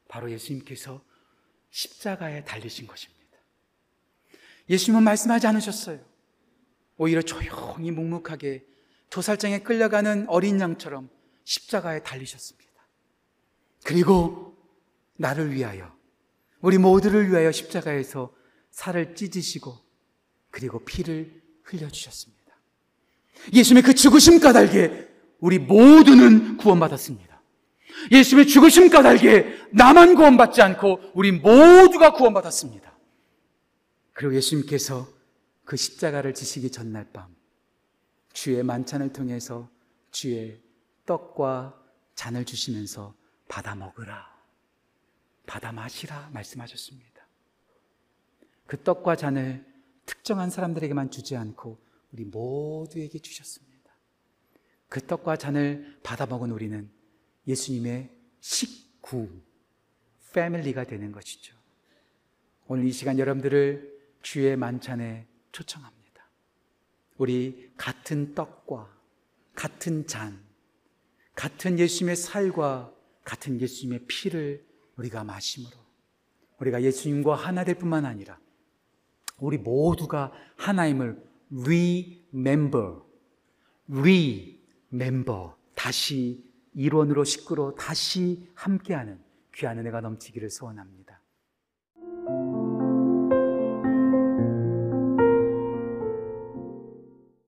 바로 0.09 0.31
예수님께서 0.31 1.03
십자가에 1.71 2.45
달리신 2.45 2.87
것입니다. 2.87 3.21
예수님은 4.69 5.03
말씀하지 5.03 5.47
않으셨어요. 5.47 6.05
오히려 6.97 7.23
조용히 7.23 7.91
묵묵하게 7.91 8.67
도살장에 9.09 9.61
끌려가는 9.61 10.29
어린 10.29 10.61
양처럼 10.61 11.09
십자가에 11.45 12.03
달리셨습니다. 12.03 12.71
그리고 13.85 14.57
나를 15.17 15.53
위하여, 15.53 15.97
우리 16.61 16.79
모두를 16.79 17.29
위하여 17.31 17.51
십자가에서 17.51 18.35
살을 18.71 19.15
찢으시고, 19.15 19.77
그리고 20.51 20.85
피를 20.85 21.41
흘려주셨습니다. 21.63 22.41
예수님의 23.53 23.83
그 23.83 23.95
죽으심 23.95 24.41
까닭에 24.41 25.09
우리 25.39 25.59
모두는 25.59 26.57
구원받았습니다. 26.57 27.41
예수님의 28.11 28.47
죽으심 28.47 28.91
까닭에 28.91 29.69
나만 29.73 30.15
구원받지 30.15 30.63
않고 30.63 31.13
우리 31.15 31.33
모두가 31.33 32.13
구원받았습니다. 32.13 32.91
그리고 34.13 34.35
예수님께서 34.35 35.09
그 35.65 35.77
십자가를 35.77 36.35
지시기 36.35 36.71
전날 36.71 37.07
밤 37.13 37.35
주의 38.33 38.63
만찬을 38.63 39.13
통해서 39.13 39.69
주의 40.11 40.61
떡과 41.07 41.81
잔을 42.15 42.45
주시면서 42.45 43.15
받아 43.49 43.75
먹으라. 43.75 44.31
받아 45.47 45.73
마시라 45.73 46.31
말씀하셨습니다. 46.33 47.27
그 48.67 48.83
떡과 48.83 49.17
잔을 49.17 49.65
특정한 50.07 50.51
사람들에게만 50.51 51.11
주지 51.11 51.37
않고 51.37 51.79
우리 52.13 52.25
모두에게 52.25 53.19
주셨습니다. 53.19 53.71
그 54.89 55.01
떡과 55.07 55.37
잔을 55.37 55.99
받아 56.03 56.27
먹은 56.27 56.51
우리는 56.51 56.91
예수님의 57.47 58.11
식구, 58.41 59.29
패밀리가 60.33 60.85
되는 60.85 61.13
것이죠. 61.13 61.57
오늘 62.67 62.85
이 62.85 62.93
시간 62.93 63.19
여러분들을 63.19 64.01
주의 64.23 64.57
만찬에 64.57 65.27
초청합니다. 65.53 66.01
우리 67.19 67.73
같은 67.77 68.35
떡과 68.35 68.97
같은 69.55 70.07
잔, 70.07 70.43
같은 71.35 71.79
예수님의 71.79 72.17
살과 72.17 72.95
같은 73.25 73.61
예수님의 73.61 74.07
피를 74.07 74.67
우리가 74.97 75.25
마심으로 75.25 75.77
우리가 76.59 76.83
예수님과 76.83 77.35
하나 77.35 77.65
될 77.65 77.77
뿐만 77.77 78.05
아니라 78.05 78.39
우리 79.41 79.59
모두가 79.59 80.33
하나임을 80.57 81.23
remember, 81.53 83.01
remember, 83.89 85.51
다시 85.75 86.45
일원으로 86.75 87.25
식구로 87.25 87.75
다시 87.75 88.49
함께하는 88.55 89.19
귀한 89.55 89.79
은혜가 89.79 90.01
넘치기를 90.01 90.51
소원합니다. 90.51 91.00